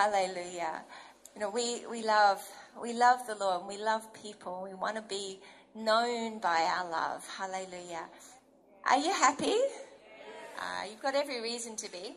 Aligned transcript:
Hallelujah. 0.00 0.80
You 1.34 1.42
know, 1.42 1.50
we, 1.50 1.86
we 1.90 2.02
love 2.02 2.40
we 2.80 2.94
love 2.94 3.26
the 3.26 3.34
Lord 3.34 3.60
and 3.60 3.68
we 3.68 3.76
love 3.76 4.10
people. 4.14 4.62
We 4.64 4.72
want 4.72 4.96
to 4.96 5.02
be 5.02 5.40
known 5.74 6.38
by 6.38 6.66
our 6.74 6.90
love. 6.90 7.28
Hallelujah. 7.36 8.06
Are 8.88 8.96
you 8.96 9.12
happy? 9.12 9.58
Uh, 10.58 10.84
you've 10.88 11.02
got 11.02 11.14
every 11.14 11.42
reason 11.42 11.76
to 11.76 11.92
be. 11.92 12.16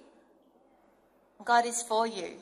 God 1.43 1.65
is 1.65 1.81
for 1.81 2.07
you. 2.07 2.37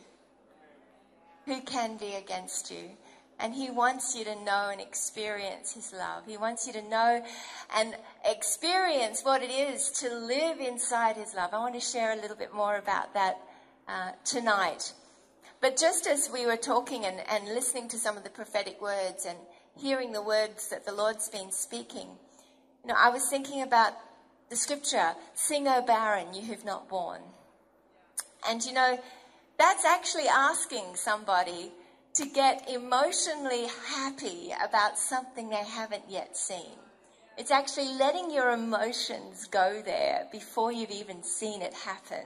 Who 1.47 1.59
can 1.61 1.97
be 1.97 2.13
against 2.13 2.69
you? 2.69 2.91
And 3.39 3.51
He 3.51 3.71
wants 3.71 4.15
you 4.15 4.23
to 4.25 4.35
know 4.43 4.69
and 4.71 4.79
experience 4.79 5.73
His 5.73 5.91
love. 5.91 6.27
He 6.27 6.37
wants 6.37 6.67
you 6.67 6.73
to 6.73 6.87
know 6.87 7.25
and 7.75 7.95
experience 8.25 9.23
what 9.23 9.41
it 9.41 9.49
is 9.49 9.89
to 10.01 10.13
live 10.13 10.59
inside 10.59 11.15
His 11.15 11.33
love. 11.33 11.49
I 11.51 11.57
want 11.57 11.73
to 11.73 11.81
share 11.81 12.11
a 12.11 12.21
little 12.21 12.37
bit 12.37 12.53
more 12.53 12.77
about 12.77 13.15
that 13.15 13.39
uh, 13.87 14.11
tonight. 14.23 14.93
But 15.61 15.77
just 15.77 16.07
as 16.07 16.29
we 16.33 16.47
were 16.47 16.57
talking 16.57 17.05
and, 17.05 17.21
and 17.29 17.45
listening 17.45 17.87
to 17.89 17.99
some 17.99 18.17
of 18.17 18.23
the 18.23 18.31
prophetic 18.31 18.81
words 18.81 19.25
and 19.25 19.37
hearing 19.77 20.11
the 20.11 20.21
words 20.21 20.69
that 20.69 20.85
the 20.85 20.91
Lord's 20.91 21.29
been 21.29 21.51
speaking, 21.51 22.07
you 22.83 22.87
know, 22.87 22.95
I 22.97 23.09
was 23.09 23.29
thinking 23.29 23.61
about 23.61 23.93
the 24.49 24.55
scripture, 24.55 25.13
Sing, 25.35 25.67
O 25.67 25.83
barren, 25.83 26.33
you 26.33 26.41
who've 26.41 26.65
not 26.65 26.89
borne. 26.89 27.21
And 28.49 28.63
you 28.63 28.73
know, 28.73 28.99
that's 29.59 29.85
actually 29.85 30.27
asking 30.27 30.95
somebody 30.95 31.71
to 32.15 32.25
get 32.25 32.67
emotionally 32.67 33.67
happy 33.87 34.51
about 34.65 34.97
something 34.97 35.49
they 35.49 35.63
haven't 35.63 36.09
yet 36.09 36.35
seen. 36.35 36.79
It's 37.37 37.51
actually 37.51 37.93
letting 37.93 38.31
your 38.31 38.49
emotions 38.49 39.45
go 39.45 39.81
there 39.85 40.27
before 40.31 40.71
you've 40.71 40.91
even 40.91 41.23
seen 41.23 41.61
it 41.61 41.73
happen. 41.73 42.25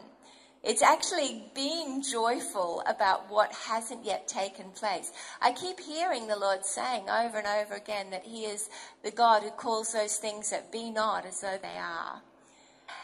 It's 0.66 0.82
actually 0.82 1.44
being 1.54 2.02
joyful 2.02 2.82
about 2.88 3.30
what 3.30 3.54
hasn't 3.54 4.04
yet 4.04 4.28
taken 4.28 4.72
place. 4.72 5.12
I 5.40 5.52
keep 5.52 5.80
hearing 5.80 6.26
the 6.26 6.36
Lord 6.36 6.66
saying 6.66 7.08
over 7.08 7.38
and 7.38 7.46
over 7.46 7.76
again 7.76 8.10
that 8.10 8.24
He 8.24 8.46
is 8.46 8.68
the 9.04 9.12
God 9.12 9.44
who 9.44 9.52
calls 9.52 9.94
those 9.94 10.18
things 10.18 10.50
that 10.50 10.72
be 10.72 10.90
not 10.90 11.24
as 11.28 11.42
though 11.42 11.60
they 11.62 11.78
are. 11.78 12.24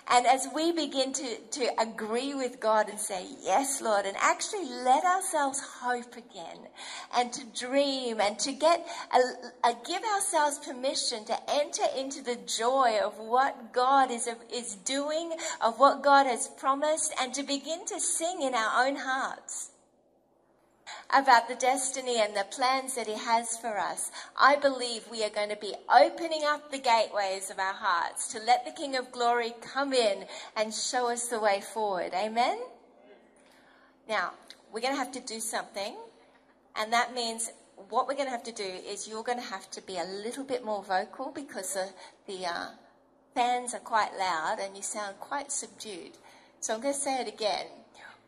And 0.10 0.26
as 0.28 0.48
we 0.54 0.72
begin 0.72 1.14
to, 1.14 1.38
to 1.52 1.82
agree 1.82 2.34
with 2.34 2.60
God 2.60 2.90
and 2.90 3.00
say, 3.00 3.26
Yes, 3.42 3.82
Lord, 3.82 4.06
and 4.06 4.18
actually 4.20 4.66
let 4.66 5.04
ourselves 5.06 5.62
hope 5.82 6.18
again 6.18 6.68
and 7.16 7.32
to 7.34 7.46
dream 7.46 8.20
and 8.20 8.38
to 8.40 8.52
get, 8.52 8.86
a, 9.14 9.70
a, 9.70 9.76
give 9.86 10.04
ourselves 10.04 10.60
permission 10.60 11.26
to 11.26 11.38
enter 11.50 11.84
into 11.98 12.22
the 12.24 12.36
joy 12.36 13.00
of 13.04 13.18
what 13.20 13.72
God 13.74 14.12
is, 14.12 14.28
is 14.54 14.76
doing, 14.76 15.34
of 15.62 15.80
what 15.80 16.04
God 16.04 16.26
has 16.26 16.48
promised, 16.48 17.14
and 17.22 17.34
to 17.34 17.44
begin 17.44 17.86
to 17.86 18.00
sing 18.00 18.42
in 18.42 18.54
our 18.54 18.86
own 18.86 18.98
hearts 18.98 19.72
about 21.10 21.48
the 21.48 21.56
destiny 21.56 22.20
and 22.20 22.36
the 22.36 22.46
plans 22.52 22.96
that 22.96 23.08
He 23.08 23.18
has 23.18 23.58
for 23.58 23.78
us, 23.78 24.12
I 24.40 24.56
believe 24.56 25.04
we 25.10 25.24
are 25.24 25.30
going 25.30 25.50
to 25.50 25.56
be 25.56 25.74
opening 25.94 26.44
up 26.46 26.72
the 26.72 26.80
gateways 26.80 27.50
of 27.50 27.60
our 27.60 27.74
hearts 27.74 28.32
to 28.34 28.40
let 28.40 28.66
the 28.66 28.72
King 28.72 28.96
of 28.96 29.12
Glory 29.12 29.54
come 29.62 29.94
in 29.94 30.26
and 30.56 30.74
show 30.74 31.10
us 31.10 31.28
the 31.28 31.40
way 31.40 31.62
forward. 31.62 32.14
Amen? 32.14 32.60
Now, 34.08 34.32
we're 34.72 34.82
going 34.82 34.94
to 34.94 35.00
have 35.00 35.12
to 35.14 35.20
do 35.20 35.40
something, 35.40 35.96
and 36.76 36.94
that 36.94 37.14
means 37.14 37.52
what 37.90 38.08
we're 38.08 38.16
going 38.16 38.28
to 38.28 38.32
have 38.32 38.44
to 38.44 38.52
do 38.52 38.64
is 38.64 39.08
you're 39.08 39.24
going 39.24 39.40
to 39.40 39.44
have 39.44 39.70
to 39.72 39.82
be 39.82 39.98
a 39.98 40.04
little 40.04 40.44
bit 40.44 40.64
more 40.64 40.84
vocal 40.84 41.32
because 41.34 41.74
the, 41.74 41.90
the 42.28 42.46
uh, 42.46 42.68
fans 43.34 43.74
are 43.74 43.80
quite 43.80 44.12
loud 44.18 44.58
and 44.62 44.76
you 44.76 44.84
sound 44.84 45.20
quite 45.20 45.52
subdued. 45.52 46.12
So 46.60 46.76
I'm 46.76 46.82
going 46.82 46.94
to 46.94 47.00
say 47.00 47.20
it 47.22 47.28
again 47.28 47.66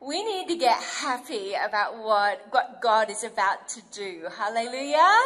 we 0.06 0.24
need 0.24 0.48
to 0.50 0.56
get 0.56 0.82
happy 0.82 1.54
about 1.54 1.98
what, 1.98 2.46
what 2.52 2.82
God 2.82 3.10
is 3.10 3.24
about 3.24 3.68
to 3.70 3.82
do. 3.92 4.28
Hallelujah. 4.38 5.18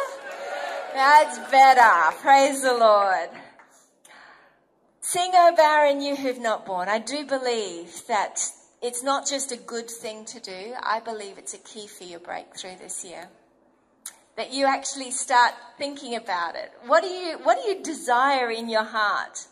That's 0.94 1.38
better. 1.50 2.16
Praise 2.18 2.62
the 2.62 2.74
Lord. 2.74 3.28
Sing, 5.00 5.30
O 5.34 5.54
barren, 5.56 6.00
you 6.00 6.16
who've 6.16 6.40
not 6.40 6.66
borne. 6.66 6.88
I 6.88 6.98
do 6.98 7.24
believe 7.24 8.06
that 8.08 8.40
it's 8.82 9.02
not 9.02 9.26
just 9.26 9.50
a 9.52 9.56
good 9.56 9.90
thing 9.90 10.24
to 10.26 10.40
do. 10.40 10.74
I 10.82 11.00
believe 11.00 11.38
it's 11.38 11.54
a 11.54 11.58
key 11.58 11.86
for 11.86 12.04
your 12.04 12.20
breakthrough 12.20 12.76
this 12.78 13.04
year. 13.04 13.28
That 14.36 14.52
you 14.52 14.66
actually 14.66 15.10
start 15.10 15.54
thinking 15.78 16.14
about 16.14 16.54
it. 16.54 16.70
What 16.86 17.02
do 17.02 17.08
you, 17.08 17.38
what 17.38 17.58
do 17.60 17.68
you 17.68 17.82
desire 17.82 18.50
in 18.50 18.68
your 18.68 18.84
heart? 18.84 19.46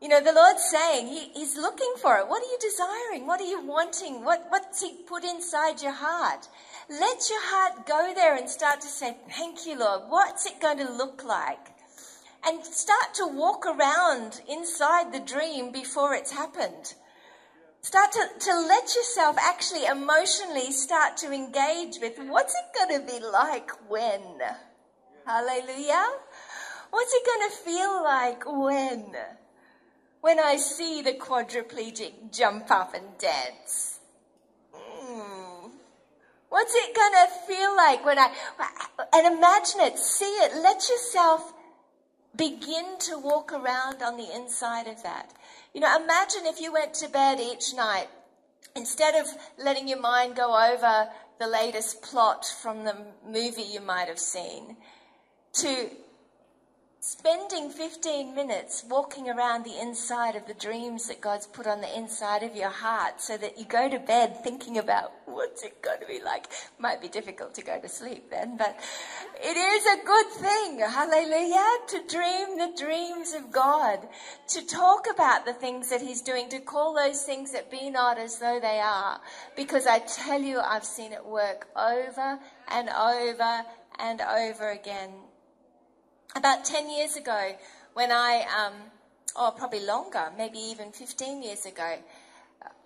You 0.00 0.08
know, 0.08 0.20
the 0.22 0.32
Lord's 0.32 0.62
saying 0.62 1.08
he, 1.08 1.30
He's 1.34 1.56
looking 1.56 1.92
for 2.00 2.18
it. 2.18 2.28
What 2.28 2.42
are 2.42 2.46
you 2.46 2.58
desiring? 2.60 3.26
What 3.26 3.40
are 3.40 3.48
you 3.48 3.66
wanting? 3.66 4.24
What, 4.24 4.46
what's 4.48 4.80
He 4.80 4.94
put 5.06 5.24
inside 5.24 5.82
your 5.82 5.92
heart? 5.92 6.46
Let 6.88 7.28
your 7.28 7.42
heart 7.42 7.86
go 7.86 8.12
there 8.14 8.36
and 8.36 8.48
start 8.48 8.80
to 8.82 8.86
say, 8.86 9.16
Thank 9.30 9.66
you, 9.66 9.78
Lord. 9.78 10.02
What's 10.08 10.46
it 10.46 10.60
going 10.60 10.78
to 10.78 10.92
look 10.92 11.24
like? 11.24 11.74
And 12.46 12.64
start 12.64 13.14
to 13.14 13.26
walk 13.26 13.66
around 13.66 14.40
inside 14.48 15.12
the 15.12 15.18
dream 15.18 15.72
before 15.72 16.14
it's 16.14 16.30
happened. 16.30 16.94
Start 17.80 18.12
to, 18.12 18.26
to 18.38 18.60
let 18.60 18.94
yourself 18.94 19.36
actually 19.40 19.86
emotionally 19.86 20.70
start 20.70 21.16
to 21.18 21.32
engage 21.32 21.98
with 22.00 22.18
what's 22.28 22.54
it 22.54 22.76
going 22.76 23.00
to 23.00 23.12
be 23.12 23.18
like 23.24 23.70
when? 23.88 24.20
Hallelujah. 25.26 26.06
What's 26.90 27.12
it 27.14 27.26
going 27.26 27.50
to 27.50 27.56
feel 27.56 28.02
like 28.02 28.42
when? 28.46 29.16
When 30.20 30.38
I 30.40 30.56
see 30.56 31.02
the 31.02 31.12
quadriplegic 31.12 32.32
jump 32.32 32.70
up 32.70 32.94
and 32.94 33.06
dance? 33.18 34.00
Mm. 34.74 35.70
What's 36.48 36.74
it 36.74 36.94
gonna 36.94 37.28
feel 37.46 37.76
like 37.76 38.04
when 38.04 38.18
I, 38.18 38.30
and 39.12 39.36
imagine 39.36 39.80
it, 39.80 39.98
see 39.98 40.24
it, 40.24 40.56
let 40.62 40.88
yourself 40.88 41.52
begin 42.36 42.98
to 43.00 43.18
walk 43.18 43.52
around 43.52 44.02
on 44.02 44.16
the 44.16 44.34
inside 44.34 44.86
of 44.86 45.02
that. 45.02 45.32
You 45.74 45.80
know, 45.80 45.96
imagine 45.96 46.46
if 46.46 46.60
you 46.60 46.72
went 46.72 46.94
to 46.94 47.08
bed 47.08 47.40
each 47.40 47.74
night, 47.74 48.08
instead 48.74 49.14
of 49.14 49.26
letting 49.58 49.88
your 49.88 50.00
mind 50.00 50.36
go 50.36 50.56
over 50.56 51.08
the 51.38 51.46
latest 51.46 52.02
plot 52.02 52.44
from 52.44 52.84
the 52.84 52.96
movie 53.26 53.62
you 53.62 53.80
might 53.80 54.08
have 54.08 54.18
seen, 54.18 54.76
to 55.54 55.90
spending 57.00 57.70
15 57.70 58.34
minutes 58.34 58.84
walking 58.88 59.30
around 59.30 59.64
the 59.64 59.80
inside 59.80 60.34
of 60.34 60.46
the 60.46 60.54
dreams 60.54 61.06
that 61.06 61.20
God's 61.20 61.46
put 61.46 61.66
on 61.66 61.80
the 61.80 61.96
inside 61.96 62.42
of 62.42 62.56
your 62.56 62.70
heart 62.70 63.20
so 63.20 63.36
that 63.36 63.56
you 63.56 63.64
go 63.64 63.88
to 63.88 64.00
bed 64.00 64.42
thinking 64.42 64.78
about 64.78 65.12
what's 65.26 65.62
it 65.62 65.80
going 65.80 66.00
to 66.00 66.06
be 66.06 66.20
like. 66.24 66.46
Might 66.78 67.00
be 67.00 67.06
difficult 67.06 67.54
to 67.54 67.62
go 67.62 67.80
to 67.80 67.88
sleep 67.88 68.30
then, 68.30 68.56
but 68.56 68.76
it 69.40 69.56
is 69.56 69.86
a 69.86 70.04
good 70.04 70.26
thing, 70.32 70.80
hallelujah, 70.80 71.76
to 71.88 72.02
dream 72.08 72.58
the 72.58 72.76
dreams 72.76 73.32
of 73.32 73.52
God, 73.52 74.00
to 74.48 74.66
talk 74.66 75.06
about 75.08 75.46
the 75.46 75.52
things 75.52 75.90
that 75.90 76.02
He's 76.02 76.20
doing, 76.20 76.48
to 76.48 76.58
call 76.58 76.94
those 76.94 77.22
things 77.22 77.52
that 77.52 77.70
be 77.70 77.90
not 77.90 78.18
as 78.18 78.40
though 78.40 78.58
they 78.60 78.80
are. 78.80 79.20
Because 79.54 79.86
I 79.86 80.00
tell 80.00 80.42
you, 80.42 80.58
I've 80.58 80.84
seen 80.84 81.12
it 81.12 81.24
work 81.24 81.68
over 81.76 82.40
and 82.66 82.88
over 82.88 83.62
and 84.00 84.20
over 84.20 84.70
again 84.70 85.10
about 86.34 86.64
10 86.64 86.90
years 86.90 87.16
ago, 87.16 87.56
when 87.94 88.12
I, 88.12 88.44
um, 88.56 88.74
or 89.36 89.52
probably 89.52 89.84
longer, 89.84 90.30
maybe 90.36 90.58
even 90.58 90.92
15 90.92 91.42
years 91.42 91.66
ago, 91.66 91.98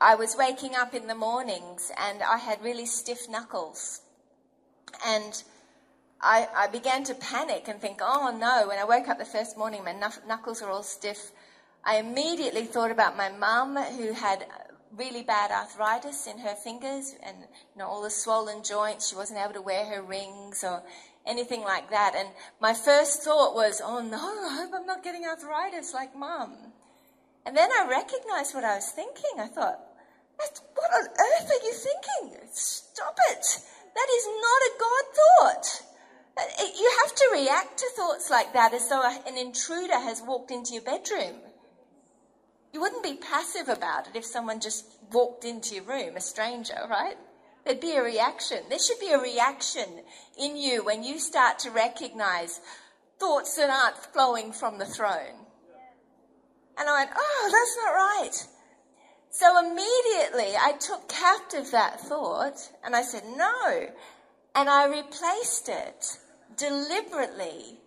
I 0.00 0.14
was 0.14 0.36
waking 0.36 0.74
up 0.74 0.94
in 0.94 1.06
the 1.06 1.14
mornings 1.14 1.92
and 1.98 2.22
I 2.22 2.38
had 2.38 2.62
really 2.62 2.86
stiff 2.86 3.28
knuckles. 3.28 4.00
And 5.06 5.42
I, 6.20 6.48
I, 6.54 6.66
began 6.68 7.04
to 7.04 7.14
panic 7.14 7.68
and 7.68 7.80
think, 7.80 7.98
oh 8.00 8.36
no, 8.38 8.68
when 8.68 8.78
I 8.78 8.84
woke 8.84 9.08
up 9.08 9.18
the 9.18 9.24
first 9.24 9.56
morning, 9.56 9.84
my 9.84 9.94
knuckles 10.26 10.60
were 10.60 10.70
all 10.70 10.82
stiff. 10.82 11.32
I 11.84 11.96
immediately 11.96 12.64
thought 12.64 12.90
about 12.90 13.16
my 13.16 13.30
mum 13.30 13.76
who 13.76 14.12
had 14.12 14.46
really 14.96 15.22
bad 15.22 15.50
arthritis 15.50 16.26
in 16.26 16.38
her 16.38 16.54
fingers 16.54 17.14
and 17.22 17.36
you 17.40 17.78
know, 17.78 17.86
all 17.86 18.02
the 18.02 18.10
swollen 18.10 18.62
joints. 18.62 19.08
She 19.08 19.16
wasn't 19.16 19.40
able 19.40 19.54
to 19.54 19.62
wear 19.62 19.84
her 19.86 20.02
rings 20.02 20.62
or 20.62 20.82
anything 21.26 21.62
like 21.62 21.90
that. 21.90 22.14
And 22.16 22.28
my 22.60 22.74
first 22.74 23.22
thought 23.22 23.54
was, 23.54 23.80
oh 23.84 24.00
no, 24.00 24.16
I 24.16 24.56
hope 24.56 24.72
I'm 24.74 24.86
not 24.86 25.04
getting 25.04 25.24
arthritis 25.24 25.94
like 25.94 26.16
mum. 26.16 26.56
And 27.44 27.56
then 27.56 27.70
I 27.70 27.88
recognized 27.88 28.54
what 28.54 28.64
I 28.64 28.76
was 28.76 28.90
thinking. 28.90 29.38
I 29.38 29.46
thought, 29.46 29.80
what 30.36 30.90
on 30.94 31.08
earth 31.08 31.50
are 31.50 31.64
you 31.64 31.72
thinking? 31.72 32.38
Stop 32.52 33.16
it. 33.30 33.44
That 33.94 34.08
is 34.16 34.26
not 34.26 34.62
a 34.62 34.78
God 34.78 35.04
thought. 35.16 35.82
Uh, 36.36 36.64
you 36.78 36.90
have 37.02 37.14
to 37.14 37.30
react 37.32 37.78
to 37.78 37.90
thoughts 37.94 38.30
like 38.30 38.52
that 38.54 38.72
as 38.72 38.88
though 38.88 39.02
an 39.26 39.36
intruder 39.36 39.98
has 39.98 40.22
walked 40.22 40.50
into 40.50 40.72
your 40.72 40.82
bedroom. 40.82 41.36
You 42.72 42.80
wouldn't 42.80 43.02
be 43.02 43.14
passive 43.14 43.68
about 43.68 44.08
it 44.08 44.16
if 44.16 44.24
someone 44.24 44.60
just 44.60 44.86
walked 45.12 45.44
into 45.44 45.74
your 45.74 45.84
room, 45.84 46.16
a 46.16 46.20
stranger, 46.20 46.78
right? 46.88 47.16
There'd 47.64 47.80
be 47.80 47.96
a 47.96 48.02
reaction. 48.02 48.58
There 48.68 48.78
should 48.78 48.98
be 48.98 49.12
a 49.12 49.20
reaction 49.20 50.02
in 50.38 50.56
you 50.56 50.84
when 50.84 51.04
you 51.04 51.18
start 51.18 51.58
to 51.60 51.70
recognize 51.70 52.60
thoughts 53.20 53.56
that 53.56 53.70
aren't 53.70 53.96
flowing 54.12 54.52
from 54.52 54.78
the 54.78 54.86
throne. 54.86 55.46
And 56.76 56.88
I 56.88 57.04
went, 57.04 57.10
oh, 57.16 57.50
that's 57.52 57.76
not 57.84 57.92
right. 57.92 58.48
So 59.30 59.58
immediately 59.58 60.56
I 60.60 60.72
took 60.78 61.08
captive 61.08 61.70
that 61.70 62.00
thought 62.00 62.70
and 62.84 62.96
I 62.96 63.02
said, 63.02 63.22
no. 63.36 63.88
And 64.54 64.68
I 64.68 64.86
replaced 64.86 65.68
it 65.68 66.18
deliberately 66.56 67.78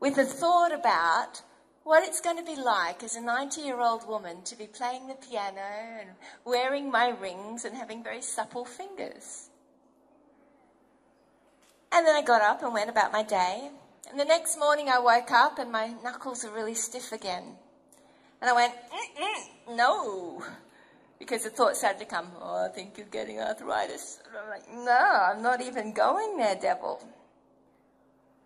with 0.00 0.18
a 0.18 0.24
thought 0.24 0.72
about 0.72 1.42
what 1.84 2.02
it's 2.02 2.20
going 2.20 2.38
to 2.38 2.42
be 2.42 2.56
like 2.56 3.02
as 3.02 3.14
a 3.14 3.20
90 3.20 3.60
year 3.60 3.80
old 3.80 4.08
woman 4.08 4.42
to 4.42 4.56
be 4.56 4.66
playing 4.66 5.06
the 5.06 5.14
piano 5.14 5.60
and 6.00 6.10
wearing 6.44 6.90
my 6.90 7.08
rings 7.08 7.64
and 7.64 7.76
having 7.76 8.02
very 8.02 8.22
supple 8.22 8.64
fingers. 8.64 9.50
And 11.92 12.06
then 12.06 12.16
I 12.16 12.22
got 12.22 12.42
up 12.42 12.62
and 12.62 12.72
went 12.72 12.90
about 12.90 13.12
my 13.12 13.22
day. 13.22 13.70
And 14.10 14.18
the 14.18 14.24
next 14.24 14.58
morning 14.58 14.88
I 14.88 14.98
woke 14.98 15.30
up 15.30 15.58
and 15.58 15.70
my 15.70 15.94
knuckles 16.02 16.42
were 16.42 16.50
really 16.50 16.74
stiff 16.74 17.12
again. 17.12 17.56
And 18.40 18.50
I 18.50 18.54
went, 18.54 18.72
no. 19.70 20.42
Because 21.18 21.44
the 21.44 21.50
thought 21.50 21.76
started 21.76 22.00
to 22.00 22.04
come, 22.06 22.26
oh, 22.40 22.66
I 22.66 22.68
think 22.68 22.98
you're 22.98 23.06
getting 23.06 23.38
arthritis. 23.38 24.20
And 24.26 24.36
I'm 24.36 24.50
like, 24.50 24.68
no, 24.72 25.32
I'm 25.32 25.42
not 25.42 25.60
even 25.60 25.92
going 25.92 26.36
there, 26.36 26.56
devil. 26.56 27.06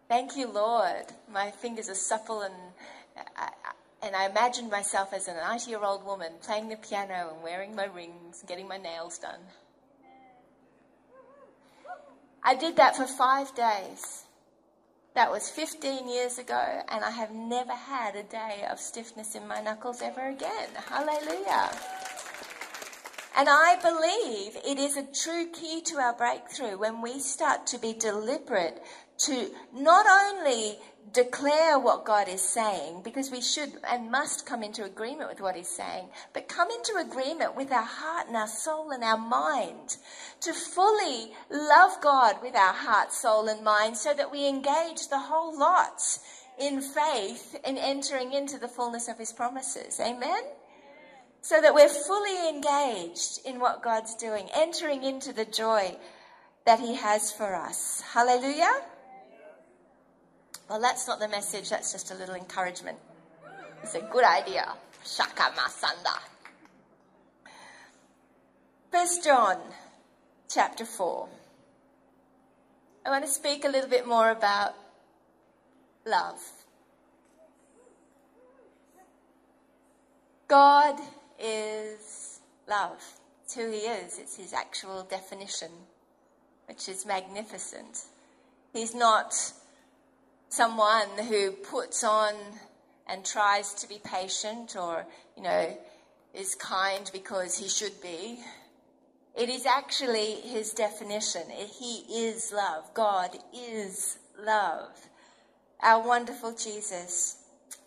Thank 0.08 0.36
you, 0.36 0.48
Lord. 0.48 1.06
My 1.32 1.50
fingers 1.50 1.88
are 1.88 1.94
supple 1.94 2.42
and 2.42 2.54
And 4.02 4.14
I 4.14 4.26
imagined 4.26 4.70
myself 4.70 5.12
as 5.12 5.28
a 5.28 5.34
90 5.34 5.70
year 5.70 5.82
old 5.82 6.04
woman 6.04 6.32
playing 6.42 6.68
the 6.68 6.76
piano 6.76 7.32
and 7.34 7.42
wearing 7.42 7.74
my 7.74 7.86
rings 7.86 8.40
and 8.40 8.48
getting 8.48 8.68
my 8.68 8.78
nails 8.78 9.18
done. 9.18 9.40
I 12.42 12.54
did 12.54 12.76
that 12.76 12.96
for 12.96 13.06
five 13.06 13.54
days. 13.54 14.24
That 15.14 15.32
was 15.32 15.50
15 15.50 16.08
years 16.08 16.38
ago, 16.38 16.82
and 16.88 17.04
I 17.04 17.10
have 17.10 17.32
never 17.32 17.72
had 17.72 18.14
a 18.14 18.22
day 18.22 18.64
of 18.70 18.78
stiffness 18.78 19.34
in 19.34 19.48
my 19.48 19.60
knuckles 19.60 20.00
ever 20.00 20.28
again. 20.28 20.68
Hallelujah. 20.88 21.70
And 23.36 23.48
I 23.48 23.76
believe 23.82 24.56
it 24.64 24.78
is 24.78 24.96
a 24.96 25.02
true 25.02 25.46
key 25.52 25.80
to 25.86 25.96
our 25.96 26.12
breakthrough 26.12 26.78
when 26.78 27.02
we 27.02 27.18
start 27.18 27.66
to 27.68 27.78
be 27.78 27.92
deliberate 27.92 28.82
to 29.18 29.50
not 29.74 30.06
only 30.06 30.78
declare 31.12 31.78
what 31.78 32.04
God 32.04 32.28
is 32.28 32.42
saying, 32.42 33.02
because 33.02 33.30
we 33.30 33.40
should 33.40 33.72
and 33.88 34.10
must 34.10 34.46
come 34.46 34.62
into 34.62 34.84
agreement 34.84 35.30
with 35.30 35.40
what 35.40 35.56
He's 35.56 35.68
saying, 35.68 36.08
but 36.32 36.48
come 36.48 36.68
into 36.70 36.96
agreement 36.98 37.56
with 37.56 37.72
our 37.72 37.82
heart 37.82 38.28
and 38.28 38.36
our 38.36 38.48
soul 38.48 38.90
and 38.90 39.02
our 39.02 39.18
mind 39.18 39.96
to 40.40 40.52
fully 40.52 41.32
love 41.50 42.00
God 42.00 42.36
with 42.42 42.54
our 42.54 42.72
heart, 42.72 43.12
soul, 43.12 43.48
and 43.48 43.64
mind 43.64 43.96
so 43.96 44.14
that 44.14 44.30
we 44.30 44.48
engage 44.48 45.08
the 45.08 45.18
whole 45.18 45.58
lot 45.58 46.00
in 46.60 46.80
faith 46.80 47.56
in 47.64 47.78
entering 47.78 48.32
into 48.32 48.58
the 48.58 48.68
fullness 48.68 49.08
of 49.08 49.18
His 49.18 49.32
promises. 49.32 50.00
Amen? 50.00 50.42
So 51.40 51.60
that 51.60 51.74
we're 51.74 51.88
fully 51.88 52.48
engaged 52.48 53.40
in 53.46 53.60
what 53.60 53.82
God's 53.82 54.14
doing, 54.14 54.48
entering 54.54 55.04
into 55.04 55.32
the 55.32 55.44
joy 55.44 55.96
that 56.66 56.80
He 56.80 56.96
has 56.96 57.32
for 57.32 57.54
us. 57.54 58.02
Hallelujah. 58.12 58.82
Well, 60.68 60.80
that's 60.80 61.08
not 61.08 61.18
the 61.18 61.28
message, 61.28 61.70
that's 61.70 61.92
just 61.92 62.10
a 62.10 62.14
little 62.14 62.34
encouragement. 62.34 62.98
It's 63.82 63.94
a 63.94 64.00
good 64.00 64.24
idea. 64.24 64.74
Shaka 65.02 65.52
Masanda. 65.56 66.20
First 68.92 69.24
John 69.24 69.56
chapter 70.48 70.84
4. 70.84 71.28
I 73.06 73.10
want 73.10 73.24
to 73.24 73.30
speak 73.30 73.64
a 73.64 73.68
little 73.68 73.88
bit 73.88 74.06
more 74.06 74.30
about 74.30 74.74
love. 76.04 76.38
God 80.48 80.98
is 81.38 82.40
love. 82.68 83.02
It's 83.44 83.54
who 83.54 83.70
He 83.70 83.78
is, 83.78 84.18
it's 84.18 84.36
His 84.36 84.52
actual 84.52 85.04
definition, 85.04 85.70
which 86.66 86.90
is 86.90 87.06
magnificent. 87.06 88.02
He's 88.74 88.94
not 88.94 89.34
someone 90.48 91.08
who 91.28 91.52
puts 91.52 92.04
on 92.04 92.34
and 93.06 93.24
tries 93.24 93.74
to 93.74 93.88
be 93.88 94.00
patient 94.04 94.76
or, 94.76 95.06
you 95.36 95.42
know, 95.42 95.76
is 96.34 96.54
kind 96.54 97.10
because 97.12 97.58
he 97.58 97.68
should 97.68 98.00
be. 98.02 98.38
It 99.36 99.48
is 99.48 99.66
actually 99.66 100.34
his 100.42 100.72
definition. 100.72 101.42
He 101.50 102.26
is 102.26 102.52
love. 102.52 102.92
God 102.94 103.38
is 103.54 104.18
love. 104.44 104.90
Our 105.80 106.06
wonderful 106.06 106.52
Jesus. 106.52 107.36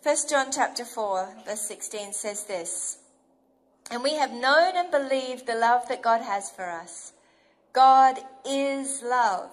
1 0.02 0.16
John 0.28 0.46
chapter 0.50 0.84
4 0.84 1.36
verse 1.46 1.60
16 1.60 2.12
says 2.12 2.44
this. 2.44 2.98
And 3.90 4.02
we 4.02 4.14
have 4.14 4.32
known 4.32 4.76
and 4.76 4.90
believed 4.90 5.46
the 5.46 5.54
love 5.54 5.88
that 5.88 6.02
God 6.02 6.22
has 6.22 6.50
for 6.50 6.68
us. 6.68 7.12
God 7.72 8.18
is 8.48 9.02
love. 9.02 9.50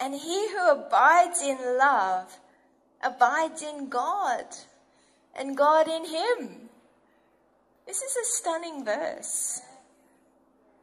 And 0.00 0.14
he 0.14 0.48
who 0.50 0.70
abides 0.70 1.42
in 1.42 1.58
love 1.78 2.38
abides 3.02 3.62
in 3.62 3.88
God 3.88 4.44
and 5.34 5.56
God 5.56 5.88
in 5.88 6.04
him. 6.04 6.68
This 7.86 8.02
is 8.02 8.16
a 8.16 8.24
stunning 8.24 8.84
verse. 8.84 9.60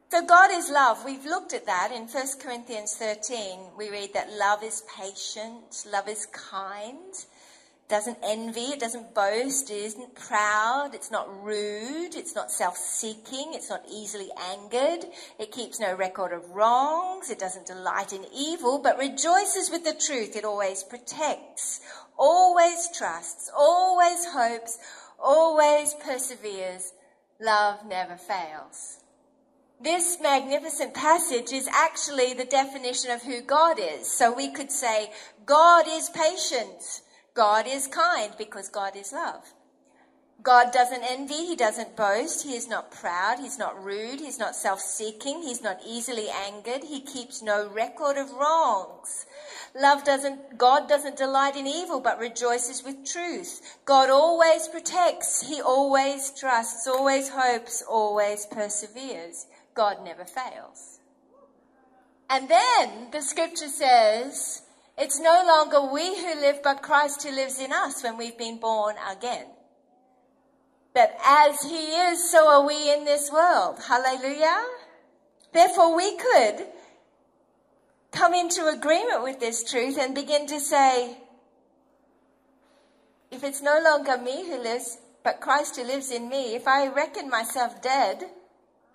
So 0.09 0.25
God 0.25 0.51
is 0.51 0.69
love. 0.69 1.05
We've 1.05 1.25
looked 1.25 1.53
at 1.53 1.65
that 1.65 1.91
in 1.93 2.03
1 2.03 2.27
Corinthians 2.41 2.95
13. 2.95 3.59
We 3.77 3.89
read 3.89 4.13
that 4.13 4.31
love 4.33 4.61
is 4.61 4.83
patient, 4.93 5.85
love 5.89 6.09
is 6.09 6.27
kind, 6.27 7.13
doesn't 7.91 8.17
envy, 8.23 8.71
it 8.71 8.79
doesn't 8.79 9.13
boast, 9.13 9.69
it 9.69 9.75
isn't 9.75 10.15
proud, 10.15 10.95
it's 10.95 11.11
not 11.11 11.43
rude, 11.43 12.15
it's 12.15 12.33
not 12.33 12.51
self 12.51 12.75
seeking, 12.75 13.53
it's 13.53 13.69
not 13.69 13.83
easily 13.87 14.29
angered, 14.49 15.05
it 15.37 15.51
keeps 15.51 15.79
no 15.79 15.93
record 15.93 16.33
of 16.33 16.49
wrongs, 16.49 17.29
it 17.29 17.37
doesn't 17.37 17.67
delight 17.67 18.13
in 18.13 18.25
evil, 18.33 18.79
but 18.79 18.97
rejoices 18.97 19.69
with 19.69 19.83
the 19.83 19.93
truth, 19.93 20.35
it 20.35 20.45
always 20.45 20.83
protects, 20.83 21.81
always 22.17 22.89
trusts, 22.97 23.51
always 23.55 24.25
hopes, 24.25 24.79
always 25.19 25.93
perseveres. 25.93 26.93
Love 27.39 27.85
never 27.85 28.15
fails. 28.15 28.99
This 29.81 30.17
magnificent 30.21 30.93
passage 30.93 31.51
is 31.51 31.67
actually 31.67 32.33
the 32.33 32.45
definition 32.45 33.11
of 33.11 33.23
who 33.23 33.41
God 33.41 33.79
is. 33.79 34.09
So 34.09 34.31
we 34.31 34.51
could 34.51 34.71
say, 34.71 35.11
God 35.45 35.85
is 35.87 36.09
patient. 36.09 37.01
God 37.33 37.65
is 37.67 37.87
kind 37.87 38.33
because 38.37 38.67
God 38.69 38.95
is 38.95 39.13
love. 39.13 39.53
God 40.43 40.71
doesn't 40.73 41.03
envy, 41.03 41.45
He 41.45 41.55
doesn't 41.55 41.95
boast, 41.95 42.43
He 42.43 42.55
is 42.55 42.67
not 42.67 42.91
proud, 42.91 43.39
He's 43.39 43.59
not 43.59 43.83
rude, 43.83 44.19
He's 44.19 44.39
not 44.39 44.55
self 44.55 44.79
seeking, 44.79 45.43
He's 45.43 45.61
not 45.61 45.79
easily 45.87 46.29
angered, 46.29 46.83
He 46.83 46.99
keeps 47.01 47.43
no 47.43 47.69
record 47.69 48.17
of 48.17 48.31
wrongs. 48.31 49.25
Love 49.79 50.03
doesn't, 50.03 50.57
God 50.57 50.89
doesn't 50.89 51.17
delight 51.17 51.55
in 51.55 51.67
evil 51.67 51.99
but 51.99 52.19
rejoices 52.19 52.83
with 52.83 53.05
truth. 53.05 53.61
God 53.85 54.09
always 54.09 54.67
protects, 54.67 55.47
He 55.47 55.61
always 55.61 56.31
trusts, 56.31 56.87
always 56.87 57.29
hopes, 57.29 57.83
always 57.87 58.47
perseveres. 58.47 59.45
God 59.75 60.03
never 60.03 60.25
fails. 60.25 60.99
And 62.29 62.49
then 62.49 63.11
the 63.11 63.21
scripture 63.21 63.67
says, 63.67 64.63
it's 65.01 65.19
no 65.19 65.43
longer 65.47 65.81
we 65.91 66.15
who 66.15 66.39
live, 66.39 66.61
but 66.61 66.83
Christ 66.83 67.23
who 67.23 67.31
lives 67.31 67.59
in 67.59 67.73
us 67.73 68.03
when 68.03 68.17
we've 68.17 68.37
been 68.37 68.59
born 68.59 68.95
again. 69.11 69.47
That 70.93 71.17
as 71.25 71.63
He 71.63 71.95
is, 71.95 72.29
so 72.29 72.47
are 72.47 72.67
we 72.67 72.93
in 72.93 73.03
this 73.03 73.31
world. 73.31 73.79
Hallelujah. 73.87 74.63
Therefore, 75.53 75.95
we 75.95 76.17
could 76.17 76.67
come 78.11 78.35
into 78.35 78.67
agreement 78.67 79.23
with 79.23 79.39
this 79.39 79.63
truth 79.63 79.97
and 79.99 80.13
begin 80.13 80.45
to 80.45 80.59
say, 80.59 81.17
if 83.31 83.43
it's 83.43 83.63
no 83.63 83.81
longer 83.83 84.19
me 84.19 84.45
who 84.45 84.61
lives, 84.61 84.99
but 85.23 85.41
Christ 85.41 85.77
who 85.77 85.83
lives 85.83 86.11
in 86.11 86.29
me, 86.29 86.53
if 86.53 86.67
I 86.67 86.87
reckon 86.87 87.27
myself 87.27 87.81
dead, 87.81 88.25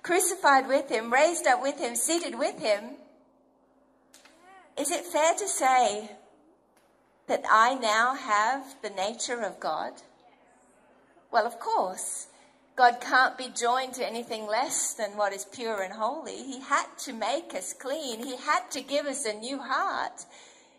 crucified 0.04 0.68
with 0.68 0.88
Him, 0.88 1.12
raised 1.12 1.48
up 1.48 1.60
with 1.60 1.80
Him, 1.80 1.96
seated 1.96 2.38
with 2.38 2.60
Him, 2.60 2.96
is 4.78 4.90
it 4.90 5.04
fair 5.04 5.34
to 5.34 5.48
say 5.48 6.10
that 7.26 7.44
I 7.50 7.74
now 7.74 8.14
have 8.14 8.76
the 8.82 8.90
nature 8.90 9.40
of 9.42 9.58
God? 9.58 9.92
Well, 11.30 11.46
of 11.46 11.58
course. 11.58 12.28
God 12.76 13.00
can't 13.00 13.38
be 13.38 13.48
joined 13.48 13.94
to 13.94 14.06
anything 14.06 14.46
less 14.46 14.92
than 14.92 15.16
what 15.16 15.32
is 15.32 15.46
pure 15.46 15.80
and 15.80 15.94
holy. 15.94 16.36
He 16.36 16.60
had 16.60 16.86
to 17.04 17.14
make 17.14 17.54
us 17.54 17.72
clean. 17.72 18.22
He 18.22 18.36
had 18.36 18.70
to 18.72 18.82
give 18.82 19.06
us 19.06 19.24
a 19.24 19.32
new 19.32 19.58
heart. 19.58 20.26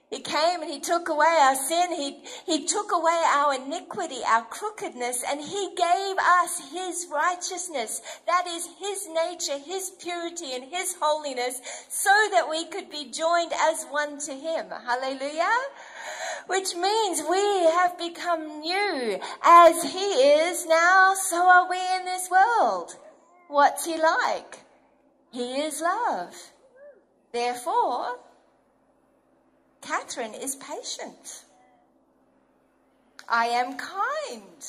He 0.09 0.21
came 0.21 0.61
and 0.61 0.71
he 0.71 0.79
took 0.79 1.09
away 1.09 1.37
our 1.41 1.55
sin. 1.55 1.91
He, 1.91 2.23
he 2.45 2.65
took 2.65 2.93
away 2.93 3.21
our 3.27 3.55
iniquity, 3.55 4.19
our 4.25 4.43
crookedness, 4.45 5.21
and 5.29 5.41
he 5.41 5.75
gave 5.75 6.15
us 6.17 6.71
his 6.71 7.07
righteousness. 7.11 8.01
That 8.25 8.45
is 8.47 8.69
his 8.79 9.09
nature, 9.09 9.57
his 9.57 9.89
purity, 10.01 10.53
and 10.53 10.63
his 10.63 10.95
holiness, 10.99 11.59
so 11.89 12.09
that 12.31 12.49
we 12.49 12.65
could 12.65 12.89
be 12.89 13.11
joined 13.11 13.51
as 13.53 13.83
one 13.89 14.17
to 14.19 14.31
him. 14.31 14.67
Hallelujah. 14.69 15.57
Which 16.47 16.73
means 16.75 17.21
we 17.29 17.65
have 17.71 17.97
become 17.97 18.61
new. 18.61 19.19
As 19.43 19.83
he 19.83 19.99
is 19.99 20.65
now, 20.67 21.15
so 21.15 21.49
are 21.49 21.69
we 21.69 21.79
in 21.97 22.05
this 22.05 22.29
world. 22.31 22.95
What's 23.49 23.85
he 23.85 23.97
like? 23.97 24.59
He 25.31 25.59
is 25.59 25.81
love. 25.81 26.33
Therefore, 27.33 28.19
Catherine 29.81 30.33
is 30.33 30.55
patient. 30.55 31.43
I 33.29 33.47
am 33.47 33.77
kind. 33.77 34.65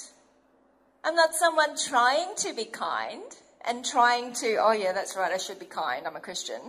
I'm 1.04 1.14
not 1.14 1.34
someone 1.34 1.76
trying 1.76 2.34
to 2.38 2.52
be 2.54 2.64
kind 2.64 3.22
and 3.66 3.84
trying 3.84 4.32
to, 4.34 4.56
oh 4.56 4.72
yeah, 4.72 4.92
that's 4.92 5.16
right, 5.16 5.32
I 5.32 5.38
should 5.38 5.58
be 5.58 5.66
kind, 5.66 6.06
I'm 6.06 6.16
a 6.16 6.20
Christian. 6.20 6.60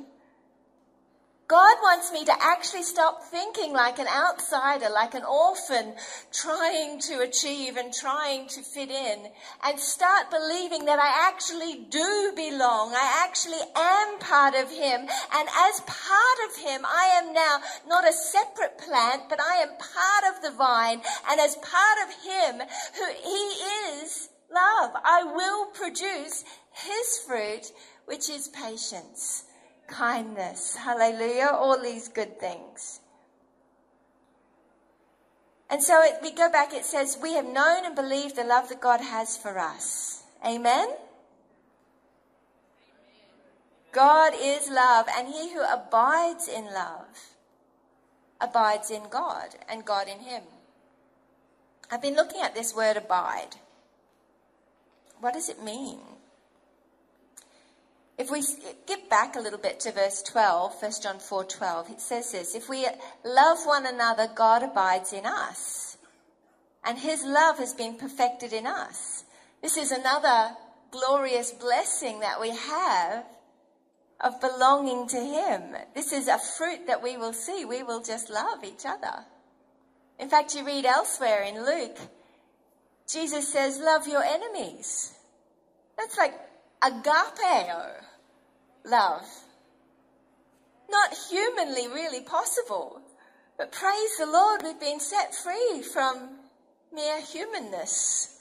God 1.49 1.77
wants 1.81 2.11
me 2.11 2.23
to 2.25 2.33
actually 2.39 2.83
stop 2.83 3.23
thinking 3.23 3.73
like 3.73 3.97
an 3.97 4.05
outsider, 4.07 4.85
like 4.93 5.15
an 5.15 5.23
orphan, 5.23 5.95
trying 6.31 6.99
to 6.99 7.21
achieve 7.21 7.75
and 7.75 7.91
trying 7.91 8.47
to 8.49 8.61
fit 8.61 8.91
in, 8.91 9.17
and 9.63 9.79
start 9.79 10.29
believing 10.29 10.85
that 10.85 10.99
I 10.99 11.27
actually 11.27 11.87
do 11.89 12.33
belong. 12.35 12.93
I 12.93 13.25
actually 13.25 13.65
am 13.75 14.19
part 14.19 14.53
of 14.53 14.69
Him. 14.69 15.09
And 15.33 15.49
as 15.49 15.81
part 15.87 16.39
of 16.45 16.55
Him, 16.57 16.85
I 16.85 17.19
am 17.19 17.33
now 17.33 17.57
not 17.87 18.07
a 18.07 18.13
separate 18.13 18.77
plant, 18.77 19.23
but 19.27 19.41
I 19.41 19.55
am 19.55 19.69
part 19.69 20.35
of 20.35 20.43
the 20.43 20.55
vine. 20.55 21.01
And 21.31 21.41
as 21.41 21.55
part 21.55 21.97
of 22.05 22.13
Him, 22.29 22.61
who 22.95 23.07
He 23.23 24.03
is 24.03 24.29
love, 24.53 24.91
I 25.03 25.23
will 25.23 25.65
produce 25.73 26.45
His 26.73 27.17
fruit, 27.25 27.71
which 28.05 28.29
is 28.29 28.49
patience 28.49 29.45
kindness. 29.89 30.75
Hallelujah. 30.75 31.51
All 31.53 31.81
these 31.81 32.07
good 32.07 32.39
things. 32.39 33.01
And 35.69 35.83
so 35.83 36.01
it, 36.01 36.15
we 36.23 36.31
go 36.31 36.49
back, 36.51 36.73
it 36.73 36.85
says, 36.85 37.17
We 37.21 37.33
have 37.33 37.45
known 37.45 37.85
and 37.85 37.95
believed 37.95 38.35
the 38.35 38.43
love 38.43 38.69
that 38.69 38.81
God 38.81 39.01
has 39.01 39.37
for 39.37 39.59
us. 39.59 40.23
Amen? 40.45 40.89
God 43.91 44.33
is 44.39 44.69
love, 44.69 45.07
and 45.15 45.27
he 45.27 45.53
who 45.53 45.61
abides 45.61 46.47
in 46.47 46.65
love 46.65 47.35
abides 48.41 48.89
in 48.89 49.03
God, 49.09 49.55
and 49.67 49.83
God 49.83 50.07
in 50.07 50.19
him. 50.19 50.43
I've 51.91 52.01
been 52.01 52.15
looking 52.15 52.41
at 52.41 52.55
this 52.55 52.73
word 52.73 52.97
abide. 52.97 53.57
What 55.19 55.33
does 55.33 55.49
it 55.49 55.61
mean? 55.61 55.99
If 58.19 58.29
we 58.29 58.43
get 58.85 59.09
back 59.09 59.37
a 59.37 59.39
little 59.39 59.57
bit 59.57 59.79
to 59.79 59.93
verse 59.93 60.21
12, 60.23 60.81
1 60.81 60.91
John 61.01 61.19
4 61.19 61.45
12, 61.45 61.89
it 61.91 62.01
says 62.01 62.33
this 62.33 62.53
If 62.53 62.67
we 62.67 62.85
love 63.23 63.59
one 63.63 63.85
another, 63.85 64.27
God 64.35 64.61
abides 64.61 65.13
in 65.13 65.25
us, 65.25 65.95
and 66.83 66.99
his 66.99 67.23
love 67.23 67.59
has 67.59 67.73
been 67.73 67.95
perfected 67.95 68.51
in 68.51 68.67
us. 68.67 69.23
This 69.61 69.77
is 69.77 69.93
another 69.93 70.53
glorious 70.91 71.51
blessing 71.51 72.19
that 72.19 72.41
we 72.41 72.49
have 72.49 73.23
of 74.19 74.41
belonging 74.41 75.07
to 75.07 75.17
him. 75.17 75.77
This 75.95 76.11
is 76.11 76.27
a 76.27 76.39
fruit 76.57 76.87
that 76.87 77.01
we 77.01 77.15
will 77.15 77.31
see. 77.31 77.63
We 77.63 77.83
will 77.83 78.03
just 78.03 78.29
love 78.29 78.65
each 78.65 78.85
other. 78.85 79.23
In 80.19 80.27
fact, 80.27 80.55
you 80.55 80.65
read 80.65 80.85
elsewhere 80.85 81.43
in 81.43 81.63
Luke, 81.63 81.97
Jesus 83.07 83.47
says, 83.47 83.79
Love 83.79 84.09
your 84.09 84.23
enemies. 84.23 85.13
That's 85.97 86.17
like 86.17 86.33
agapeo 86.81 88.08
love. 88.85 89.25
Not 90.89 91.15
humanly 91.29 91.87
really 91.87 92.21
possible, 92.21 93.01
but 93.57 93.71
praise 93.71 94.17
the 94.17 94.25
Lord, 94.25 94.61
we've 94.63 94.79
been 94.79 94.99
set 94.99 95.35
free 95.35 95.81
from 95.81 96.29
mere 96.93 97.21
humanness. 97.21 98.35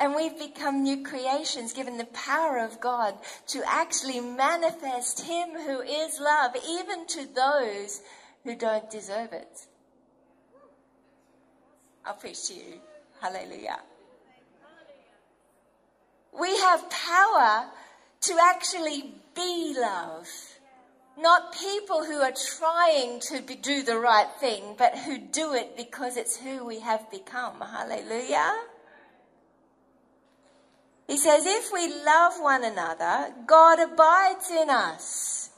And 0.00 0.14
we've 0.14 0.38
become 0.38 0.82
new 0.84 1.02
creations, 1.02 1.72
given 1.72 1.98
the 1.98 2.04
power 2.06 2.58
of 2.58 2.80
God 2.80 3.14
to 3.48 3.62
actually 3.66 4.20
manifest 4.20 5.22
Him 5.22 5.48
who 5.50 5.80
is 5.80 6.20
love, 6.20 6.52
even 6.68 7.06
to 7.08 7.26
those 7.34 8.02
who 8.44 8.54
don't 8.54 8.88
deserve 8.90 9.32
it. 9.32 9.66
I'll 12.04 12.14
preach 12.14 12.46
to 12.48 12.54
you. 12.54 12.74
Hallelujah. 13.20 13.80
We 16.38 16.56
have 16.58 16.88
power 16.90 17.66
to 18.22 18.36
actually 18.42 19.14
be 19.34 19.74
love. 19.78 20.28
Not 21.16 21.52
people 21.52 22.04
who 22.04 22.20
are 22.20 22.32
trying 22.58 23.20
to 23.20 23.42
be, 23.42 23.56
do 23.56 23.82
the 23.82 23.98
right 23.98 24.28
thing, 24.38 24.76
but 24.78 24.96
who 24.98 25.18
do 25.18 25.54
it 25.54 25.76
because 25.76 26.16
it's 26.16 26.36
who 26.36 26.64
we 26.64 26.80
have 26.80 27.10
become. 27.10 27.60
Hallelujah. 27.60 28.54
He 31.08 31.16
says, 31.16 31.44
if 31.46 31.72
we 31.72 31.88
love 32.04 32.34
one 32.38 32.64
another, 32.64 33.32
God 33.46 33.80
abides 33.80 34.50
in 34.50 34.70
us. 34.70 35.50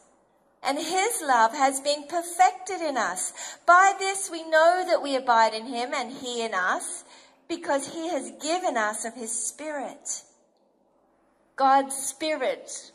And 0.62 0.78
his 0.78 1.22
love 1.22 1.52
has 1.54 1.80
been 1.80 2.04
perfected 2.08 2.80
in 2.80 2.96
us. 2.96 3.32
By 3.66 3.94
this 3.98 4.30
we 4.30 4.48
know 4.48 4.84
that 4.88 5.02
we 5.02 5.16
abide 5.16 5.54
in 5.54 5.66
him 5.66 5.92
and 5.94 6.12
he 6.12 6.42
in 6.44 6.54
us, 6.54 7.04
because 7.48 7.92
he 7.94 8.08
has 8.10 8.30
given 8.40 8.76
us 8.76 9.04
of 9.04 9.14
his 9.14 9.32
spirit. 9.32 10.22
God's 11.60 11.94
Spirit 11.94 12.90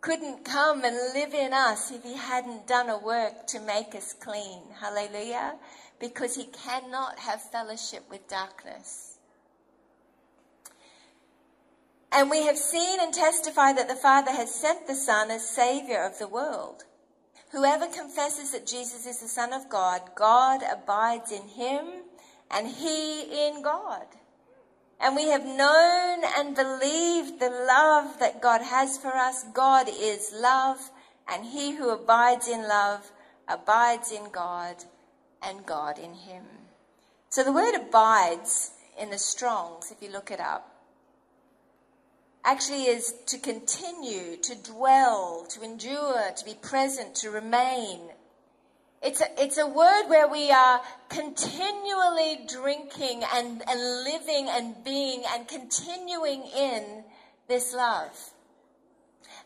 couldn't 0.00 0.42
come 0.42 0.84
and 0.84 0.96
live 1.12 1.34
in 1.34 1.52
us 1.52 1.90
if 1.90 2.02
He 2.02 2.16
hadn't 2.16 2.66
done 2.66 2.88
a 2.88 2.96
work 2.96 3.46
to 3.48 3.60
make 3.60 3.94
us 3.94 4.14
clean. 4.14 4.62
Hallelujah. 4.80 5.56
Because 6.00 6.34
He 6.34 6.44
cannot 6.44 7.18
have 7.18 7.42
fellowship 7.42 8.04
with 8.10 8.26
darkness. 8.26 9.18
And 12.10 12.30
we 12.30 12.46
have 12.46 12.56
seen 12.56 13.00
and 13.02 13.12
testified 13.12 13.76
that 13.76 13.88
the 13.88 13.94
Father 13.94 14.30
has 14.32 14.54
sent 14.54 14.86
the 14.86 14.94
Son 14.94 15.30
as 15.30 15.46
Savior 15.46 16.02
of 16.02 16.18
the 16.18 16.26
world. 16.26 16.84
Whoever 17.52 17.86
confesses 17.86 18.52
that 18.52 18.66
Jesus 18.66 19.04
is 19.04 19.20
the 19.20 19.28
Son 19.28 19.52
of 19.52 19.68
God, 19.68 20.00
God 20.14 20.62
abides 20.62 21.32
in 21.32 21.48
him 21.48 21.84
and 22.50 22.66
he 22.66 23.46
in 23.46 23.60
God. 23.60 24.06
And 25.00 25.14
we 25.14 25.28
have 25.28 25.44
known 25.44 26.22
and 26.36 26.56
believed 26.56 27.38
the 27.38 27.50
love 27.50 28.18
that 28.18 28.40
God 28.40 28.62
has 28.62 28.96
for 28.96 29.14
us. 29.14 29.44
God 29.52 29.88
is 29.88 30.32
love, 30.34 30.90
and 31.28 31.44
he 31.44 31.76
who 31.76 31.90
abides 31.90 32.48
in 32.48 32.66
love 32.66 33.12
abides 33.48 34.10
in 34.10 34.30
God, 34.32 34.76
and 35.42 35.66
God 35.66 35.98
in 35.98 36.14
him. 36.14 36.44
So 37.28 37.44
the 37.44 37.52
word 37.52 37.74
abides 37.74 38.72
in 38.98 39.10
the 39.10 39.18
Strongs, 39.18 39.92
if 39.92 40.02
you 40.02 40.10
look 40.10 40.30
it 40.30 40.40
up, 40.40 40.72
actually 42.44 42.84
is 42.84 43.14
to 43.26 43.38
continue, 43.38 44.36
to 44.38 44.54
dwell, 44.54 45.46
to 45.50 45.62
endure, 45.62 46.32
to 46.36 46.44
be 46.44 46.54
present, 46.54 47.14
to 47.16 47.30
remain. 47.30 48.00
It's 49.02 49.20
a, 49.20 49.26
it's 49.38 49.58
a 49.58 49.66
word 49.66 50.08
where 50.08 50.28
we 50.28 50.50
are 50.50 50.80
continually 51.08 52.40
drinking 52.48 53.22
and, 53.34 53.62
and 53.68 54.04
living 54.04 54.48
and 54.48 54.74
being 54.84 55.22
and 55.28 55.46
continuing 55.46 56.44
in 56.56 57.04
this 57.48 57.74
love. 57.74 58.10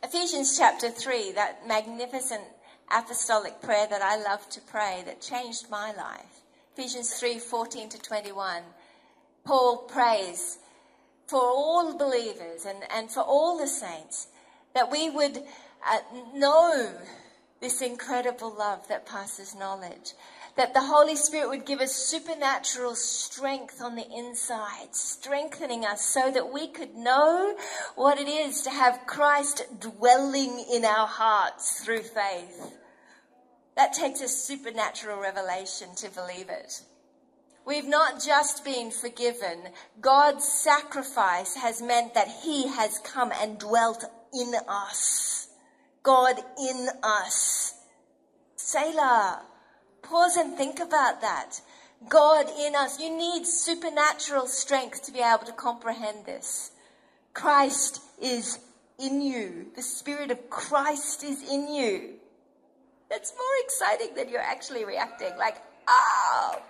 Ephesians 0.02 0.56
chapter 0.56 0.88
3, 0.88 1.32
that 1.32 1.66
magnificent 1.68 2.42
apostolic 2.90 3.60
prayer 3.60 3.86
that 3.88 4.02
I 4.02 4.16
love 4.22 4.48
to 4.50 4.60
pray 4.60 5.02
that 5.06 5.20
changed 5.20 5.70
my 5.70 5.92
life. 5.92 6.40
Ephesians 6.76 7.12
3 7.14 7.38
14 7.38 7.88
to 7.90 7.98
21. 8.00 8.62
Paul 9.44 9.78
prays 9.78 10.58
for 11.26 11.40
all 11.40 11.96
believers 11.96 12.64
and, 12.66 12.78
and 12.90 13.10
for 13.10 13.20
all 13.20 13.58
the 13.58 13.66
saints 13.66 14.28
that 14.74 14.90
we 14.90 15.10
would 15.10 15.42
uh, 15.86 15.98
know 16.34 16.92
this 17.60 17.82
incredible 17.82 18.54
love 18.56 18.88
that 18.88 19.06
passes 19.06 19.54
knowledge. 19.54 20.12
That 20.56 20.74
the 20.74 20.82
Holy 20.82 21.14
Spirit 21.14 21.48
would 21.48 21.64
give 21.66 21.80
us 21.80 21.94
supernatural 21.94 22.94
strength 22.94 23.80
on 23.80 23.94
the 23.94 24.06
inside, 24.10 24.88
strengthening 24.94 25.84
us 25.84 26.04
so 26.04 26.30
that 26.30 26.52
we 26.52 26.68
could 26.68 26.94
know 26.96 27.56
what 27.94 28.18
it 28.18 28.28
is 28.28 28.62
to 28.62 28.70
have 28.70 29.06
Christ 29.06 29.64
dwelling 29.78 30.64
in 30.72 30.84
our 30.84 31.06
hearts 31.06 31.84
through 31.84 32.02
faith. 32.02 32.72
That 33.76 33.92
takes 33.92 34.20
a 34.20 34.28
supernatural 34.28 35.20
revelation 35.20 35.94
to 35.96 36.10
believe 36.10 36.48
it. 36.48 36.82
We've 37.64 37.86
not 37.86 38.22
just 38.22 38.64
been 38.64 38.90
forgiven. 38.90 39.68
God's 40.00 40.44
sacrifice 40.44 41.54
has 41.54 41.80
meant 41.80 42.14
that 42.14 42.28
He 42.42 42.66
has 42.68 42.98
come 42.98 43.32
and 43.40 43.58
dwelt 43.58 44.04
in 44.34 44.54
us. 44.66 45.39
God 46.02 46.36
in 46.58 46.88
us. 47.02 47.74
Selah. 48.56 49.42
Pause 50.02 50.36
and 50.36 50.56
think 50.56 50.80
about 50.80 51.20
that. 51.20 51.60
God 52.08 52.46
in 52.58 52.74
us. 52.74 52.98
You 52.98 53.16
need 53.16 53.46
supernatural 53.46 54.46
strength 54.46 55.02
to 55.04 55.12
be 55.12 55.20
able 55.20 55.44
to 55.46 55.52
comprehend 55.52 56.24
this. 56.24 56.70
Christ 57.34 58.02
is 58.20 58.58
in 58.98 59.20
you. 59.20 59.66
The 59.76 59.82
Spirit 59.82 60.30
of 60.30 60.50
Christ 60.50 61.22
is 61.22 61.42
in 61.50 61.72
you. 61.72 62.14
It's 63.10 63.32
more 63.32 63.64
exciting 63.64 64.14
than 64.14 64.28
you're 64.28 64.40
actually 64.40 64.84
reacting 64.84 65.36
like, 65.36 65.56
oh. 65.88 66.62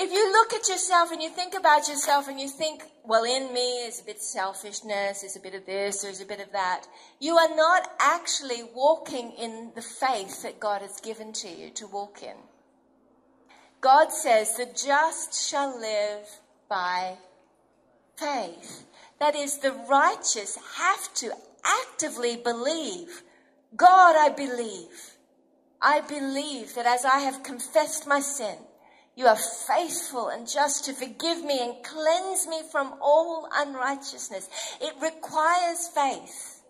If 0.00 0.12
you 0.12 0.30
look 0.30 0.52
at 0.52 0.68
yourself 0.68 1.10
and 1.10 1.20
you 1.20 1.28
think 1.28 1.54
about 1.54 1.88
yourself 1.88 2.28
and 2.28 2.38
you 2.38 2.48
think, 2.48 2.84
well, 3.02 3.24
in 3.24 3.52
me 3.52 3.84
is 3.84 4.00
a 4.00 4.04
bit 4.04 4.22
selfishness, 4.22 5.22
there's 5.22 5.34
a 5.34 5.40
bit 5.40 5.56
of 5.56 5.66
this, 5.66 6.02
there's 6.02 6.20
a 6.20 6.26
bit 6.26 6.38
of 6.38 6.52
that, 6.52 6.86
you 7.18 7.36
are 7.36 7.56
not 7.56 7.90
actually 7.98 8.62
walking 8.76 9.32
in 9.32 9.72
the 9.74 9.82
faith 9.82 10.44
that 10.44 10.60
God 10.60 10.82
has 10.82 11.00
given 11.00 11.32
to 11.32 11.48
you 11.48 11.70
to 11.70 11.88
walk 11.88 12.22
in. 12.22 12.36
God 13.80 14.12
says, 14.12 14.56
the 14.56 14.66
just 14.66 15.48
shall 15.48 15.80
live 15.80 16.28
by 16.68 17.16
faith. 18.16 18.86
That 19.18 19.34
is, 19.34 19.58
the 19.58 19.72
righteous 19.72 20.58
have 20.76 21.12
to 21.14 21.32
actively 21.64 22.36
believe. 22.36 23.24
God, 23.76 24.14
I 24.16 24.28
believe. 24.28 25.16
I 25.82 26.02
believe 26.02 26.76
that 26.76 26.86
as 26.86 27.04
I 27.04 27.18
have 27.18 27.42
confessed 27.42 28.06
my 28.06 28.20
sin, 28.20 28.58
you 29.18 29.26
are 29.26 29.36
faithful 29.36 30.28
and 30.28 30.46
just 30.48 30.84
to 30.84 30.92
forgive 30.92 31.44
me 31.44 31.58
and 31.60 31.82
cleanse 31.82 32.46
me 32.46 32.62
from 32.70 32.94
all 33.02 33.48
unrighteousness. 33.52 34.48
It 34.80 34.94
requires 35.02 35.88
faith. 35.88 36.62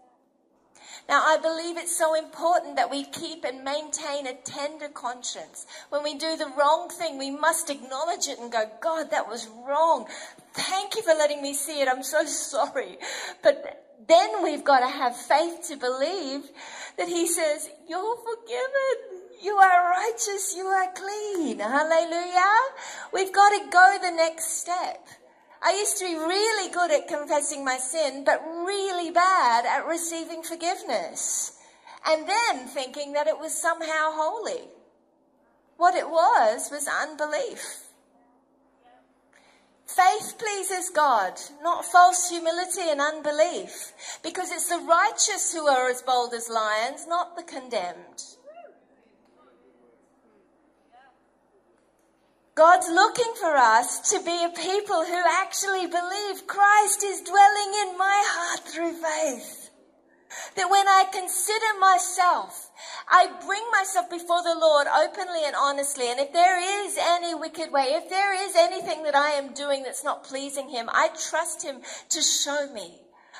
Now, 1.11 1.23
I 1.27 1.37
believe 1.37 1.77
it's 1.77 1.95
so 1.95 2.15
important 2.15 2.77
that 2.77 2.91
we 2.91 3.05
keep 3.05 3.45
and 3.45 3.65
maintain 3.65 4.27
a 4.27 4.33
tender 4.33 4.89
conscience. 4.89 5.67
When 5.91 6.03
we 6.03 6.15
do 6.15 6.37
the 6.37 6.51
wrong 6.59 6.89
thing, 6.89 7.19
we 7.19 7.31
must 7.31 7.69
acknowledge 7.69 8.29
it 8.29 8.39
and 8.39 8.51
go, 8.51 8.65
God, 8.81 9.11
that 9.11 9.29
was 9.29 9.47
wrong. 9.67 10.07
Thank 10.55 10.97
you 10.97 11.03
for 11.03 11.13
letting 11.13 11.43
me 11.43 11.53
see 11.53 11.83
it. 11.83 11.89
I'm 11.89 12.03
so 12.03 12.25
sorry. 12.27 12.97
But 13.43 13.85
then 14.09 14.43
we've 14.43 14.65
got 14.65 14.81
to 14.81 14.89
have 14.89 15.15
faith 15.15 15.69
to 15.69 15.77
believe 15.77 16.45
that 16.97 17.09
He 17.09 17.27
says, 17.27 17.69
You're 17.87 18.17
forgiven. 18.17 19.08
You 19.41 19.57
are 19.57 19.91
righteous. 19.91 20.55
You 20.57 20.67
are 20.67 20.93
clean. 20.93 21.59
Hallelujah. 21.59 22.57
We've 23.13 23.33
got 23.33 23.51
to 23.51 23.71
go 23.71 23.99
the 24.03 24.11
next 24.11 24.59
step. 24.59 25.07
I 25.63 25.73
used 25.73 25.99
to 25.99 26.07
be 26.07 26.15
really 26.15 26.73
good 26.73 26.91
at 26.91 27.09
confessing 27.09 27.65
my 27.65 27.79
sin, 27.79 28.25
but 28.25 28.43
really 28.45 29.11
bad 29.11 29.65
at 29.67 29.87
receiving 29.87 30.43
forgiveness. 30.43 31.59
And 32.07 32.29
then 32.29 32.67
thinking 32.69 33.13
that 33.13 33.27
it 33.27 33.39
was 33.39 33.61
somehow 33.61 34.13
holy. 34.13 34.69
What 35.77 35.95
it 35.95 36.09
was 36.09 36.71
was 36.71 36.89
unbelief. 36.89 37.85
Faith 39.87 40.35
pleases 40.39 40.91
God, 40.91 41.41
not 41.63 41.85
false 41.85 42.29
humility 42.29 42.83
and 42.89 43.01
unbelief, 43.01 43.93
because 44.23 44.51
it's 44.53 44.69
the 44.69 44.85
righteous 44.87 45.53
who 45.53 45.67
are 45.67 45.89
as 45.89 46.03
bold 46.03 46.35
as 46.35 46.49
lions, 46.49 47.07
not 47.09 47.37
the 47.37 47.43
condemned. 47.43 48.38
God's 52.59 52.89
looking 52.89 53.35
for 53.39 53.57
us 53.57 54.11
to 54.11 54.19
be 54.25 54.45
a 54.45 54.49
people 54.49 55.05
who 55.05 55.23
actually 55.41 55.87
believe 55.87 56.49
Christ 56.49 57.05
is 57.05 57.21
dwelling 57.21 57.73
in 57.87 57.97
my 57.97 58.21
heart 58.27 58.67
through 58.67 58.95
faith. 58.95 59.71
That 60.57 60.69
when 60.69 60.89
I 60.89 61.05
consider 61.13 61.79
myself, 61.79 62.73
I 63.09 63.29
bring 63.47 63.63
myself 63.71 64.11
before 64.11 64.43
the 64.43 64.59
Lord 64.59 64.89
openly 64.89 65.45
and 65.47 65.55
honestly. 65.55 66.11
And 66.11 66.19
if 66.19 66.33
there 66.33 66.59
is 66.85 66.99
any 67.01 67.33
wicked 67.33 67.71
way, 67.71 67.95
if 67.95 68.11
there 68.11 68.35
is 68.35 68.57
anything 68.57 69.05
that 69.05 69.15
I 69.15 69.39
am 69.39 69.55
doing 69.55 69.85
that's 69.85 70.03
not 70.03 70.25
pleasing 70.25 70.69
Him, 70.69 70.91
I 70.93 71.11
trust 71.31 71.63
Him 71.63 71.83
to 72.09 72.21
show 72.21 72.73
me. 72.75 72.99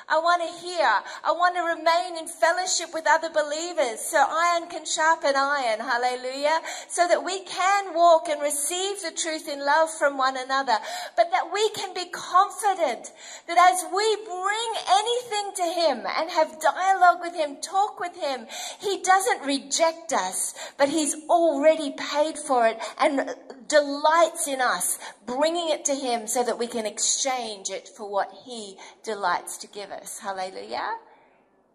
I 0.09 0.17
want 0.17 0.41
to 0.41 0.65
hear. 0.65 0.89
I 1.23 1.31
want 1.31 1.55
to 1.55 1.61
remain 1.61 2.17
in 2.17 2.27
fellowship 2.27 2.89
with 2.93 3.05
other 3.07 3.29
believers 3.29 3.99
so 3.99 4.17
iron 4.17 4.67
can 4.67 4.85
sharpen 4.85 5.35
iron. 5.35 5.79
Hallelujah. 5.79 6.59
So 6.87 7.07
that 7.07 7.23
we 7.23 7.43
can 7.45 7.93
walk 7.93 8.27
and 8.27 8.41
receive 8.41 9.01
the 9.01 9.11
truth 9.11 9.47
in 9.47 9.59
love 9.63 9.89
from 9.91 10.17
one 10.17 10.35
another, 10.35 10.77
but 11.15 11.29
that 11.31 11.53
we 11.53 11.69
can 11.71 11.93
be 11.93 12.05
confident 12.11 13.11
that 13.47 13.57
as 13.71 13.85
we 13.93 14.15
bring 14.25 14.71
anything 14.89 15.47
to 15.55 15.67
Him 15.79 16.05
and 16.17 16.29
have 16.31 16.59
dialogue 16.59 17.21
with 17.21 17.35
Him, 17.35 17.57
talk 17.61 17.99
with 17.99 18.15
Him, 18.15 18.47
He 18.79 19.01
doesn't 19.01 19.45
reject 19.45 20.11
us, 20.11 20.55
but 20.77 20.89
He's 20.89 21.15
already 21.29 21.93
paid 21.97 22.37
for 22.37 22.67
it 22.67 22.79
and 22.99 23.35
delights 23.69 24.47
in 24.47 24.59
us, 24.59 24.99
bringing 25.25 25.69
it 25.69 25.85
to 25.85 25.95
Him 25.95 26.27
so 26.27 26.43
that 26.43 26.59
we 26.59 26.67
can 26.67 26.85
exchange 26.85 27.69
it 27.69 27.87
for 27.87 28.09
what 28.09 28.31
He 28.45 28.75
delights 29.03 29.57
to 29.59 29.67
give 29.67 29.91
us. 29.91 30.19
Hallelujah. 30.19 30.95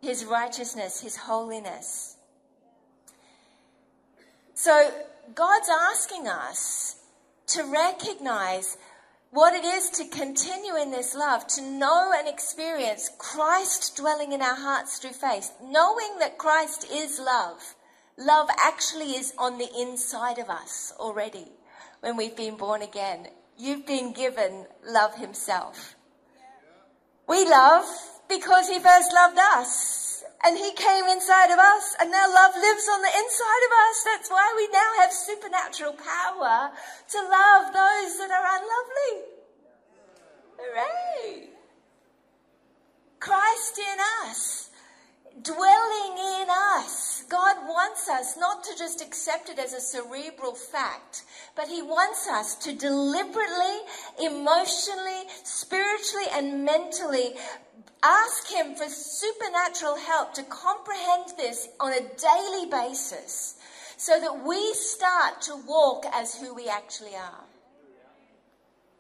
His 0.03 0.25
righteousness, 0.25 1.01
His 1.01 1.17
holiness. 1.17 2.17
So 4.55 4.91
God's 5.35 5.69
asking 5.71 6.29
us 6.29 6.97
to 7.49 7.65
recognize 7.65 8.77
what 9.31 9.55
it 9.55 9.65
is 9.65 9.91
to 9.91 10.07
continue 10.09 10.77
in 10.77 10.93
this 10.93 11.15
love, 11.15 11.47
to 11.49 11.63
know 11.63 12.13
and 12.17 12.29
experience 12.29 13.11
Christ 13.19 13.97
dwelling 13.97 14.33
in 14.33 14.41
our 14.41 14.55
hearts 14.55 14.99
through 14.99 15.11
faith, 15.11 15.51
knowing 15.61 16.19
that 16.21 16.39
Christ 16.39 16.87
is 16.93 17.19
love. 17.19 17.75
Love 18.17 18.49
actually 18.65 19.17
is 19.17 19.35
on 19.37 19.59
the 19.59 19.69
inside 19.77 20.39
of 20.39 20.49
us 20.49 20.93
already 21.01 21.49
when 22.05 22.19
we've 22.19 22.37
been 22.37 22.55
born 22.57 22.83
again. 22.83 23.29
You've 23.57 23.87
been 23.87 24.13
given 24.13 24.67
love 24.87 25.15
himself. 25.15 25.97
We 27.27 27.49
love 27.49 27.87
because 28.29 28.69
he 28.69 28.79
first 28.79 29.11
loved 29.15 29.39
us 29.39 30.23
and 30.45 30.59
he 30.59 30.71
came 30.75 31.07
inside 31.07 31.51
of 31.51 31.59
us 31.59 31.97
and 31.99 32.11
now 32.11 32.27
love 32.29 32.55
lives 32.57 32.87
on 32.93 33.01
the 33.01 33.09
inside 33.09 33.63
of 33.65 33.73
us. 33.89 34.05
That's 34.05 34.31
why 34.31 34.53
we 34.55 34.69
now 34.69 34.91
have 35.01 35.13
supernatural 35.13 35.95
power 35.95 36.73
to 37.09 37.19
love 37.23 37.73
those 37.73 38.19
that 38.19 38.31
are 38.31 38.49
unlovely. 38.53 39.15
Hooray! 40.59 41.49
Christ 43.19 43.79
in 43.79 44.29
us 44.29 44.69
dwelling 45.43 46.19
in 46.19 46.47
us. 46.79 47.25
God 47.29 47.57
wants 47.67 48.09
us 48.09 48.37
not 48.37 48.63
to 48.65 48.77
just 48.79 49.01
accept 49.03 49.49
it 49.49 49.59
as 49.59 49.73
a 49.73 49.81
cerebral 49.81 50.55
fact, 50.55 51.25
but 51.57 51.69
He 51.69 51.83
wants 51.83 52.29
us 52.29 52.55
to 52.57 52.75
deliberately, 52.75 53.79
emotionally, 54.21 55.25
spiritually, 55.43 56.27
and 56.33 56.65
mentally 56.65 57.35
ask 58.03 58.51
Him 58.51 58.75
for 58.75 58.89
supernatural 58.89 59.97
help 59.97 60.35
to 60.35 60.43
comprehend 60.45 61.37
this 61.37 61.69
on 61.81 61.93
a 61.93 62.01
daily 62.01 62.71
basis 62.71 63.57
so 63.97 64.21
that 64.21 64.45
we 64.45 64.75
start 64.75 65.41
to 65.43 65.57
walk 65.67 66.05
as 66.13 66.35
who 66.35 66.55
we 66.55 66.69
actually 66.69 67.15
are. 67.15 67.44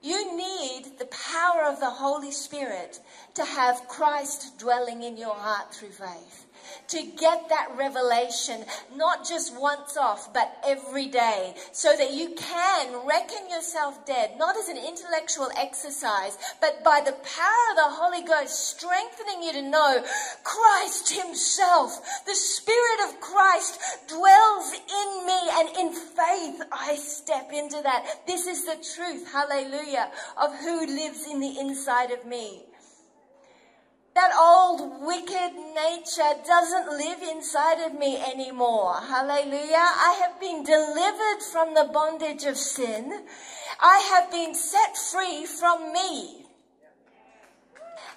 You 0.05 0.37
need 0.37 0.99
the 0.99 1.07
power 1.07 1.63
of 1.65 1.81
the 1.81 1.89
Holy 1.89 2.31
Spirit 2.31 3.01
to 3.37 3.43
have 3.43 3.89
Christ 3.89 4.59
dwelling 4.59 5.03
in 5.03 5.17
your 5.17 5.35
heart 5.35 5.75
through 5.75 5.93
faith 5.93 6.44
to 6.89 7.03
get 7.03 7.49
that 7.49 7.69
revelation, 7.77 8.65
not 8.95 9.27
just 9.27 9.59
once 9.59 9.97
off, 9.97 10.33
but 10.33 10.57
every 10.67 11.07
day, 11.07 11.55
so 11.73 11.97
that 11.97 12.13
you 12.13 12.35
can 12.37 13.07
reckon 13.07 13.49
yourself 13.51 14.05
dead, 14.07 14.33
not 14.39 14.57
as 14.57 14.69
an 14.69 14.77
intellectual 14.77 15.51
exercise, 15.57 16.37
but 16.61 16.83
by 16.85 17.01
the 17.05 17.13
power 17.13 17.67
of 17.71 17.77
the 17.77 17.97
Holy 17.97 18.23
Ghost 18.23 18.69
strengthening 18.77 19.43
you 19.43 19.53
to 19.53 19.63
know 19.63 20.05
Christ 20.43 21.13
Himself, 21.13 22.01
the 22.27 22.35
Spirit 22.35 23.09
of 23.09 23.21
Christ 23.21 23.81
dwells 24.09 24.73
in 24.73 25.27
me, 25.27 25.41
and 25.53 25.69
in 25.77 25.93
faith 25.93 26.63
I 26.73 26.97
step 26.97 27.51
into 27.53 27.81
that. 27.83 28.27
This 28.27 28.47
is 28.47 28.65
the 28.65 28.77
truth, 28.95 29.33
hallelujah, 29.33 30.11
of 30.37 30.55
who 30.59 30.87
lives 30.87 31.27
in 31.27 31.41
the 31.41 31.59
inside 31.59 32.11
of 32.11 32.25
me. 32.27 32.63
That 34.15 34.31
old 34.39 35.03
wicked 35.05 35.55
nature 35.75 36.35
doesn't 36.47 36.89
live 36.89 37.21
inside 37.21 37.85
of 37.85 37.99
me 37.99 38.17
anymore. 38.17 39.01
Hallelujah. 39.01 39.75
I 39.75 40.21
have 40.23 40.39
been 40.39 40.63
delivered 40.63 41.43
from 41.51 41.75
the 41.75 41.91
bondage 41.93 42.45
of 42.45 42.57
sin. 42.57 43.27
I 43.81 43.99
have 44.15 44.31
been 44.31 44.55
set 44.55 44.97
free 44.97 45.45
from 45.47 45.93
me. 45.93 46.47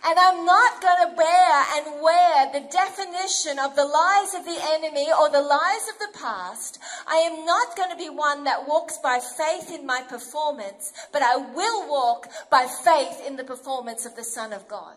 And 0.06 0.20
I'm 0.20 0.46
not 0.46 0.82
going 0.84 1.10
to 1.10 1.16
bear 1.16 1.66
and 1.74 2.02
wear 2.04 2.54
the 2.54 2.70
definition 2.70 3.58
of 3.58 3.76
the 3.76 3.86
lies 3.86 4.36
of 4.36 4.46
the 4.46 4.60
enemy 4.74 5.08
or 5.20 5.32
the 5.32 5.42
lies 5.42 5.90
of 5.90 5.98
the 5.98 6.20
past. 6.20 6.78
I 7.08 7.16
am 7.16 7.44
not 7.44 7.76
going 7.76 7.90
to 7.90 7.98
be 7.98 8.12
one 8.12 8.44
that 8.44 8.68
walks 8.68 9.00
by 9.00 9.20
faith 9.20 9.74
in 9.74 9.88
my 9.88 10.04
performance, 10.08 10.94
but 11.12 11.24
I 11.24 11.38
will 11.38 11.90
walk 11.90 12.28
by 12.52 12.68
faith 12.68 13.26
in 13.26 13.36
the 13.36 13.44
performance 13.44 14.06
of 14.06 14.16
the 14.16 14.24
Son 14.24 14.54
of 14.54 14.68
God. 14.68 14.96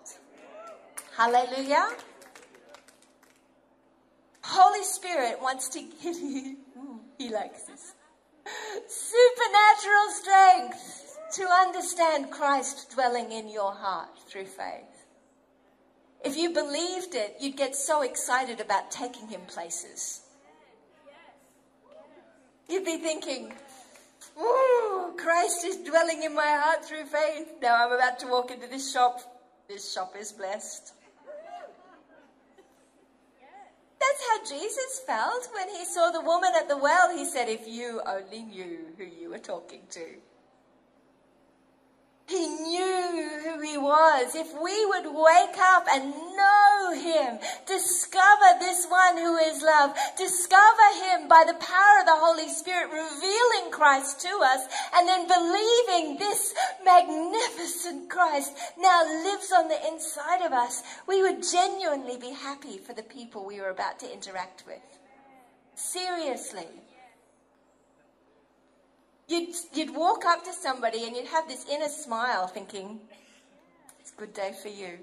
Hallelujah. 1.20 1.86
Holy 4.42 4.82
Spirit 4.84 5.36
wants 5.42 5.68
to 5.68 5.80
give 6.02 6.16
you, 6.16 6.56
he 7.18 7.28
likes 7.28 7.64
this, 7.64 7.92
supernatural 8.88 10.10
strength 10.12 11.18
to 11.34 11.42
understand 11.44 12.30
Christ 12.30 12.92
dwelling 12.94 13.32
in 13.32 13.50
your 13.50 13.74
heart 13.74 14.08
through 14.30 14.46
faith. 14.46 15.04
If 16.24 16.38
you 16.38 16.54
believed 16.54 17.14
it, 17.14 17.36
you'd 17.38 17.58
get 17.58 17.76
so 17.76 18.00
excited 18.00 18.58
about 18.58 18.90
taking 18.90 19.28
him 19.28 19.42
places. 19.46 20.22
You'd 22.66 22.86
be 22.86 22.96
thinking, 22.96 23.52
Ooh, 24.40 25.12
Christ 25.18 25.66
is 25.66 25.76
dwelling 25.76 26.22
in 26.22 26.34
my 26.34 26.46
heart 26.46 26.82
through 26.82 27.04
faith. 27.04 27.46
Now 27.60 27.84
I'm 27.84 27.92
about 27.92 28.18
to 28.20 28.26
walk 28.26 28.50
into 28.50 28.68
this 28.68 28.90
shop. 28.90 29.20
This 29.68 29.92
shop 29.92 30.14
is 30.18 30.32
blessed. 30.32 30.94
That's 34.00 34.24
how 34.28 34.56
Jesus 34.56 35.00
felt 35.06 35.48
when 35.54 35.68
he 35.68 35.84
saw 35.84 36.10
the 36.10 36.22
woman 36.22 36.52
at 36.56 36.68
the 36.68 36.76
well. 36.76 37.16
He 37.16 37.24
said, 37.24 37.48
If 37.48 37.68
you 37.68 38.00
only 38.06 38.42
knew 38.42 38.78
who 38.96 39.04
you 39.04 39.30
were 39.30 39.38
talking 39.38 39.82
to. 39.90 40.06
He 42.30 42.46
knew 42.46 43.40
who 43.42 43.60
he 43.60 43.76
was. 43.76 44.36
If 44.36 44.54
we 44.62 44.86
would 44.86 45.06
wake 45.06 45.58
up 45.58 45.86
and 45.90 46.14
know 46.14 46.92
him, 46.94 47.40
discover 47.66 48.54
this 48.60 48.86
one 48.86 49.16
who 49.16 49.36
is 49.36 49.60
love, 49.62 49.96
discover 50.16 50.86
him 51.02 51.26
by 51.26 51.42
the 51.44 51.58
power 51.58 51.98
of 51.98 52.06
the 52.06 52.14
Holy 52.14 52.48
Spirit, 52.48 52.92
revealing 52.92 53.72
Christ 53.72 54.20
to 54.20 54.28
us, 54.44 54.62
and 54.94 55.08
then 55.08 55.26
believing 55.26 56.18
this 56.18 56.54
magnificent 56.84 58.08
Christ 58.08 58.56
now 58.78 59.02
lives 59.24 59.50
on 59.50 59.66
the 59.66 59.88
inside 59.88 60.46
of 60.46 60.52
us, 60.52 60.84
we 61.08 61.22
would 61.22 61.42
genuinely 61.42 62.16
be 62.16 62.30
happy 62.30 62.78
for 62.78 62.92
the 62.92 63.02
people 63.02 63.44
we 63.44 63.60
were 63.60 63.70
about 63.70 63.98
to 63.98 64.12
interact 64.12 64.62
with. 64.68 64.78
Seriously. 65.74 66.68
You'd, 69.30 69.54
you'd 69.74 69.94
walk 69.94 70.24
up 70.24 70.42
to 70.42 70.52
somebody 70.52 71.06
and 71.06 71.14
you'd 71.14 71.28
have 71.28 71.46
this 71.46 71.64
inner 71.70 71.88
smile 71.88 72.48
thinking, 72.48 72.98
it's 74.00 74.12
a 74.12 74.16
good 74.16 74.34
day 74.34 74.52
for 74.60 74.66
you. 74.66 74.98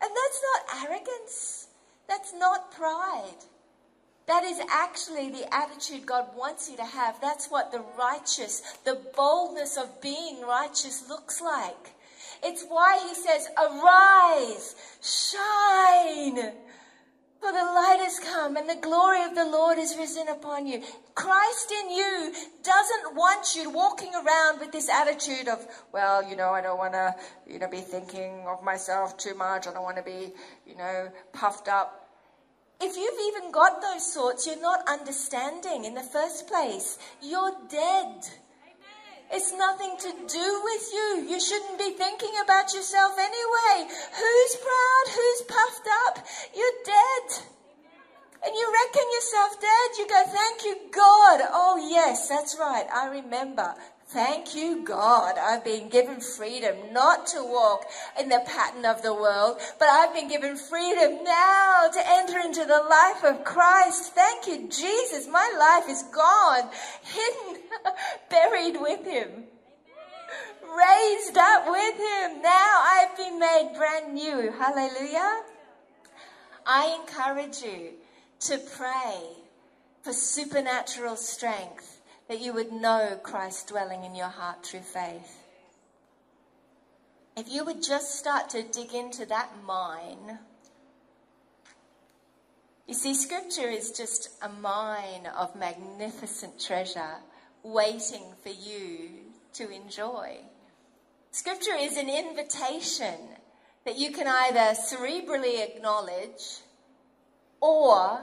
And 0.00 0.10
that's 0.10 0.42
not 0.42 0.86
arrogance. 0.86 1.68
That's 2.08 2.32
not 2.32 2.72
pride. 2.72 3.44
That 4.26 4.44
is 4.44 4.58
actually 4.72 5.28
the 5.28 5.54
attitude 5.54 6.06
God 6.06 6.34
wants 6.34 6.70
you 6.70 6.78
to 6.78 6.84
have. 6.84 7.20
That's 7.20 7.48
what 7.48 7.72
the 7.72 7.84
righteous, 7.98 8.62
the 8.86 8.98
boldness 9.14 9.76
of 9.76 10.00
being 10.00 10.40
righteous 10.40 11.06
looks 11.10 11.42
like. 11.42 11.92
It's 12.42 12.64
why 12.64 13.06
he 13.06 13.14
says, 13.14 13.48
arise, 13.58 14.76
shine. 15.02 16.52
For 17.40 17.52
the 17.52 17.58
light 17.58 17.98
has 18.00 18.18
come 18.18 18.56
and 18.56 18.68
the 18.68 18.80
glory 18.80 19.22
of 19.22 19.34
the 19.34 19.44
Lord 19.44 19.78
is 19.78 19.96
risen 19.96 20.28
upon 20.28 20.66
you. 20.66 20.82
Christ 21.14 21.70
in 21.70 21.90
you 21.90 22.32
doesn't 22.62 23.14
want 23.14 23.54
you 23.54 23.70
walking 23.70 24.12
around 24.14 24.58
with 24.58 24.72
this 24.72 24.88
attitude 24.88 25.48
of, 25.48 25.66
well, 25.92 26.28
you 26.28 26.34
know, 26.34 26.50
I 26.50 26.60
don't 26.62 26.78
want 26.78 26.94
to, 26.94 27.14
you 27.46 27.58
know, 27.58 27.68
be 27.68 27.82
thinking 27.82 28.44
of 28.46 28.64
myself 28.64 29.16
too 29.16 29.34
much. 29.34 29.66
I 29.66 29.72
don't 29.72 29.82
want 29.82 29.98
to 29.98 30.02
be, 30.02 30.32
you 30.66 30.76
know, 30.76 31.10
puffed 31.32 31.68
up. 31.68 32.08
If 32.80 32.96
you've 32.96 33.34
even 33.34 33.52
got 33.52 33.80
those 33.80 34.06
thoughts, 34.12 34.46
you're 34.46 34.60
not 34.60 34.86
understanding 34.88 35.84
in 35.84 35.94
the 35.94 36.02
first 36.02 36.46
place. 36.46 36.98
You're 37.22 37.52
dead. 37.70 38.28
It's 39.32 39.52
nothing 39.52 39.96
to 39.98 40.10
do 40.28 40.60
with 40.64 40.84
you. 40.92 41.26
You 41.28 41.40
shouldn't 41.40 41.78
be 41.78 41.90
thinking 41.92 42.32
about 42.44 42.72
yourself 42.72 43.18
anyway. 43.18 43.90
Who's 43.90 44.56
proud? 44.56 45.06
Who's 45.14 45.42
puffed 45.42 45.88
up? 46.06 46.26
You're 46.54 46.78
dead. 46.84 47.44
And 48.44 48.54
you 48.54 48.72
reckon 48.72 49.06
yourself 49.12 49.60
dead. 49.60 49.98
You 49.98 50.06
go, 50.08 50.22
thank 50.28 50.64
you, 50.64 50.76
God. 50.92 51.40
Oh, 51.50 51.88
yes, 51.90 52.28
that's 52.28 52.56
right. 52.58 52.86
I 52.94 53.08
remember. 53.08 53.74
Thank 54.08 54.54
you, 54.54 54.84
God. 54.84 55.36
I've 55.36 55.64
been 55.64 55.88
given 55.88 56.20
freedom 56.20 56.76
not 56.92 57.26
to 57.28 57.42
walk 57.42 57.86
in 58.18 58.28
the 58.28 58.40
pattern 58.46 58.84
of 58.84 59.02
the 59.02 59.12
world, 59.12 59.58
but 59.80 59.88
I've 59.88 60.14
been 60.14 60.28
given 60.28 60.56
freedom 60.56 61.24
now 61.24 61.88
to 61.92 62.00
enter 62.06 62.38
into 62.38 62.64
the 62.64 62.86
life 62.88 63.24
of 63.24 63.44
Christ. 63.44 64.14
Thank 64.14 64.46
you, 64.46 64.68
Jesus. 64.68 65.26
My 65.26 65.52
life 65.58 65.90
is 65.90 66.04
gone, 66.14 66.70
hidden, 67.02 67.62
buried 68.30 68.80
with 68.80 69.04
Him, 69.04 69.44
raised 70.62 71.36
up 71.36 71.66
with 71.66 71.96
Him. 71.96 72.42
Now 72.42 72.82
I've 72.84 73.16
been 73.16 73.40
made 73.40 73.72
brand 73.76 74.14
new. 74.14 74.52
Hallelujah. 74.52 75.42
I 76.64 76.96
encourage 77.00 77.60
you 77.60 77.94
to 78.40 78.58
pray 78.76 79.18
for 80.02 80.12
supernatural 80.12 81.16
strength 81.16 81.95
that 82.28 82.40
you 82.40 82.52
would 82.52 82.72
know 82.72 83.18
Christ 83.22 83.68
dwelling 83.68 84.04
in 84.04 84.14
your 84.14 84.28
heart 84.28 84.64
through 84.64 84.80
faith. 84.80 85.44
If 87.36 87.50
you 87.50 87.64
would 87.64 87.82
just 87.82 88.18
start 88.18 88.50
to 88.50 88.62
dig 88.62 88.94
into 88.94 89.26
that 89.26 89.50
mine, 89.64 90.38
you 92.86 92.94
see, 92.94 93.14
Scripture 93.14 93.68
is 93.68 93.90
just 93.90 94.30
a 94.42 94.48
mine 94.48 95.26
of 95.36 95.56
magnificent 95.56 96.60
treasure 96.60 97.16
waiting 97.62 98.22
for 98.42 98.50
you 98.50 99.10
to 99.54 99.70
enjoy. 99.70 100.36
Scripture 101.32 101.74
is 101.78 101.96
an 101.96 102.08
invitation 102.08 103.14
that 103.84 103.98
you 103.98 104.12
can 104.12 104.26
either 104.26 104.74
cerebrally 104.80 105.62
acknowledge 105.62 106.60
or 107.60 108.20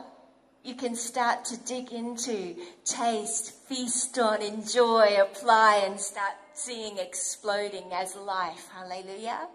you 0.64 0.76
can 0.76 0.96
start 0.96 1.44
to 1.46 1.58
dig 1.58 1.92
into, 1.92 2.56
taste, 2.86 3.52
feast 3.68 4.18
on, 4.18 4.42
enjoy, 4.42 5.18
apply, 5.20 5.84
and 5.86 6.00
start 6.00 6.34
seeing 6.54 6.98
exploding 6.98 7.92
as 7.92 8.16
life. 8.16 8.70
Hallelujah. 8.74 9.50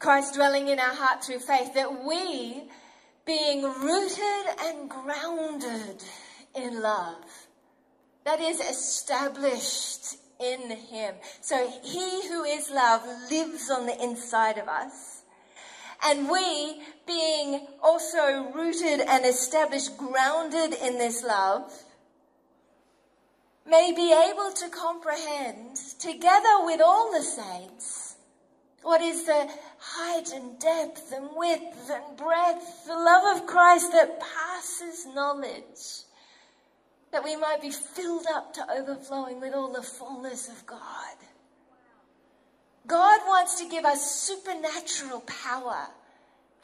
Christ 0.00 0.34
dwelling 0.34 0.68
in 0.68 0.80
our 0.80 0.94
heart 0.94 1.24
through 1.24 1.38
faith, 1.38 1.74
that 1.74 2.04
we, 2.04 2.64
being 3.24 3.62
rooted 3.62 4.46
and 4.60 4.90
grounded 4.90 6.02
in 6.56 6.82
love, 6.82 7.24
that 8.24 8.40
is 8.40 8.58
established 8.58 10.16
in 10.40 10.70
Him. 10.70 11.14
So 11.40 11.70
He 11.84 12.28
who 12.28 12.42
is 12.42 12.68
love 12.68 13.02
lives 13.30 13.70
on 13.70 13.86
the 13.86 14.02
inside 14.02 14.58
of 14.58 14.68
us 14.68 15.22
and 16.04 16.28
we, 16.28 16.82
being 17.06 17.66
also 17.82 18.50
rooted 18.54 19.00
and 19.00 19.24
established, 19.24 19.96
grounded 19.96 20.74
in 20.74 20.98
this 20.98 21.22
love, 21.22 21.72
may 23.66 23.92
be 23.94 24.12
able 24.12 24.52
to 24.52 24.68
comprehend, 24.68 25.76
together 25.98 26.64
with 26.64 26.80
all 26.80 27.12
the 27.12 27.22
saints, 27.22 28.16
what 28.82 29.00
is 29.00 29.24
the 29.24 29.48
height 29.78 30.30
and 30.34 30.58
depth 30.58 31.12
and 31.12 31.28
width 31.34 31.90
and 31.90 32.16
breadth, 32.16 32.86
the 32.86 32.94
love 32.94 33.36
of 33.36 33.46
Christ 33.46 33.92
that 33.92 34.20
passes 34.20 35.06
knowledge, 35.06 36.04
that 37.10 37.24
we 37.24 37.36
might 37.36 37.62
be 37.62 37.70
filled 37.70 38.26
up 38.34 38.52
to 38.54 38.70
overflowing 38.70 39.40
with 39.40 39.54
all 39.54 39.72
the 39.72 39.82
fullness 39.82 40.48
of 40.48 40.66
God. 40.66 41.16
God 42.86 43.20
wants 43.26 43.58
to 43.60 43.68
give 43.68 43.86
us 43.86 44.10
supernatural 44.10 45.20
power 45.20 45.86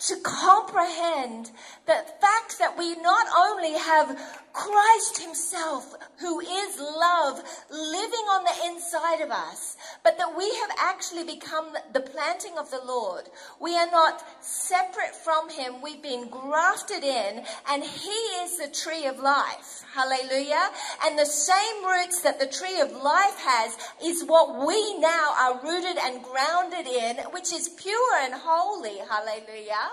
to 0.00 0.16
comprehend 0.22 1.50
the 1.86 2.04
fact 2.20 2.58
that 2.58 2.76
we 2.78 2.94
not 2.96 3.26
only 3.36 3.72
have 3.74 4.18
Christ 4.52 5.22
Himself, 5.22 5.94
who 6.20 6.38
is 6.40 6.78
love, 6.78 7.42
living 7.70 8.26
on 8.28 8.44
the 8.44 8.66
inside 8.66 9.22
of 9.22 9.30
us, 9.30 9.76
but 10.04 10.18
that 10.18 10.37
we 10.37 10.44
have 10.61 10.70
actually 10.78 11.24
become 11.24 11.72
the 11.94 12.00
planting 12.00 12.59
of 12.59 12.70
the 12.70 12.80
Lord. 12.85 13.24
We 13.59 13.74
are 13.76 13.90
not 13.90 14.22
separate 14.40 15.16
from 15.24 15.48
Him. 15.48 15.80
We've 15.83 16.02
been 16.02 16.28
grafted 16.28 17.02
in, 17.02 17.44
and 17.70 17.83
He 17.83 18.20
is 18.44 18.59
the 18.59 18.68
tree 18.68 19.06
of 19.06 19.18
life. 19.18 19.85
Hallelujah. 19.94 20.70
And 21.04 21.18
the 21.18 21.24
same 21.24 21.85
roots 21.85 22.20
that 22.22 22.38
the 22.38 22.46
tree 22.46 22.80
of 22.80 22.92
life 22.92 23.38
has 23.38 23.76
is 24.04 24.22
what 24.24 24.66
we 24.66 24.98
now 24.98 25.35
are 25.38 25.61
rooted 25.62 25.96
and 25.96 26.22
grounded 26.22 26.87
in, 26.87 27.16
which 27.33 27.52
is 27.52 27.70
pure 27.70 28.16
and 28.20 28.35
holy. 28.35 28.98
Hallelujah. 29.09 29.88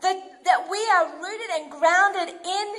That, 0.00 0.44
that 0.44 0.68
we 0.70 0.78
are 0.78 1.06
rooted 1.20 1.50
and 1.54 1.70
grounded 1.70 2.34
in 2.44 2.74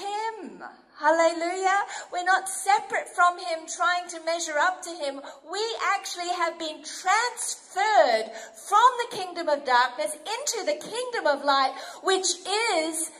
Him. 0.00 0.62
Hallelujah. 0.98 1.80
We're 2.12 2.24
not 2.24 2.48
separate 2.48 3.08
from 3.08 3.38
Him 3.38 3.66
trying 3.66 4.08
to 4.10 4.24
measure 4.24 4.58
up 4.58 4.82
to 4.82 4.90
Him. 4.90 5.20
We 5.50 5.60
actually 5.94 6.28
have 6.28 6.58
been 6.58 6.82
transferred 6.84 8.30
from 8.68 8.90
the 8.98 9.16
kingdom 9.16 9.48
of 9.48 9.64
darkness 9.64 10.12
into 10.14 10.64
the 10.64 10.78
kingdom 10.78 11.26
of 11.26 11.44
light, 11.44 11.74
which 12.02 12.36
is 12.74 13.10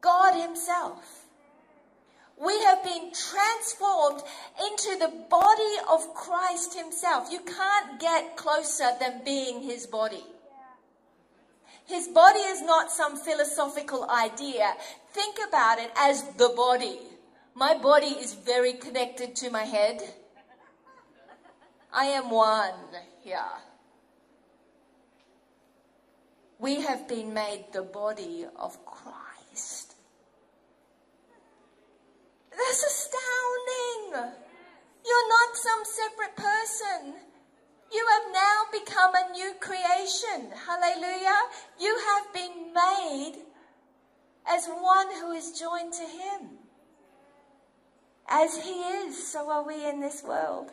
God 0.00 0.34
Himself. 0.40 1.24
We 2.36 2.58
have 2.64 2.82
been 2.82 3.12
transformed 3.12 4.22
into 4.60 4.98
the 4.98 5.12
body 5.30 5.76
of 5.90 6.14
Christ 6.14 6.74
Himself. 6.74 7.28
You 7.30 7.40
can't 7.40 8.00
get 8.00 8.36
closer 8.36 8.90
than 8.98 9.22
being 9.24 9.62
His 9.62 9.86
body. 9.86 10.24
His 11.86 12.08
body 12.08 12.40
is 12.40 12.62
not 12.62 12.90
some 12.90 13.16
philosophical 13.16 14.08
idea. 14.10 14.74
Think 15.12 15.36
about 15.46 15.78
it 15.78 15.90
as 15.96 16.22
the 16.38 16.52
body. 16.56 16.98
My 17.54 17.76
body 17.76 18.06
is 18.06 18.34
very 18.34 18.72
connected 18.72 19.36
to 19.36 19.50
my 19.50 19.62
head. 19.62 20.02
I 21.92 22.06
am 22.06 22.30
one 22.30 22.74
here. 23.22 23.38
We 26.58 26.80
have 26.80 27.06
been 27.06 27.34
made 27.34 27.66
the 27.72 27.82
body 27.82 28.46
of 28.56 28.84
Christ. 28.86 29.94
That's 32.50 32.82
astounding. 32.82 34.32
You're 35.04 35.28
not 35.28 35.56
some 35.56 35.82
separate 35.84 36.36
person. 36.36 37.14
You 37.94 38.04
have 38.10 38.32
now 38.32 38.62
become 38.72 39.14
a 39.14 39.30
new 39.30 39.52
creation. 39.60 40.50
Hallelujah. 40.66 41.40
You 41.78 41.96
have 42.08 42.34
been 42.34 42.74
made 42.74 43.42
as 44.48 44.66
one 44.66 45.14
who 45.20 45.30
is 45.30 45.56
joined 45.58 45.92
to 45.92 46.02
Him. 46.02 46.58
As 48.28 48.56
He 48.56 48.72
is, 48.72 49.30
so 49.30 49.48
are 49.48 49.64
we 49.64 49.88
in 49.88 50.00
this 50.00 50.24
world. 50.24 50.72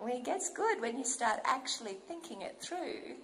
Well, 0.00 0.16
it 0.16 0.24
gets 0.24 0.48
good 0.48 0.80
when 0.80 0.96
you 0.96 1.04
start 1.04 1.40
actually 1.44 1.98
thinking 2.08 2.40
it 2.40 2.56
through. 2.60 3.16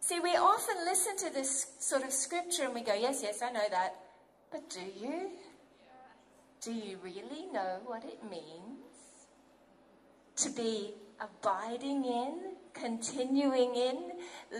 See, 0.00 0.20
we 0.20 0.30
often 0.30 0.76
listen 0.86 1.16
to 1.18 1.34
this 1.34 1.66
sort 1.80 2.02
of 2.02 2.12
scripture 2.12 2.64
and 2.64 2.74
we 2.74 2.80
go, 2.80 2.94
yes, 2.94 3.20
yes, 3.22 3.42
I 3.42 3.52
know 3.52 3.68
that. 3.70 3.94
But 4.50 4.70
do 4.70 4.80
you? 4.80 5.32
Do 6.62 6.72
you 6.72 6.96
really 7.02 7.46
know 7.52 7.80
what 7.84 8.04
it 8.04 8.20
means 8.28 8.80
to 10.36 10.50
be 10.50 10.94
abiding 11.20 12.04
in, 12.04 12.34
continuing 12.72 13.74
in, 13.74 14.12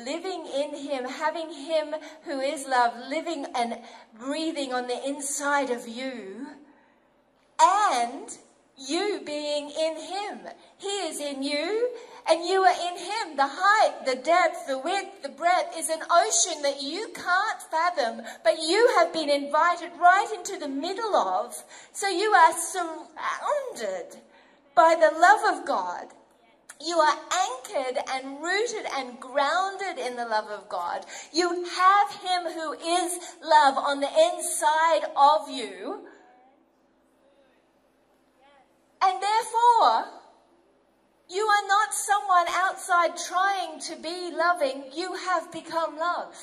living 0.05 0.47
in 0.47 0.75
Him, 0.75 1.05
having 1.05 1.53
Him 1.53 1.95
who 2.25 2.41
is 2.41 2.67
love 2.67 2.93
living 3.09 3.47
and 3.55 3.79
breathing 4.19 4.73
on 4.73 4.87
the 4.87 5.09
inside 5.09 5.71
of 5.71 5.89
you, 5.89 6.47
and 7.61 8.37
you 8.77 9.21
being 9.25 9.71
in 9.71 9.97
Him? 9.97 10.39
He 10.79 10.89
is 10.89 11.21
in 11.21 11.43
you, 11.43 11.91
and 12.29 12.45
you 12.45 12.63
are 12.63 12.73
in 12.73 12.99
Him. 12.99 13.37
The 13.37 13.49
height, 13.49 14.05
the 14.07 14.17
depth, 14.17 14.67
the 14.67 14.79
width, 14.79 15.23
the 15.23 15.29
breadth 15.29 15.77
is 15.79 15.89
an 15.89 16.01
ocean 16.11 16.63
that 16.63 16.83
you 16.83 17.09
can't 17.15 17.63
fathom, 17.71 18.23
but 18.45 18.63
you 18.63 18.95
have 18.99 19.13
been 19.13 19.31
invited 19.31 19.93
right 19.99 20.31
into 20.35 20.59
the 20.59 20.69
middle 20.69 21.15
of. 21.17 21.55
So 21.93 22.09
you 22.09 22.31
are 22.31 22.53
surrounded 22.53 24.21
by 24.75 24.95
the 24.95 25.19
love 25.19 25.59
of 25.59 25.67
God. 25.67 26.07
You 26.81 26.97
are 26.99 27.19
anchored 27.33 27.99
and 28.11 28.43
rooted 28.43 28.87
and 28.97 29.21
grounded 29.21 29.99
in 29.99 30.17
the 30.17 30.25
love 30.25 30.49
of 30.49 30.69
God. 30.69 31.05
You 31.33 31.65
have 31.65 32.11
Him 32.15 32.53
who 32.53 32.73
is 32.73 33.19
love 33.45 33.77
on 33.77 34.01
the 34.01 34.09
inside 34.09 35.03
of 35.15 35.51
you. 35.51 36.07
And 39.03 39.23
therefore, 39.23 40.21
you 41.29 41.43
are 41.43 41.69
not 41.69 41.95
someone 41.95 42.47
outside 42.51 43.17
trying 43.29 43.81
to 43.81 43.97
be 43.97 44.35
loving. 44.35 44.85
You 44.95 45.15
have 45.15 45.53
become 45.53 45.99
love. 45.99 46.35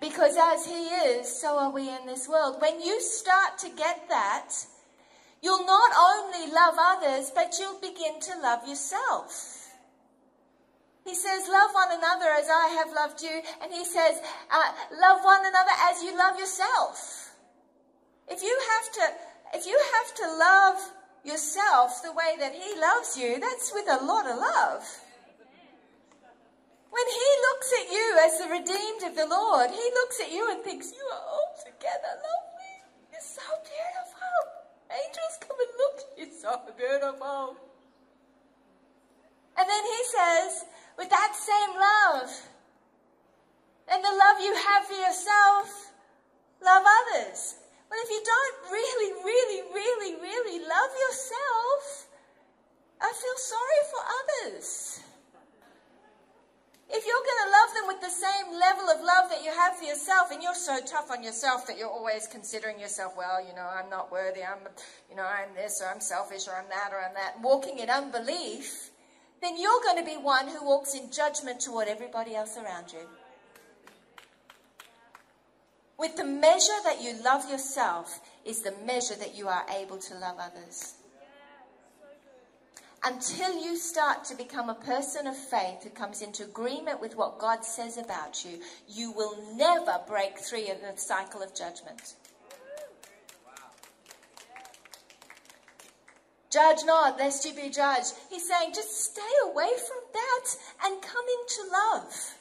Because 0.00 0.36
as 0.36 0.66
He 0.66 0.86
is, 0.86 1.40
so 1.40 1.58
are 1.58 1.70
we 1.70 1.88
in 1.88 2.06
this 2.06 2.28
world. 2.28 2.60
When 2.60 2.80
you 2.80 3.00
start 3.00 3.58
to 3.58 3.68
get 3.70 4.08
that, 4.08 4.50
you'll 5.42 5.66
not 5.66 5.92
only 5.96 6.52
love 6.52 6.74
others, 6.78 7.30
but 7.34 7.54
you'll 7.58 7.80
begin 7.80 8.20
to 8.20 8.40
love 8.40 8.66
yourself. 8.66 9.58
He 11.08 11.14
says, 11.14 11.48
Love 11.48 11.70
one 11.72 11.96
another 11.96 12.28
as 12.36 12.48
I 12.52 12.68
have 12.76 12.92
loved 12.92 13.22
you. 13.22 13.40
And 13.62 13.72
He 13.72 13.84
says, 13.84 14.20
uh, 14.50 14.72
Love 15.00 15.24
one 15.24 15.40
another 15.40 15.72
as 15.90 16.02
you 16.02 16.16
love 16.16 16.38
yourself. 16.38 17.34
If 18.28 18.42
you 18.42 18.60
have 18.76 18.92
to, 18.92 19.58
if 19.58 19.66
you 19.66 19.80
have 19.96 20.14
to 20.16 20.36
love 20.36 20.92
yourself 21.24 22.02
the 22.02 22.12
way 22.12 22.36
that 22.38 22.52
He 22.52 22.78
loves 22.78 23.16
you, 23.16 23.40
that's 23.40 23.72
with 23.72 23.88
a 23.88 24.04
lot 24.04 24.26
of 24.26 24.36
love. 24.36 24.84
When 26.90 27.06
He 27.08 27.28
looks 27.48 27.72
at 27.80 27.90
you 27.90 28.18
as 28.26 28.38
the 28.38 28.52
redeemed 28.52 29.02
of 29.08 29.16
the 29.16 29.26
Lord, 29.26 29.70
He 29.70 29.90
looks 29.94 30.20
at 30.20 30.30
you 30.30 30.50
and 30.50 30.62
thinks, 30.62 30.92
You 30.92 31.08
are 31.10 31.24
altogether 31.24 32.20
lovely. 32.20 32.47
Angels 34.90 35.34
come 35.40 35.56
and 35.60 35.72
look. 35.76 35.96
You're 36.16 36.38
so 36.40 36.60
beautiful. 36.76 37.20
Oh, 37.22 37.56
and 39.58 39.68
then 39.68 39.84
He 39.84 40.00
says, 40.04 40.64
with 40.96 41.10
that 41.10 41.32
same 41.34 41.76
love, 41.76 42.30
and 43.90 44.04
the 44.04 44.08
love 44.08 44.40
you 44.40 44.54
have 44.54 44.84
for 44.86 44.94
yourself, 44.94 45.92
love 46.62 46.84
others. 46.84 47.56
But 47.88 47.98
if 48.02 48.10
you 48.10 48.22
don't 48.24 48.72
really, 48.72 49.12
really, 49.24 49.60
really, 49.72 50.20
really 50.20 50.58
love 50.60 50.92
yourself, 51.08 52.06
I 53.00 53.12
feel 53.12 53.36
sorry 53.36 53.82
for 53.90 54.02
others. 54.20 55.00
If 56.90 57.04
you're 57.04 57.20
going 57.20 57.42
to 57.44 57.50
love 57.52 57.74
them 57.74 57.86
with 57.86 58.00
the 58.00 58.08
same 58.08 58.58
level 58.58 58.88
of 58.88 59.04
love 59.04 59.28
that 59.28 59.44
you 59.44 59.52
have 59.52 59.76
for 59.76 59.84
yourself, 59.84 60.30
and 60.30 60.42
you're 60.42 60.54
so 60.54 60.80
tough 60.80 61.10
on 61.10 61.22
yourself 61.22 61.66
that 61.66 61.76
you're 61.76 61.88
always 61.88 62.26
considering 62.26 62.80
yourself, 62.80 63.14
well, 63.16 63.44
you 63.46 63.54
know, 63.54 63.68
I'm 63.68 63.90
not 63.90 64.10
worthy, 64.10 64.42
I'm, 64.42 64.58
you 65.10 65.16
know, 65.16 65.26
I'm 65.26 65.54
this, 65.54 65.82
or 65.82 65.88
I'm 65.88 66.00
selfish, 66.00 66.48
or 66.48 66.56
I'm 66.56 66.68
that, 66.70 66.90
or 66.92 67.00
I'm 67.00 67.12
that, 67.14 67.42
walking 67.42 67.78
in 67.78 67.90
unbelief, 67.90 68.90
then 69.42 69.60
you're 69.60 69.82
going 69.82 69.98
to 69.98 70.04
be 70.04 70.16
one 70.16 70.48
who 70.48 70.64
walks 70.64 70.94
in 70.94 71.10
judgment 71.12 71.60
toward 71.60 71.88
everybody 71.88 72.34
else 72.34 72.56
around 72.56 72.90
you. 72.90 73.06
With 75.98 76.16
the 76.16 76.24
measure 76.24 76.80
that 76.84 77.02
you 77.02 77.22
love 77.22 77.50
yourself 77.50 78.20
is 78.46 78.62
the 78.62 78.72
measure 78.86 79.16
that 79.16 79.36
you 79.36 79.48
are 79.48 79.66
able 79.78 79.98
to 79.98 80.14
love 80.14 80.36
others. 80.40 80.94
Until 83.04 83.54
you 83.62 83.76
start 83.76 84.24
to 84.24 84.36
become 84.36 84.68
a 84.68 84.74
person 84.74 85.26
of 85.26 85.36
faith 85.36 85.84
who 85.84 85.90
comes 85.90 86.20
into 86.20 86.42
agreement 86.42 87.00
with 87.00 87.16
what 87.16 87.38
God 87.38 87.64
says 87.64 87.96
about 87.96 88.44
you, 88.44 88.58
you 88.88 89.12
will 89.12 89.38
never 89.54 90.00
break 90.06 90.38
free 90.38 90.68
of 90.68 90.80
the 90.80 90.92
cycle 90.96 91.42
of 91.42 91.54
judgment. 91.54 92.14
Judge 96.50 96.78
not, 96.86 97.18
lest 97.18 97.44
you 97.44 97.54
be 97.54 97.68
judged. 97.68 98.14
He's 98.30 98.48
saying, 98.48 98.72
just 98.74 99.04
stay 99.04 99.34
away 99.44 99.68
from 99.86 100.02
that 100.14 100.56
and 100.84 101.02
come 101.02 101.24
into 101.40 101.70
love. 101.70 102.34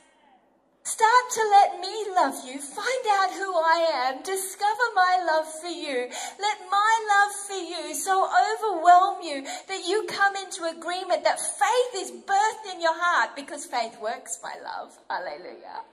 Start 0.83 1.25
to 1.33 1.41
let 1.51 1.81
me 1.81 2.05
love 2.15 2.47
you. 2.47 2.61
Find 2.61 3.05
out 3.19 3.31
who 3.33 3.53
I 3.53 4.07
am. 4.07 4.23
Discover 4.23 4.87
my 4.95 5.21
love 5.27 5.45
for 5.61 5.67
you. 5.67 6.07
Let 6.39 6.57
my 6.71 6.93
love 7.09 7.35
for 7.45 7.61
so 8.07 8.23
overwhelm 8.23 9.21
you 9.21 9.43
that 9.67 9.83
you 9.85 10.07
come 10.07 10.35
into 10.37 10.63
agreement 10.63 11.25
that 11.25 11.39
faith 11.39 11.93
is 12.03 12.11
birthed 12.11 12.73
in 12.73 12.81
your 12.81 12.95
heart 12.95 13.35
because 13.35 13.65
faith 13.65 13.99
works 14.01 14.39
by 14.41 14.53
love. 14.63 14.97
Hallelujah. 15.09 15.83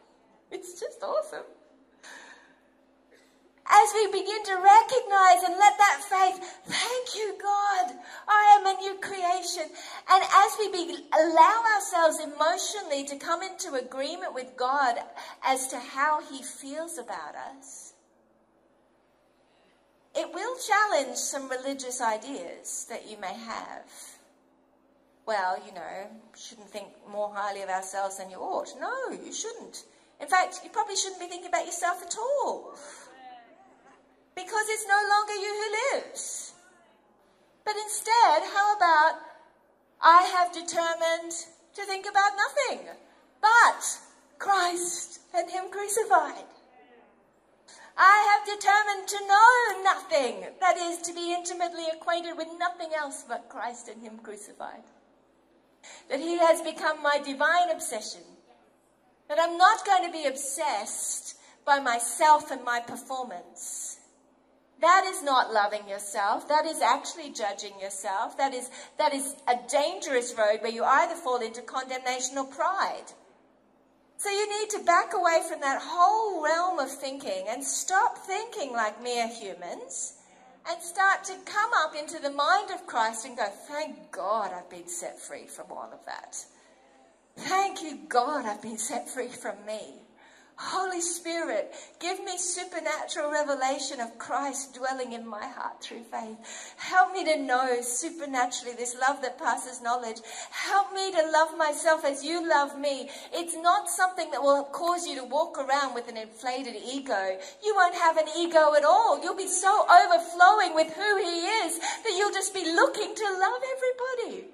It's 0.52 0.78
just 0.78 1.02
awesome 1.02 1.42
as 3.66 3.92
we 3.94 4.06
begin 4.06 4.44
to 4.44 4.54
recognize 4.54 5.42
and 5.42 5.56
let 5.58 5.78
that 5.78 6.00
faith, 6.04 6.62
thank 6.66 7.16
you, 7.16 7.34
God, 7.40 7.96
I 8.28 8.58
am 8.58 8.66
a 8.66 8.78
new 8.78 8.94
creation. 9.00 9.64
And 10.10 10.22
as 10.22 10.56
we 10.58 10.70
be, 10.70 11.06
allow 11.12 11.62
ourselves 11.74 12.20
emotionally 12.20 13.04
to 13.04 13.16
come 13.16 13.42
into 13.42 13.74
agreement 13.74 14.34
with 14.34 14.56
God 14.56 14.96
as 15.42 15.66
to 15.68 15.78
how 15.78 16.20
He 16.30 16.42
feels 16.42 16.98
about 16.98 17.34
us, 17.56 17.93
it 20.14 20.32
will 20.32 20.56
challenge 20.58 21.16
some 21.16 21.48
religious 21.48 22.00
ideas 22.00 22.86
that 22.88 23.08
you 23.08 23.16
may 23.18 23.34
have. 23.34 23.90
Well, 25.26 25.56
you 25.66 25.72
know, 25.72 26.06
shouldn't 26.36 26.68
think 26.68 26.88
more 27.10 27.32
highly 27.34 27.62
of 27.62 27.68
ourselves 27.68 28.18
than 28.18 28.30
you 28.30 28.36
ought. 28.36 28.68
No, 28.78 29.10
you 29.10 29.32
shouldn't. 29.32 29.84
In 30.20 30.28
fact, 30.28 30.60
you 30.62 30.70
probably 30.70 30.96
shouldn't 30.96 31.20
be 31.20 31.26
thinking 31.26 31.48
about 31.48 31.66
yourself 31.66 32.02
at 32.02 32.16
all 32.18 32.74
because 34.34 34.66
it's 34.68 34.86
no 34.86 35.00
longer 35.08 35.34
you 35.34 35.52
who 35.52 35.98
lives. 35.98 36.52
But 37.64 37.74
instead, 37.76 38.42
how 38.52 38.76
about 38.76 39.20
I 40.00 40.22
have 40.36 40.52
determined 40.52 41.32
to 41.74 41.84
think 41.86 42.06
about 42.08 42.32
nothing 42.36 42.86
but 43.40 43.98
Christ 44.38 45.20
and 45.34 45.50
Him 45.50 45.64
crucified. 45.70 46.44
I 47.96 48.38
have 48.46 48.58
determined 48.58 49.08
to 49.08 49.26
know 49.26 49.82
nothing, 49.82 50.44
that 50.60 50.76
is, 50.76 50.98
to 50.98 51.14
be 51.14 51.32
intimately 51.32 51.84
acquainted 51.92 52.36
with 52.36 52.48
nothing 52.58 52.90
else 52.96 53.24
but 53.28 53.48
Christ 53.48 53.88
and 53.88 54.02
Him 54.02 54.18
crucified. 54.18 54.82
That 56.10 56.20
He 56.20 56.38
has 56.38 56.60
become 56.62 57.02
my 57.02 57.18
divine 57.24 57.70
obsession. 57.70 58.22
That 59.28 59.38
I'm 59.40 59.56
not 59.56 59.86
going 59.86 60.04
to 60.04 60.12
be 60.12 60.26
obsessed 60.26 61.36
by 61.64 61.80
myself 61.80 62.50
and 62.50 62.64
my 62.64 62.80
performance 62.80 63.98
that 64.84 65.06
is 65.06 65.22
not 65.22 65.50
loving 65.50 65.88
yourself. 65.88 66.46
That 66.48 66.66
is 66.66 66.82
actually 66.82 67.30
judging 67.30 67.72
yourself. 67.80 68.36
That 68.36 68.52
is, 68.52 68.68
that 68.98 69.14
is 69.14 69.34
a 69.48 69.56
dangerous 69.66 70.34
road 70.36 70.60
where 70.60 70.70
you 70.70 70.84
either 70.84 71.14
fall 71.14 71.40
into 71.40 71.62
condemnation 71.62 72.36
or 72.36 72.44
pride. 72.44 73.12
So 74.16 74.30
you 74.30 74.60
need 74.60 74.70
to 74.70 74.84
back 74.84 75.12
away 75.14 75.42
from 75.48 75.60
that 75.60 75.82
whole 75.82 76.42
realm 76.42 76.78
of 76.78 76.90
thinking 76.90 77.46
and 77.48 77.62
stop 77.62 78.18
thinking 78.18 78.72
like 78.72 79.02
mere 79.02 79.28
humans 79.28 80.14
and 80.70 80.82
start 80.82 81.24
to 81.24 81.34
come 81.44 81.70
up 81.76 81.94
into 81.94 82.18
the 82.18 82.30
mind 82.30 82.70
of 82.70 82.86
Christ 82.86 83.26
and 83.26 83.36
go, 83.36 83.46
thank 83.68 84.10
God 84.12 84.50
I've 84.52 84.70
been 84.70 84.88
set 84.88 85.20
free 85.20 85.46
from 85.46 85.66
all 85.70 85.90
of 85.92 86.04
that. 86.06 86.36
Thank 87.36 87.82
you, 87.82 87.98
God, 88.08 88.46
I've 88.46 88.62
been 88.62 88.78
set 88.78 89.08
free 89.08 89.28
from 89.28 89.56
me. 89.66 90.03
Holy 90.56 91.00
Spirit, 91.00 91.74
give 91.98 92.22
me 92.22 92.38
supernatural 92.38 93.30
revelation 93.30 94.00
of 94.00 94.18
Christ 94.18 94.74
dwelling 94.74 95.12
in 95.12 95.26
my 95.26 95.44
heart 95.44 95.82
through 95.82 96.04
faith. 96.04 96.36
Help 96.76 97.12
me 97.12 97.24
to 97.24 97.40
know 97.40 97.80
supernaturally 97.80 98.76
this 98.76 98.94
love 98.94 99.20
that 99.22 99.36
passes 99.38 99.82
knowledge. 99.82 100.18
Help 100.52 100.92
me 100.92 101.10
to 101.10 101.30
love 101.32 101.58
myself 101.58 102.04
as 102.04 102.22
you 102.24 102.48
love 102.48 102.78
me. 102.78 103.10
It's 103.32 103.56
not 103.56 103.90
something 103.90 104.30
that 104.30 104.42
will 104.42 104.62
cause 104.64 105.08
you 105.08 105.16
to 105.16 105.24
walk 105.24 105.58
around 105.58 105.94
with 105.94 106.08
an 106.08 106.16
inflated 106.16 106.76
ego. 106.76 107.36
You 107.64 107.74
won't 107.74 107.96
have 107.96 108.16
an 108.16 108.28
ego 108.38 108.74
at 108.76 108.84
all. 108.84 109.20
You'll 109.20 109.36
be 109.36 109.48
so 109.48 109.86
overflowing 109.90 110.74
with 110.76 110.92
who 110.94 111.16
He 111.18 111.46
is 111.66 111.78
that 111.80 112.14
you'll 112.16 112.32
just 112.32 112.54
be 112.54 112.64
looking 112.64 113.12
to 113.12 113.24
love 113.40 113.60
everybody. 113.76 114.48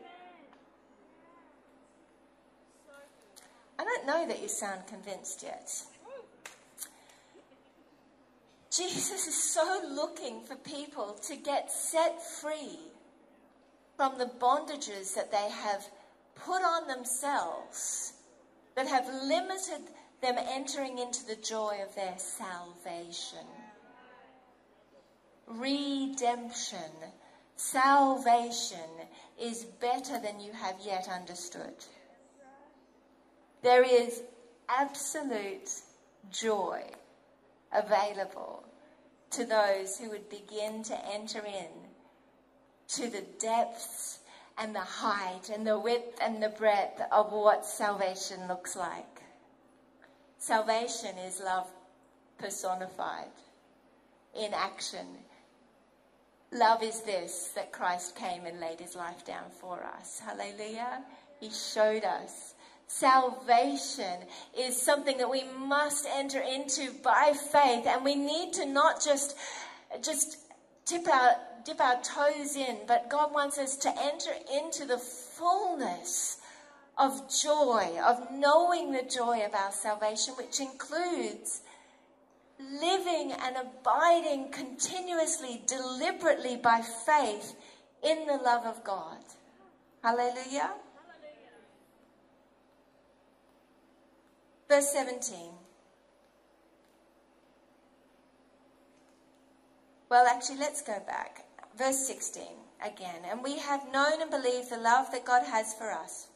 I 3.78 3.84
don't 3.84 4.06
know 4.06 4.26
that 4.28 4.42
you 4.42 4.48
sound 4.48 4.86
convinced 4.86 5.42
yet. 5.42 5.84
Jesus 8.70 9.26
is 9.26 9.52
so 9.52 9.80
looking 9.90 10.42
for 10.44 10.54
people 10.54 11.18
to 11.26 11.36
get 11.36 11.72
set 11.72 12.22
free 12.22 12.78
from 13.96 14.16
the 14.16 14.30
bondages 14.40 15.14
that 15.16 15.32
they 15.32 15.50
have 15.50 15.84
put 16.36 16.62
on 16.62 16.86
themselves 16.86 18.12
that 18.76 18.86
have 18.86 19.08
limited 19.08 19.82
them 20.22 20.36
entering 20.38 20.98
into 20.98 21.26
the 21.26 21.34
joy 21.34 21.78
of 21.84 21.94
their 21.96 22.14
salvation. 22.16 23.46
Redemption, 25.48 26.92
salvation 27.56 28.78
is 29.40 29.64
better 29.64 30.20
than 30.20 30.38
you 30.38 30.52
have 30.52 30.76
yet 30.84 31.08
understood. 31.08 31.74
There 33.62 33.82
is 33.82 34.22
absolute 34.68 35.68
joy 36.30 36.84
available 37.72 38.64
to 39.30 39.44
those 39.44 39.98
who 39.98 40.10
would 40.10 40.28
begin 40.28 40.82
to 40.82 41.06
enter 41.12 41.40
in 41.40 41.68
to 42.88 43.08
the 43.08 43.24
depths 43.38 44.18
and 44.58 44.74
the 44.74 44.80
height 44.80 45.50
and 45.52 45.66
the 45.66 45.78
width 45.78 46.18
and 46.20 46.42
the 46.42 46.48
breadth 46.48 47.00
of 47.12 47.32
what 47.32 47.64
salvation 47.64 48.48
looks 48.48 48.76
like. 48.76 49.22
Salvation 50.38 51.16
is 51.18 51.40
love 51.40 51.68
personified 52.38 53.30
in 54.34 54.52
action. 54.54 55.06
Love 56.52 56.82
is 56.82 57.02
this 57.02 57.52
that 57.54 57.72
Christ 57.72 58.16
came 58.16 58.44
and 58.46 58.58
laid 58.58 58.80
his 58.80 58.96
life 58.96 59.24
down 59.24 59.50
for 59.60 59.84
us. 59.84 60.20
Hallelujah. 60.20 61.04
He 61.38 61.50
showed 61.50 62.04
us 62.04 62.54
Salvation 62.92 64.18
is 64.58 64.82
something 64.82 65.16
that 65.18 65.30
we 65.30 65.44
must 65.56 66.08
enter 66.12 66.40
into 66.40 66.90
by 67.04 67.32
faith, 67.52 67.86
and 67.86 68.04
we 68.04 68.16
need 68.16 68.52
to 68.54 68.66
not 68.66 69.00
just 69.00 69.36
just 70.02 70.36
dip 70.86 71.06
our 71.06 71.36
dip 71.64 71.80
our 71.80 72.02
toes 72.02 72.56
in, 72.56 72.78
but 72.88 73.08
God 73.08 73.32
wants 73.32 73.58
us 73.58 73.76
to 73.76 73.94
enter 73.96 74.32
into 74.52 74.86
the 74.86 74.98
fullness 74.98 76.38
of 76.98 77.32
joy, 77.32 77.96
of 78.04 78.32
knowing 78.32 78.90
the 78.90 79.08
joy 79.08 79.44
of 79.46 79.54
our 79.54 79.70
salvation, 79.70 80.34
which 80.34 80.58
includes 80.58 81.62
living 82.58 83.32
and 83.32 83.56
abiding 83.56 84.50
continuously, 84.50 85.62
deliberately 85.64 86.56
by 86.56 86.82
faith 87.06 87.54
in 88.02 88.26
the 88.26 88.36
love 88.36 88.66
of 88.66 88.82
God. 88.82 89.18
Hallelujah. 90.02 90.72
Verse 94.70 94.92
17. 94.92 95.36
Well, 100.08 100.28
actually, 100.28 100.58
let's 100.58 100.80
go 100.80 100.96
back. 101.08 101.44
Verse 101.76 101.98
16 102.06 102.44
again. 102.86 103.22
And 103.28 103.42
we 103.42 103.58
have 103.58 103.92
known 103.92 104.22
and 104.22 104.30
believed 104.30 104.70
the 104.70 104.78
love 104.78 105.10
that 105.10 105.24
God 105.24 105.42
has 105.44 105.74
for 105.74 105.90
us. 105.90 106.28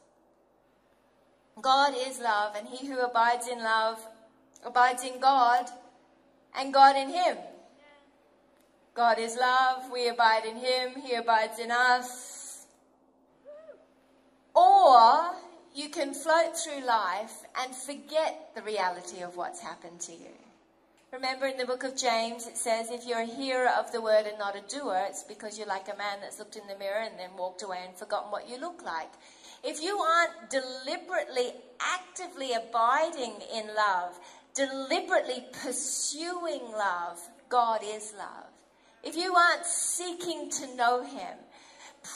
God 1.63 1.95
is 1.97 2.19
love, 2.19 2.57
and 2.57 2.67
he 2.67 2.89
who 2.89 2.99
abides 2.99 3.47
in 3.47 3.61
love 3.61 4.05
abides 4.67 5.05
in 5.05 5.21
God, 5.21 5.67
and 6.59 6.75
God 6.75 6.97
in 6.97 7.11
him. 7.11 7.37
God 8.95 9.21
is 9.21 9.37
love, 9.37 9.93
we 9.93 10.09
abide 10.09 10.45
in 10.45 10.57
him, 10.57 11.01
he 11.01 11.15
abides 11.15 11.61
in 11.61 11.71
us. 11.71 12.67
Or 14.57 15.37
you 15.75 15.89
can 15.89 16.15
float 16.15 16.57
through 16.57 16.87
life 16.87 17.43
and 17.61 17.75
forget 17.75 18.51
the 18.55 18.63
reality 18.63 19.23
of 19.23 19.37
what's 19.37 19.61
happened 19.61 20.01
to 20.01 20.13
you. 20.13 20.31
Remember 21.13 21.47
in 21.47 21.57
the 21.57 21.67
book 21.67 21.85
of 21.85 21.97
James, 21.97 22.47
it 22.47 22.57
says, 22.57 22.91
if 22.91 23.07
you're 23.07 23.21
a 23.21 23.25
hearer 23.25 23.69
of 23.79 23.91
the 23.93 24.01
word 24.01 24.27
and 24.27 24.39
not 24.39 24.57
a 24.57 24.63
doer, 24.69 25.05
it's 25.09 25.25
because 25.25 25.59
you're 25.59 25.67
like 25.67 25.89
a 25.89 25.97
man 25.97 26.19
that's 26.21 26.39
looked 26.39 26.57
in 26.57 26.67
the 26.69 26.79
mirror 26.79 27.03
and 27.03 27.19
then 27.19 27.31
walked 27.37 27.63
away 27.63 27.83
and 27.87 27.95
forgotten 27.95 28.31
what 28.31 28.49
you 28.49 28.59
look 28.59 28.85
like. 28.85 29.11
If 29.65 29.83
you 29.83 29.99
aren't 29.99 30.51
deliberately, 30.51 31.55
actively 31.81 32.53
abiding 32.53 33.35
in 33.55 33.67
love, 33.77 34.19
deliberately 34.55 35.45
pursuing 35.63 36.63
love, 36.73 37.21
God 37.49 37.81
is 37.85 38.13
love. 38.17 38.47
If 39.03 39.17
you 39.17 39.35
aren't 39.35 39.67
seeking 39.67 40.51
to 40.51 40.77
know 40.77 41.05
Him, 41.05 41.37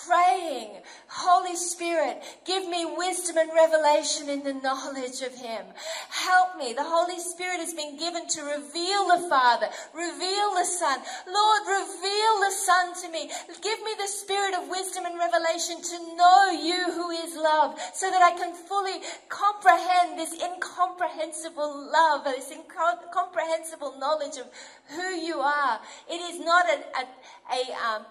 praying, 0.07 0.83
Holy 1.09 1.57
Spirit, 1.57 2.23
give 2.45 2.69
me 2.69 2.85
wisdom 2.85 3.39
and 3.39 3.51
revelation 3.55 4.29
in 4.29 4.45
the 4.45 4.53
knowledge 4.53 5.23
of 5.23 5.35
Him. 5.35 5.65
Help 6.11 6.57
me. 6.59 6.73
The 6.73 6.85
Holy 6.85 7.19
Spirit 7.19 7.61
has 7.61 7.75
been 7.75 7.97
given 7.99 8.27
to 8.29 8.43
reveal 8.43 9.09
the 9.09 9.27
Father, 9.29 9.69
reveal 9.95 10.55
the 10.55 10.65
Son. 10.65 11.01
Lord, 11.27 11.63
reveal 11.67 12.33
the 12.45 12.55
Son 12.55 12.87
to 13.03 13.11
me. 13.11 13.31
Give 13.63 13.81
me 13.83 13.93
the 13.99 14.07
spirit 14.07 14.55
of 14.55 14.69
wisdom 14.69 15.07
and 15.07 15.19
revelation 15.19 15.81
to 15.83 16.17
know 16.17 16.51
you 16.51 16.93
who 16.93 17.11
is 17.11 17.37
love 17.37 17.79
so 17.95 18.11
that 18.11 18.23
I 18.23 18.37
can 18.37 18.55
fully 18.55 19.01
comprehend 19.29 20.19
this 20.19 20.33
incomprehensible 20.33 21.91
love, 21.91 22.25
this 22.25 22.53
incomprehensible 22.53 23.99
knowledge 23.99 24.37
of 24.37 24.47
who 24.95 25.15
you 25.17 25.41
are. 25.41 25.81
It 26.11 26.21
is 26.21 26.41
not 26.41 26.67
a, 26.69 26.79
a, 27.01 27.05
a 27.53 27.97
um, 27.97 28.05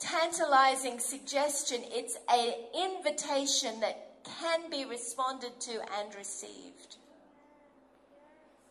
tantalizing 0.00 0.98
suggestion, 0.98 1.82
it's 1.92 2.16
an 2.28 2.54
invitation 2.74 3.80
that 3.80 4.06
can 4.24 4.68
be 4.70 4.84
responded 4.84 5.60
to 5.60 5.72
and 5.98 6.14
received. 6.16 6.96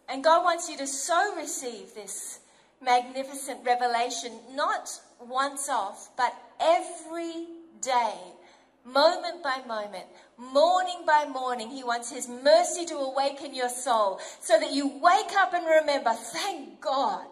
And 0.09 0.23
God 0.23 0.43
wants 0.43 0.69
you 0.69 0.77
to 0.77 0.87
so 0.87 1.35
receive 1.35 1.93
this 1.93 2.39
magnificent 2.81 3.63
revelation, 3.63 4.31
not 4.53 4.89
once 5.19 5.69
off, 5.69 6.09
but 6.17 6.33
every 6.59 7.45
day, 7.79 8.15
moment 8.83 9.43
by 9.43 9.61
moment, 9.67 10.05
morning 10.37 11.01
by 11.05 11.25
morning. 11.25 11.69
He 11.69 11.83
wants 11.83 12.11
His 12.11 12.27
mercy 12.27 12.85
to 12.87 12.95
awaken 12.95 13.53
your 13.53 13.69
soul 13.69 14.19
so 14.41 14.59
that 14.59 14.73
you 14.73 14.87
wake 14.99 15.33
up 15.37 15.53
and 15.53 15.65
remember, 15.65 16.11
thank 16.13 16.81
God, 16.81 17.27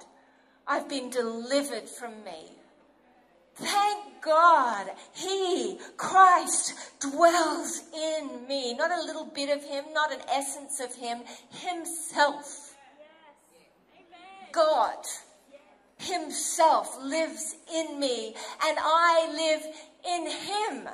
I've 0.68 0.88
been 0.88 1.10
delivered 1.10 1.90
from 1.90 2.24
me. 2.24 2.57
Thank 3.58 4.22
God, 4.22 4.88
He, 5.14 5.80
Christ, 5.98 6.74
dwells 7.00 7.82
in 7.94 8.48
me. 8.48 8.76
Not 8.76 8.92
a 8.92 9.04
little 9.04 9.26
bit 9.26 9.50
of 9.50 9.64
Him, 9.64 9.86
not 9.94 10.12
an 10.12 10.20
essence 10.32 10.80
of 10.80 10.94
Him, 10.94 11.20
Himself. 11.50 12.76
God 14.52 14.98
Himself 15.98 16.98
lives 17.02 17.56
in 17.74 18.00
me, 18.00 18.36
and 18.66 18.78
I 18.80 19.28
live 19.32 19.64
in 20.08 20.28
Him. 20.30 20.90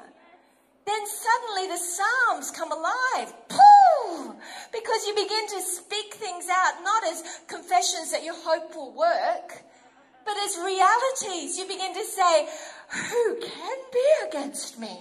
Then 0.86 1.08
suddenly 1.08 1.68
the 1.68 1.78
Psalms 1.78 2.52
come 2.52 2.72
alive. 2.72 3.34
Pooh! 3.50 4.36
Because 4.72 5.06
you 5.08 5.16
begin 5.16 5.48
to 5.48 5.62
speak 5.62 6.14
things 6.14 6.46
out, 6.50 6.84
not 6.84 7.04
as 7.08 7.42
confessions 7.48 8.12
that 8.12 8.24
you 8.24 8.34
hope 8.34 8.76
will 8.76 8.94
work 8.94 9.64
but 10.26 10.36
as 10.46 10.58
realities, 10.58 11.58
you 11.58 11.66
begin 11.68 11.94
to 11.94 12.06
say, 12.06 12.48
Who 12.90 13.40
can 13.42 13.78
be 13.92 14.28
against 14.28 14.80
me? 14.80 15.00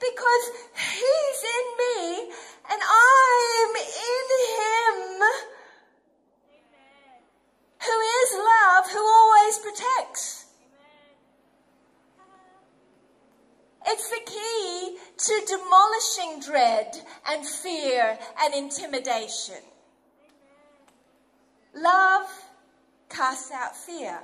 Because 0.00 0.44
He's 0.74 1.40
in 1.58 1.66
me 1.82 2.32
and 2.70 2.80
I'm 2.82 3.76
in 3.76 4.26
Him. 4.58 5.20
Who 7.80 8.00
is 8.00 8.30
love, 8.34 8.90
who 8.90 8.98
always 8.98 9.58
protects. 9.58 10.46
It's 13.86 14.10
the 14.10 14.20
key 14.26 14.98
to 15.16 15.46
demolishing 15.46 16.40
dread 16.40 16.94
and 17.26 17.46
fear 17.46 18.18
and 18.40 18.54
intimidation. 18.54 19.62
Love 21.74 22.28
casts 23.08 23.50
out 23.50 23.76
fear. 23.76 24.20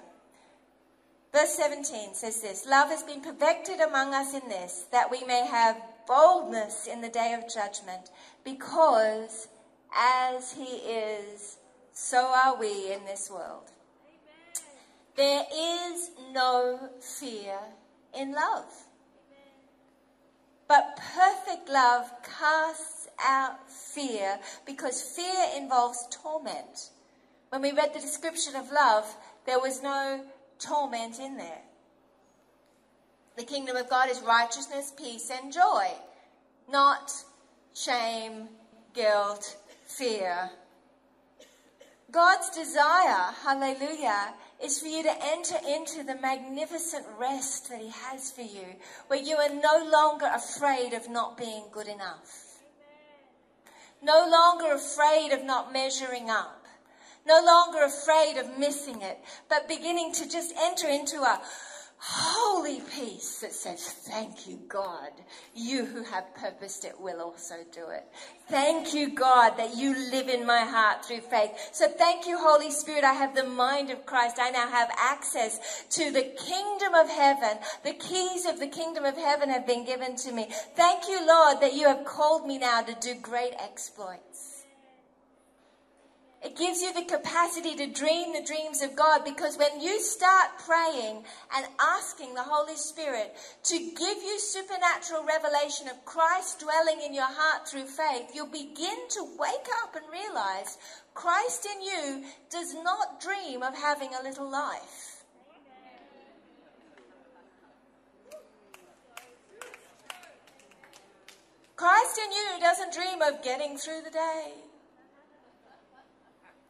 Verse 1.33 1.57
17 1.57 2.15
says 2.15 2.41
this 2.41 2.67
Love 2.67 2.91
has 2.91 3.03
been 3.03 3.21
perfected 3.21 3.81
among 3.81 4.15
us 4.15 4.35
in 4.35 4.49
this, 4.49 4.87
that 4.93 5.11
we 5.11 5.25
may 5.25 5.47
have 5.47 5.81
boldness 6.07 6.87
in 6.87 7.01
the 7.01 7.09
day 7.09 7.35
of 7.37 7.53
judgment, 7.53 8.11
because 8.45 9.49
as 9.97 10.53
he 10.53 10.77
is, 10.77 11.57
so 11.93 12.19
are 12.19 12.59
we 12.59 12.93
in 12.93 13.05
this 13.05 13.31
world. 13.31 13.71
There 15.17 15.45
is 15.53 16.11
no 16.33 16.91
fear 17.01 17.59
in 18.19 18.33
love. 18.33 18.73
But 20.67 20.99
perfect 21.15 21.69
love 21.69 22.11
casts 22.23 23.09
out 23.23 23.71
fear 23.71 24.39
because 24.67 25.03
fear 25.03 25.51
involves 25.57 26.07
torment. 26.11 26.91
When 27.55 27.63
we 27.63 27.71
read 27.71 27.95
the 27.95 28.01
description 28.01 28.57
of 28.57 28.73
love, 28.73 29.07
there 29.47 29.61
was 29.61 29.81
no 29.81 30.25
torment 30.59 31.21
in 31.21 31.37
there. 31.37 31.63
The 33.37 33.45
kingdom 33.45 33.77
of 33.77 33.89
God 33.89 34.11
is 34.11 34.21
righteousness, 34.23 34.93
peace, 34.97 35.31
and 35.31 35.53
joy, 35.53 35.87
not 36.69 37.13
shame, 37.73 38.49
guilt, 38.93 39.57
fear. 39.87 40.51
God's 42.11 42.51
desire, 42.51 43.33
hallelujah, 43.45 44.35
is 44.61 44.81
for 44.81 44.89
you 44.89 45.05
to 45.05 45.25
enter 45.25 45.59
into 45.69 46.03
the 46.03 46.17
magnificent 46.21 47.07
rest 47.21 47.71
that 47.71 47.81
He 47.81 47.91
has 47.91 48.33
for 48.33 48.43
you, 48.43 48.67
where 49.07 49.23
you 49.23 49.37
are 49.37 49.55
no 49.55 49.89
longer 49.93 50.29
afraid 50.35 50.93
of 50.93 51.09
not 51.09 51.39
being 51.39 51.67
good 51.71 51.87
enough, 51.87 52.57
no 54.03 54.27
longer 54.29 54.75
afraid 54.75 55.31
of 55.31 55.45
not 55.45 55.73
measuring 55.73 56.31
up, 56.31 56.64
no 57.27 57.43
longer 57.45 57.85
afraid 57.85 58.37
of 58.39 58.59
missing 58.59 59.03
it, 59.03 59.19
but 59.49 59.69
beginning 59.69 60.13
to 60.13 60.29
just 60.29 60.53
enter 60.61 60.89
into 60.89 61.21
a 61.23 61.41
holy 62.07 62.83
peace 62.95 63.41
that 63.41 63.53
says, 63.55 63.83
Thank 63.83 64.47
you, 64.47 64.59
God. 64.69 65.11
You 65.55 65.87
who 65.87 66.03
have 66.05 66.35
purposed 66.35 66.85
it 66.85 67.01
will 67.01 67.23
also 67.23 67.55
do 67.73 67.89
it. 67.89 68.05
Thank 68.49 68.93
you, 68.93 69.15
God, 69.15 69.57
that 69.57 69.75
you 69.75 69.95
live 70.11 70.29
in 70.29 70.45
my 70.45 70.61
heart 70.61 71.05
through 71.07 71.23
faith. 71.23 71.53
So 71.73 71.89
thank 71.89 72.27
you, 72.27 72.37
Holy 72.37 72.71
Spirit. 72.71 73.05
I 73.05 73.15
have 73.15 73.35
the 73.35 73.47
mind 73.47 73.91
of 73.91 74.05
Christ. 74.05 74.37
I 74.39 74.51
now 74.51 74.69
have 74.69 74.91
access 74.99 75.87
to 75.91 76.11
the 76.11 76.31
kingdom 76.37 76.95
of 76.95 77.09
heaven. 77.09 77.57
The 77.85 77.95
keys 77.95 78.45
of 78.45 78.61
the 78.61 78.67
kingdom 78.67 79.07
of 79.07 79.17
heaven 79.17 79.49
have 79.49 79.67
been 79.67 79.87
given 79.87 80.15
to 80.17 80.33
me. 80.33 80.49
Thank 80.77 81.09
you, 81.09 81.27
Lord, 81.27 81.63
that 81.63 81.73
you 81.73 81.89
have 81.89 82.05
called 82.05 82.47
me 82.47 82.59
now 82.59 82.83
to 82.83 82.95
do 83.01 83.15
great 83.15 83.55
exploits. 83.59 84.34
It 86.45 86.59
gives 86.59 86.83
you 86.83 86.93
the 86.93 87.07
capacity 87.07 87.75
to 87.77 87.87
dream 87.87 88.35
the 88.35 88.45
dreams 88.45 88.83
of 88.83 88.95
God 88.95 89.25
because 89.25 89.57
when 89.57 89.81
you 89.81 89.99
start 89.99 90.59
praying 90.59 91.25
and 91.57 91.67
asking 91.81 92.35
the 92.35 92.43
Holy 92.43 92.77
Spirit 92.77 93.35
to 93.63 93.79
give 93.79 94.19
you 94.19 94.39
supernatural 94.39 95.25
revelation 95.25 95.89
of 95.89 96.05
Christ 96.05 96.61
dwelling 96.61 97.01
in 97.01 97.15
your 97.15 97.25
heart 97.27 97.67
through 97.67 97.87
faith, 97.87 98.33
you'll 98.35 98.47
begin 98.47 99.09
to 99.09 99.27
wake 99.39 99.69
up 99.83 99.97
and 99.97 100.05
realize 100.13 100.77
Christ 101.15 101.67
in 101.75 101.81
you 101.81 102.25
does 102.51 102.75
not 102.75 103.23
dream 103.23 103.63
of 103.63 103.75
having 103.75 104.11
a 104.13 104.23
little 104.23 104.51
life. 104.51 105.25
Christ 111.75 112.21
in 112.23 112.33
you 112.33 112.61
doesn't 112.61 112.93
dream 112.93 113.23
of 113.23 113.43
getting 113.43 113.79
through 113.79 114.03
the 114.05 114.11
day 114.11 114.64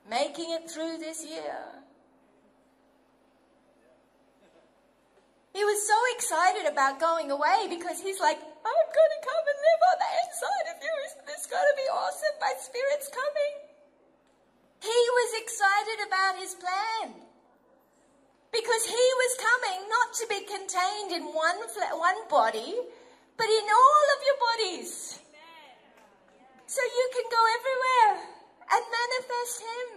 making 0.09 0.53
it 0.53 0.71
through 0.71 0.99
this 0.99 1.25
year. 1.25 1.85
He 5.55 5.63
was 5.63 5.87
so 5.87 5.95
excited 6.19 6.67
about 6.67 6.99
going 6.99 7.31
away 7.31 7.71
because 7.71 8.03
he's 8.03 8.19
like, 8.19 8.37
I'm 8.37 8.89
going 8.91 9.13
to 9.15 9.23
come 9.23 9.45
and 9.47 9.59
live 9.63 9.83
on 9.87 9.99
the 10.03 10.13
inside 10.27 10.67
of 10.75 10.77
you. 10.83 10.95
Isn't 11.07 11.27
this 11.31 11.47
going 11.47 11.63
to 11.63 11.77
be 11.79 11.89
awesome? 11.95 12.35
My 12.43 12.55
spirit's 12.59 13.09
coming. 13.09 13.55
He 14.83 15.01
was 15.15 15.31
excited 15.41 15.99
about 16.11 16.35
his 16.43 16.53
plan 16.59 17.25
because 18.51 18.85
he 18.85 19.07
was 19.23 19.33
coming 19.39 19.81
not 19.87 20.09
to 20.19 20.25
be 20.27 20.41
contained 20.43 21.11
in 21.23 21.31
one, 21.31 21.59
one 22.03 22.21
body, 22.29 22.75
but 23.39 23.47
in 23.47 23.67
all 23.71 24.07
of 24.15 24.21
your 24.27 24.39
bodies. 24.43 25.19
So 26.67 26.83
you 26.83 27.07
can 27.15 27.27
go 27.31 27.43
everywhere 27.55 28.35
and 28.67 28.83
manifest 28.91 29.57
Him. 29.63 29.91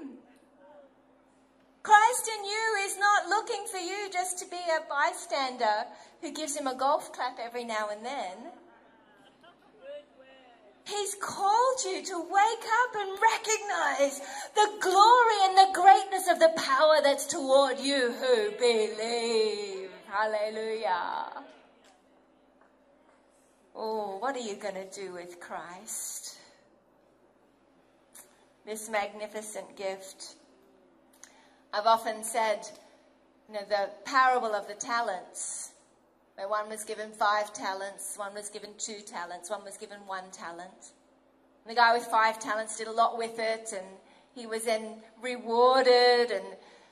Christ 1.81 2.29
in 2.37 2.43
you 2.45 2.65
is 2.85 2.97
not 2.99 3.29
looking 3.29 3.63
for 3.71 3.79
you 4.07 4.13
just 4.13 4.39
to 4.39 4.45
be 4.49 4.57
a 4.57 4.87
bystander 4.89 5.85
who 6.21 6.31
gives 6.31 6.55
him 6.55 6.67
a 6.67 6.75
golf 6.75 7.11
clap 7.11 7.37
every 7.43 7.63
now 7.63 7.89
and 7.89 8.05
then. 8.05 8.37
He's 10.85 11.15
called 11.21 11.79
you 11.85 12.01
to 12.05 12.17
wake 12.21 12.65
up 12.83 12.95
and 12.95 13.19
recognize 13.33 14.21
the 14.55 14.69
glory 14.79 15.39
and 15.43 15.57
the 15.57 15.73
greatness 15.73 16.29
of 16.29 16.39
the 16.39 16.53
power 16.55 16.99
that's 17.03 17.25
toward 17.25 17.79
you 17.79 18.13
who 18.13 18.51
believe. 18.57 19.89
Hallelujah. 20.07 21.43
Oh, 23.75 24.17
what 24.19 24.35
are 24.37 24.39
you 24.39 24.55
going 24.55 24.75
to 24.75 24.89
do 24.89 25.11
with 25.11 25.41
Christ? 25.41 26.37
this 28.67 28.89
magnificent 28.89 29.77
gift. 29.77 30.35
I've 31.73 31.85
often 31.85 32.21
said, 32.21 32.67
you 33.47 33.53
know, 33.53 33.61
the 33.69 33.89
parable 34.03 34.53
of 34.53 34.67
the 34.67 34.73
talents, 34.73 35.71
where 36.35 36.49
one 36.49 36.69
was 36.69 36.83
given 36.83 37.11
five 37.11 37.53
talents, 37.53 38.15
one 38.17 38.33
was 38.33 38.49
given 38.49 38.71
two 38.77 38.99
talents, 39.05 39.49
one 39.49 39.63
was 39.63 39.77
given 39.77 39.97
one 40.05 40.29
talent. 40.31 40.91
And 41.65 41.71
the 41.71 41.75
guy 41.75 41.93
with 41.93 42.05
five 42.05 42.39
talents 42.39 42.77
did 42.77 42.87
a 42.87 42.91
lot 42.91 43.17
with 43.17 43.39
it, 43.39 43.73
and 43.73 43.85
he 44.35 44.45
was 44.45 44.63
then 44.63 45.01
rewarded. 45.21 46.31
And 46.31 46.45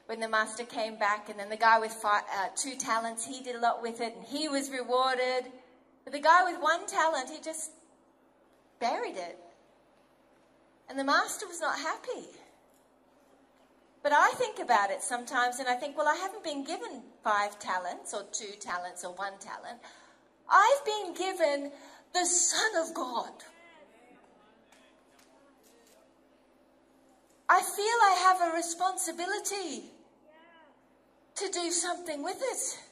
when 0.07 0.19
the 0.19 0.29
master 0.29 0.63
came 0.63 0.97
back, 0.97 1.29
and 1.29 1.37
then 1.39 1.49
the 1.49 1.57
guy 1.57 1.77
with 1.79 1.91
five, 1.91 2.23
uh, 2.37 2.47
two 2.55 2.75
talents, 2.75 3.25
he 3.25 3.43
did 3.43 3.55
a 3.55 3.59
lot 3.59 3.81
with 3.81 4.01
it, 4.01 4.15
and 4.15 4.25
he 4.25 4.47
was 4.47 4.69
rewarded. 4.69 5.51
But 6.05 6.13
the 6.13 6.19
guy 6.19 6.49
with 6.49 6.61
one 6.61 6.87
talent, 6.87 7.29
he 7.29 7.41
just 7.41 7.71
buried 8.79 9.17
it. 9.17 9.37
And 10.89 10.97
the 10.97 11.03
master 11.03 11.47
was 11.47 11.59
not 11.59 11.77
happy. 11.77 12.27
But 14.05 14.13
I 14.13 14.33
think 14.35 14.59
about 14.59 14.91
it 14.91 15.01
sometimes 15.01 15.57
and 15.57 15.67
I 15.67 15.73
think, 15.73 15.97
well, 15.97 16.07
I 16.07 16.13
haven't 16.13 16.43
been 16.43 16.63
given 16.63 17.01
five 17.23 17.57
talents 17.57 18.13
or 18.13 18.23
two 18.31 18.53
talents 18.59 19.03
or 19.03 19.11
one 19.13 19.33
talent. 19.39 19.79
I've 20.47 20.85
been 20.85 21.15
given 21.15 21.71
the 22.13 22.23
Son 22.23 22.87
of 22.87 22.93
God. 22.93 23.31
I 27.49 27.63
feel 27.63 27.83
I 27.83 28.13
have 28.25 28.53
a 28.53 28.55
responsibility 28.55 29.85
to 31.37 31.49
do 31.51 31.71
something 31.71 32.23
with 32.23 32.37
it. 32.39 32.84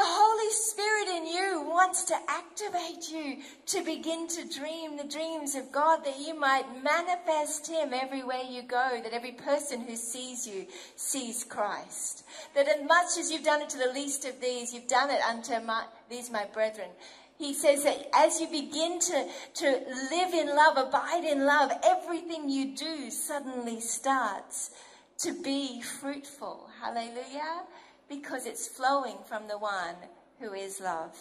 The 0.00 0.06
Holy 0.06 0.50
Spirit 0.50 1.08
in 1.08 1.26
you 1.26 1.68
wants 1.68 2.04
to 2.04 2.14
activate 2.26 3.10
you 3.12 3.36
to 3.66 3.84
begin 3.84 4.28
to 4.28 4.48
dream 4.48 4.96
the 4.96 5.04
dreams 5.04 5.54
of 5.54 5.70
God 5.70 6.06
that 6.06 6.18
you 6.18 6.32
might 6.32 6.82
manifest 6.82 7.68
Him 7.68 7.92
everywhere 7.92 8.40
you 8.48 8.62
go, 8.62 8.98
that 9.04 9.12
every 9.12 9.32
person 9.32 9.82
who 9.82 9.96
sees 9.96 10.46
you 10.46 10.66
sees 10.96 11.44
Christ. 11.44 12.24
That 12.54 12.66
as 12.66 12.82
much 12.88 13.18
as 13.18 13.30
you've 13.30 13.44
done 13.44 13.60
it 13.60 13.68
to 13.68 13.76
the 13.76 13.92
least 13.92 14.24
of 14.24 14.40
these, 14.40 14.72
you've 14.72 14.88
done 14.88 15.10
it 15.10 15.20
unto 15.20 15.60
my, 15.60 15.84
these 16.08 16.30
my 16.30 16.46
brethren. 16.46 16.88
He 17.36 17.52
says 17.52 17.84
that 17.84 18.08
as 18.14 18.40
you 18.40 18.48
begin 18.48 19.00
to, 19.00 19.28
to 19.56 19.66
live 20.10 20.32
in 20.32 20.46
love, 20.46 20.78
abide 20.78 21.24
in 21.24 21.44
love, 21.44 21.72
everything 21.84 22.48
you 22.48 22.74
do 22.74 23.10
suddenly 23.10 23.80
starts 23.80 24.70
to 25.18 25.42
be 25.42 25.82
fruitful. 25.82 26.70
Hallelujah 26.80 27.64
because 28.10 28.44
it's 28.44 28.66
flowing 28.66 29.16
from 29.26 29.46
the 29.46 29.56
one 29.56 29.94
who 30.40 30.52
is 30.52 30.80
love. 30.80 31.16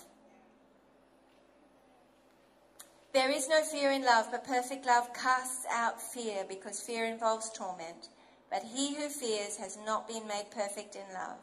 There 3.13 3.29
is 3.29 3.47
no 3.47 3.61
fear 3.61 3.91
in 3.91 4.03
love, 4.03 4.27
but 4.31 4.43
perfect 4.43 4.85
love 4.85 5.13
casts 5.13 5.65
out 5.71 6.01
fear 6.01 6.43
because 6.49 6.81
fear 6.81 7.05
involves 7.05 7.51
torment. 7.51 8.09
But 8.51 8.63
he 8.63 8.95
who 8.95 9.07
fears 9.09 9.57
has 9.57 9.77
not 9.85 10.07
been 10.07 10.27
made 10.27 10.47
perfect 10.51 10.95
in 10.95 11.13
love. 11.13 11.37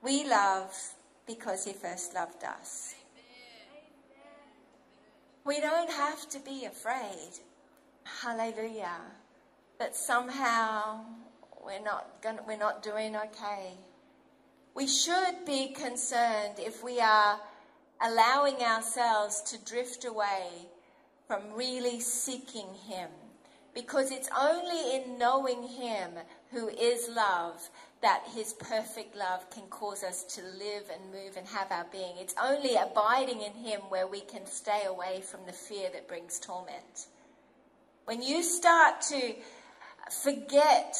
We 0.00 0.28
love 0.28 0.72
because 1.26 1.64
he 1.64 1.72
first 1.72 2.14
loved 2.14 2.44
us. 2.44 2.94
We 5.44 5.60
don't 5.60 5.90
have 5.90 6.28
to 6.30 6.38
be 6.38 6.64
afraid. 6.64 7.40
Hallelujah. 8.22 9.00
That 9.78 9.96
somehow 9.96 11.00
we're 11.64 11.82
not, 11.82 12.22
gonna, 12.22 12.42
we're 12.46 12.56
not 12.56 12.82
doing 12.82 13.16
okay. 13.16 13.74
We 14.74 14.88
should 14.88 15.44
be 15.46 15.68
concerned 15.68 16.58
if 16.58 16.82
we 16.82 16.98
are 17.00 17.38
allowing 18.02 18.56
ourselves 18.56 19.40
to 19.42 19.64
drift 19.64 20.04
away 20.04 20.48
from 21.28 21.52
really 21.54 22.00
seeking 22.00 22.66
Him. 22.88 23.08
Because 23.72 24.10
it's 24.10 24.28
only 24.36 24.96
in 24.96 25.18
knowing 25.18 25.62
Him 25.62 26.10
who 26.50 26.68
is 26.68 27.08
love 27.08 27.70
that 28.02 28.24
His 28.34 28.52
perfect 28.54 29.16
love 29.16 29.48
can 29.50 29.64
cause 29.64 30.02
us 30.02 30.24
to 30.34 30.42
live 30.42 30.90
and 30.92 31.12
move 31.12 31.36
and 31.36 31.46
have 31.46 31.70
our 31.70 31.86
being. 31.90 32.16
It's 32.18 32.34
only 32.42 32.74
abiding 32.74 33.42
in 33.42 33.52
Him 33.52 33.80
where 33.88 34.06
we 34.06 34.20
can 34.20 34.44
stay 34.46 34.82
away 34.86 35.22
from 35.22 35.40
the 35.46 35.52
fear 35.52 35.88
that 35.92 36.08
brings 36.08 36.38
torment. 36.40 37.06
when 38.04 38.22
you 38.22 38.42
start 38.42 39.00
to 39.00 39.34
forget 40.10 40.94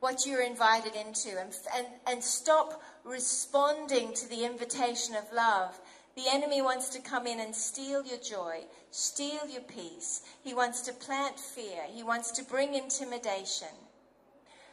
what 0.00 0.26
you're 0.26 0.42
invited 0.42 0.94
into 0.94 1.38
and, 1.38 1.52
and, 1.76 1.86
and 2.06 2.22
stop 2.22 2.82
responding 3.04 4.14
to 4.14 4.28
the 4.28 4.44
invitation 4.44 5.14
of 5.16 5.24
love, 5.32 5.78
the 6.16 6.24
enemy 6.30 6.62
wants 6.62 6.88
to 6.90 7.00
come 7.00 7.26
in 7.26 7.40
and 7.40 7.54
steal 7.54 8.04
your 8.04 8.18
joy, 8.18 8.62
steal 8.90 9.46
your 9.48 9.62
peace. 9.62 10.22
He 10.42 10.54
wants 10.54 10.80
to 10.82 10.92
plant 10.92 11.38
fear. 11.38 11.82
He 11.92 12.02
wants 12.02 12.32
to 12.32 12.44
bring 12.44 12.74
intimidation. 12.74 13.68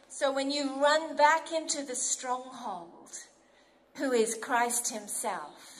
So 0.07 0.31
when 0.31 0.49
you 0.49 0.81
run 0.81 1.15
back 1.15 1.51
into 1.51 1.83
the 1.83 1.95
stronghold, 1.95 3.19
who 3.95 4.11
is 4.11 4.35
Christ 4.41 4.93
Himself, 4.93 5.74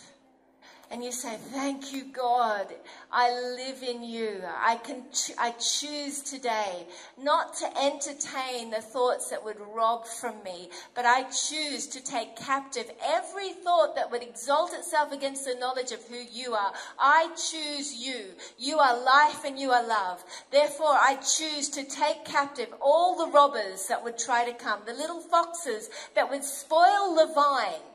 and 0.91 1.03
you 1.03 1.11
say, 1.11 1.37
Thank 1.51 1.93
you, 1.93 2.05
God. 2.05 2.67
I 3.11 3.31
live 3.31 3.81
in 3.81 4.03
you. 4.03 4.41
I 4.45 4.75
can, 4.77 5.03
I 5.37 5.51
choose 5.51 6.21
today 6.21 6.85
not 7.21 7.55
to 7.57 7.83
entertain 7.83 8.71
the 8.71 8.81
thoughts 8.81 9.29
that 9.29 9.43
would 9.43 9.59
rob 9.73 10.05
from 10.05 10.43
me, 10.43 10.69
but 10.93 11.05
I 11.05 11.23
choose 11.23 11.87
to 11.87 12.03
take 12.03 12.35
captive 12.35 12.91
every 13.03 13.53
thought 13.53 13.95
that 13.95 14.11
would 14.11 14.23
exalt 14.23 14.73
itself 14.73 15.11
against 15.11 15.45
the 15.45 15.55
knowledge 15.55 15.91
of 15.91 16.03
who 16.05 16.21
you 16.31 16.53
are. 16.53 16.73
I 16.99 17.29
choose 17.35 17.93
you. 17.93 18.31
You 18.57 18.79
are 18.79 19.01
life 19.03 19.45
and 19.45 19.59
you 19.59 19.71
are 19.71 19.87
love. 19.87 20.23
Therefore, 20.51 20.95
I 20.95 21.15
choose 21.15 21.69
to 21.69 21.83
take 21.83 22.25
captive 22.25 22.73
all 22.81 23.15
the 23.17 23.31
robbers 23.31 23.87
that 23.87 24.03
would 24.03 24.17
try 24.17 24.45
to 24.45 24.53
come, 24.53 24.81
the 24.85 24.93
little 24.93 25.21
foxes 25.21 25.89
that 26.15 26.29
would 26.29 26.43
spoil 26.43 27.15
the 27.15 27.31
vine 27.33 27.94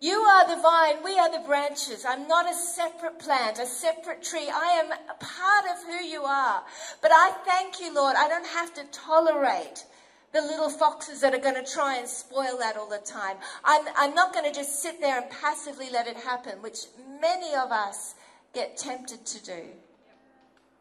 you 0.00 0.14
are 0.14 0.48
the 0.48 0.62
vine, 0.62 1.04
we 1.04 1.18
are 1.18 1.30
the 1.30 1.46
branches. 1.46 2.06
I'm 2.08 2.26
not 2.26 2.50
a 2.50 2.54
separate 2.54 3.18
plant, 3.18 3.58
a 3.58 3.66
separate 3.66 4.22
tree. 4.22 4.48
I 4.52 4.82
am 4.82 4.92
a 4.92 5.14
part 5.18 5.66
of 5.70 5.84
who 5.84 6.04
you 6.04 6.22
are. 6.22 6.62
But 7.02 7.10
I 7.12 7.32
thank 7.44 7.80
you, 7.80 7.94
Lord, 7.94 8.16
I 8.16 8.28
don't 8.28 8.46
have 8.46 8.72
to 8.74 8.84
tolerate 8.92 9.84
the 10.32 10.40
little 10.40 10.70
foxes 10.70 11.20
that 11.20 11.34
are 11.34 11.38
going 11.38 11.62
to 11.62 11.70
try 11.70 11.98
and 11.98 12.08
spoil 12.08 12.56
that 12.58 12.76
all 12.76 12.88
the 12.88 12.98
time. 12.98 13.36
I'm, 13.64 13.86
I'm 13.96 14.14
not 14.14 14.32
going 14.32 14.50
to 14.50 14.56
just 14.56 14.80
sit 14.80 15.00
there 15.00 15.20
and 15.20 15.30
passively 15.30 15.90
let 15.90 16.06
it 16.06 16.16
happen, 16.16 16.62
which 16.62 16.86
many 17.20 17.54
of 17.54 17.70
us 17.70 18.14
get 18.54 18.76
tempted 18.76 19.26
to 19.26 19.44
do. 19.44 19.62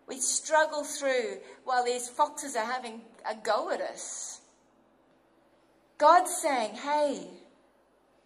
We 0.07 0.17
struggle 0.17 0.83
through 0.83 1.39
while 1.65 1.83
these 1.83 2.07
foxes 2.09 2.55
are 2.55 2.65
having 2.65 3.01
a 3.29 3.35
go 3.35 3.71
at 3.71 3.81
us. 3.81 4.41
God's 5.97 6.31
saying, 6.31 6.75
hey, 6.75 7.27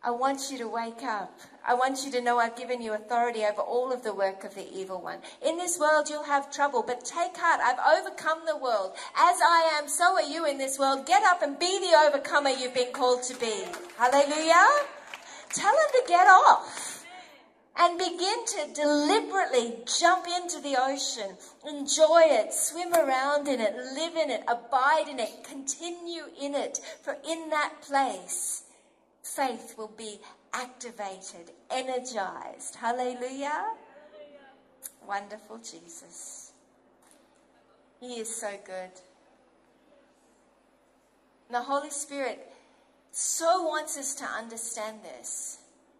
I 0.05 0.11
want 0.11 0.51
you 0.51 0.57
to 0.57 0.67
wake 0.67 1.01
up. 1.03 1.39
I 1.65 1.75
want 1.75 2.03
you 2.03 2.11
to 2.11 2.21
know 2.21 2.37
I've 2.37 2.57
given 2.57 2.81
you 2.81 2.91
authority 2.93 3.45
over 3.45 3.61
all 3.61 3.93
of 3.93 4.03
the 4.03 4.13
work 4.13 4.43
of 4.43 4.53
the 4.53 4.67
evil 4.77 5.01
one. 5.01 5.19
In 5.41 5.57
this 5.57 5.79
world 5.79 6.09
you'll 6.09 6.23
have 6.23 6.51
trouble, 6.51 6.83
but 6.85 7.05
take 7.05 7.37
heart. 7.37 7.61
I've 7.63 8.01
overcome 8.01 8.39
the 8.45 8.57
world. 8.57 8.91
As 9.15 9.37
I 9.41 9.79
am, 9.79 9.87
so 9.87 10.15
are 10.15 10.21
you 10.21 10.45
in 10.45 10.57
this 10.57 10.77
world. 10.77 11.05
Get 11.05 11.23
up 11.23 11.41
and 11.41 11.57
be 11.57 11.79
the 11.79 11.95
overcomer 12.05 12.49
you've 12.49 12.73
been 12.73 12.91
called 12.91 13.23
to 13.23 13.39
be. 13.39 13.63
Hallelujah. 13.97 14.67
Tell 15.53 15.71
him 15.71 15.89
to 15.93 16.03
get 16.05 16.27
off 16.27 17.05
and 17.77 17.97
begin 17.97 18.45
to 18.45 18.73
deliberately 18.73 19.77
jump 19.99 20.25
into 20.27 20.59
the 20.59 20.75
ocean, 20.77 21.37
enjoy 21.65 22.23
it, 22.25 22.53
swim 22.53 22.93
around 22.93 23.47
in 23.47 23.61
it, 23.61 23.73
live 23.95 24.15
in 24.17 24.29
it, 24.29 24.43
abide 24.49 25.05
in 25.09 25.19
it, 25.19 25.45
continue 25.47 26.23
in 26.39 26.55
it. 26.55 26.79
For 27.01 27.17
in 27.27 27.49
that 27.51 27.75
place, 27.81 28.63
faith 29.23 29.75
will 29.77 29.91
be 29.97 30.19
activated, 30.53 31.51
energized. 31.71 32.75
Hallelujah. 32.75 33.73
Wonderful 35.07 35.57
Jesus. 35.57 36.51
He 37.99 38.19
is 38.19 38.33
so 38.35 38.51
good. 38.65 38.91
the 41.53 41.61
Holy 41.61 41.89
Spirit 41.89 42.51
so 43.11 43.63
wants 43.63 43.97
us 43.97 44.15
to 44.15 44.25
understand 44.25 44.97
this. 45.03 45.59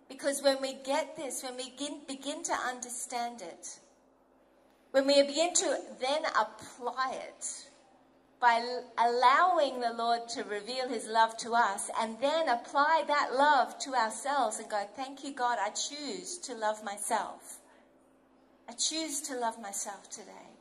Because 0.09 0.41
when 0.41 0.61
we 0.61 0.74
get 0.84 1.15
this, 1.15 1.43
when 1.43 1.55
we 1.55 1.69
begin, 1.69 1.99
begin 2.07 2.43
to 2.43 2.53
understand 2.53 3.41
it, 3.41 3.80
when 4.91 5.07
we 5.07 5.21
begin 5.24 5.53
to 5.53 5.78
then 6.01 6.24
apply 6.26 7.13
it, 7.13 7.67
by 8.44 8.62
allowing 8.98 9.80
the 9.80 9.94
Lord 9.94 10.28
to 10.28 10.44
reveal 10.44 10.89
his 10.89 11.08
love 11.08 11.38
to 11.38 11.54
us 11.54 11.89
and 11.98 12.18
then 12.20 12.50
apply 12.50 13.06
that 13.08 13.30
love 13.34 13.80
to 13.80 13.96
ourselves 13.96 14.60
and 14.60 14.70
go, 14.70 14.84
Thank 14.98 15.24
you, 15.24 15.34
God, 15.34 15.60
I 15.62 15.70
choose 15.70 16.39
to 16.39 16.54
love 16.54 16.84
myself. 16.84 17.60
I 18.68 18.74
choose 18.74 19.22
to 19.22 19.39
love 19.39 19.62
myself 19.62 20.10
today. 20.10 20.52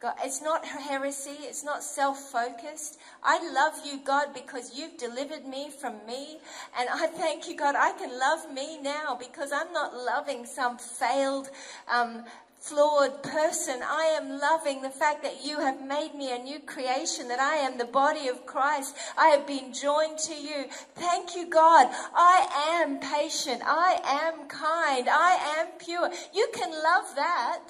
God, 0.00 0.16
it's 0.22 0.42
not 0.42 0.66
heresy, 0.66 1.38
it's 1.40 1.64
not 1.64 1.82
self 1.82 2.18
focused. 2.18 2.98
I 3.22 3.38
love 3.52 3.72
you, 3.86 4.00
God, 4.04 4.34
because 4.34 4.78
you've 4.78 4.98
delivered 4.98 5.46
me 5.46 5.70
from 5.70 5.94
me. 6.06 6.40
And 6.78 6.90
I 6.90 7.06
thank 7.06 7.48
you, 7.48 7.56
God, 7.56 7.74
I 7.74 7.92
can 7.92 8.18
love 8.18 8.52
me 8.52 8.82
now 8.82 9.16
because 9.18 9.50
I'm 9.50 9.72
not 9.72 9.96
loving 9.96 10.44
some 10.44 10.76
failed 10.76 11.48
um, 11.90 12.24
flawed 12.64 13.22
person. 13.22 13.82
I 13.82 14.16
am 14.18 14.40
loving 14.40 14.80
the 14.80 14.88
fact 14.88 15.22
that 15.22 15.44
you 15.44 15.60
have 15.60 15.86
made 15.86 16.14
me 16.14 16.32
a 16.32 16.38
new 16.38 16.60
creation, 16.60 17.28
that 17.28 17.38
I 17.38 17.56
am 17.56 17.76
the 17.76 17.84
body 17.84 18.28
of 18.28 18.46
Christ. 18.46 18.96
I 19.18 19.28
have 19.28 19.46
been 19.46 19.74
joined 19.74 20.16
to 20.20 20.34
you. 20.34 20.64
Thank 20.94 21.36
you, 21.36 21.46
God. 21.46 21.88
I 22.14 22.80
am 22.80 23.00
patient. 23.00 23.60
I 23.66 24.00
am 24.06 24.48
kind. 24.48 25.08
I 25.10 25.58
am 25.58 25.66
pure. 25.78 26.10
You 26.32 26.48
can 26.54 26.70
love 26.70 27.14
that. 27.16 27.68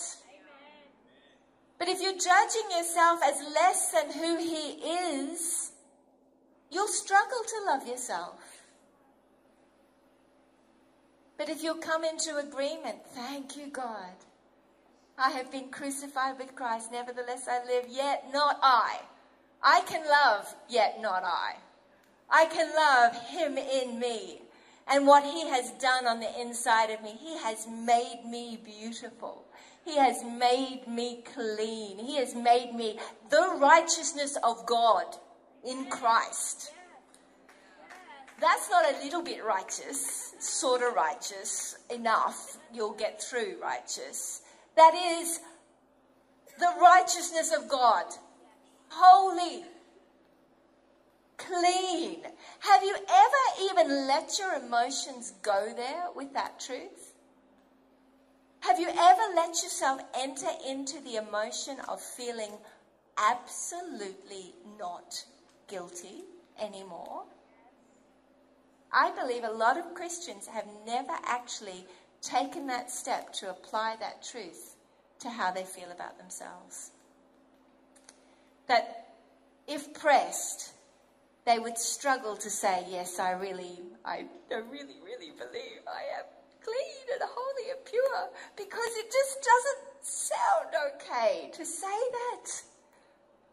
But 1.77 1.89
if 1.89 2.01
you're 2.01 2.13
judging 2.13 2.71
yourself 2.71 3.19
as 3.27 3.43
less 3.53 3.91
than 3.91 4.13
who 4.13 4.39
He 4.39 4.79
is, 5.33 5.73
you'll 6.71 6.87
struggle 6.87 7.43
to 7.49 7.65
love 7.67 7.89
yourself. 7.89 8.39
But 11.37 11.49
if 11.49 11.65
you'll 11.65 11.83
come 11.83 12.05
into 12.05 12.37
agreement, 12.37 12.99
thank 13.13 13.57
you, 13.57 13.67
God. 13.67 14.15
I 15.17 15.31
have 15.31 15.51
been 15.53 15.69
crucified 15.69 16.39
with 16.39 16.57
Christ, 16.57 16.91
nevertheless 16.91 17.47
I 17.49 17.65
live, 17.65 17.85
yet 17.89 18.25
not 18.33 18.59
I. 18.63 19.01
I 19.63 19.81
can 19.83 20.05
love, 20.09 20.55
yet 20.69 21.01
not 21.01 21.23
I. 21.25 21.57
I 22.29 22.47
can 22.47 22.75
love 22.75 23.15
Him 23.29 23.57
in 23.57 23.99
me 23.99 24.43
and 24.89 25.07
what 25.07 25.25
He 25.25 25.49
has 25.49 25.71
done 25.73 26.07
on 26.07 26.21
the 26.21 26.41
inside 26.41 26.91
of 26.91 27.03
me. 27.03 27.17
He 27.19 27.39
has 27.39 27.67
made 27.69 28.23
me 28.27 28.59
beautiful. 28.63 29.45
He 29.85 29.97
has 29.99 30.25
made 30.25 30.83
me 30.89 31.23
clean. 31.33 31.99
He 31.99 32.17
has 32.17 32.35
made 32.35 32.75
me 32.75 32.99
the 33.31 33.57
righteousness 33.59 34.37
of 34.43 34.67
God 34.67 35.17
in 35.65 35.87
Christ. 35.87 36.73
That's 38.41 38.69
not 38.69 38.85
a 38.85 39.05
little 39.05 39.23
bit 39.23 39.45
righteous, 39.45 40.35
sort 40.41 40.83
of 40.83 40.95
righteous, 40.95 41.77
enough, 41.89 42.59
you'll 42.73 42.95
get 42.95 43.23
through 43.23 43.59
righteous. 43.63 44.43
That 44.77 44.95
is 44.95 45.41
the 46.59 46.73
righteousness 46.81 47.53
of 47.53 47.69
God. 47.69 48.05
Holy. 48.89 49.65
Clean. 51.37 52.23
Have 52.61 52.83
you 52.83 52.95
ever 52.95 53.71
even 53.71 54.07
let 54.07 54.39
your 54.39 54.55
emotions 54.55 55.35
go 55.43 55.73
there 55.77 56.07
with 56.15 56.33
that 56.35 56.61
truth? 56.61 57.15
Have 58.61 58.81
you 58.81 58.89
ever 58.89 59.35
let 59.37 59.63
yourself 59.63 60.01
enter 60.19 60.49
into 60.67 60.99
the 61.03 61.17
emotion 61.17 61.77
of 61.87 62.01
feeling 62.01 62.53
absolutely 63.19 64.55
not 64.79 65.23
guilty 65.69 66.25
anymore? 66.59 67.25
I 68.91 69.11
believe 69.11 69.45
a 69.45 69.51
lot 69.51 69.77
of 69.77 69.93
Christians 69.93 70.47
have 70.47 70.67
never 70.87 71.13
actually 71.25 71.85
taken 72.25 72.67
that 72.69 72.91
step 72.91 73.33
to 73.35 73.51
apply 73.51 73.97
that 74.01 74.23
truth 74.23 74.77
to 75.21 75.31
how 75.31 75.51
they 75.51 75.65
feel 75.65 75.91
about 75.93 76.19
themselves. 76.19 76.91
That 78.67 79.09
if 79.67 79.93
pressed, 79.95 80.73
they 81.47 81.59
would 81.59 81.79
struggle 81.79 82.37
to 82.37 82.51
say, 82.51 82.85
Yes, 82.89 83.19
I 83.19 83.33
really, 83.33 83.81
I, 84.05 84.25
I 84.51 84.57
really, 84.71 85.01
really 85.05 85.31
believe 85.37 85.81
I 85.87 86.19
am 86.19 86.25
clean 86.63 87.07
and 87.13 87.23
holy 87.23 87.71
and 87.71 87.85
pure, 87.85 88.29
because 88.57 88.97
it 88.97 89.13
just 89.13 89.39
doesn't 89.43 89.85
sound 90.03 90.95
okay 90.95 91.51
to 91.55 91.65
say 91.65 91.87
that. 91.87 92.63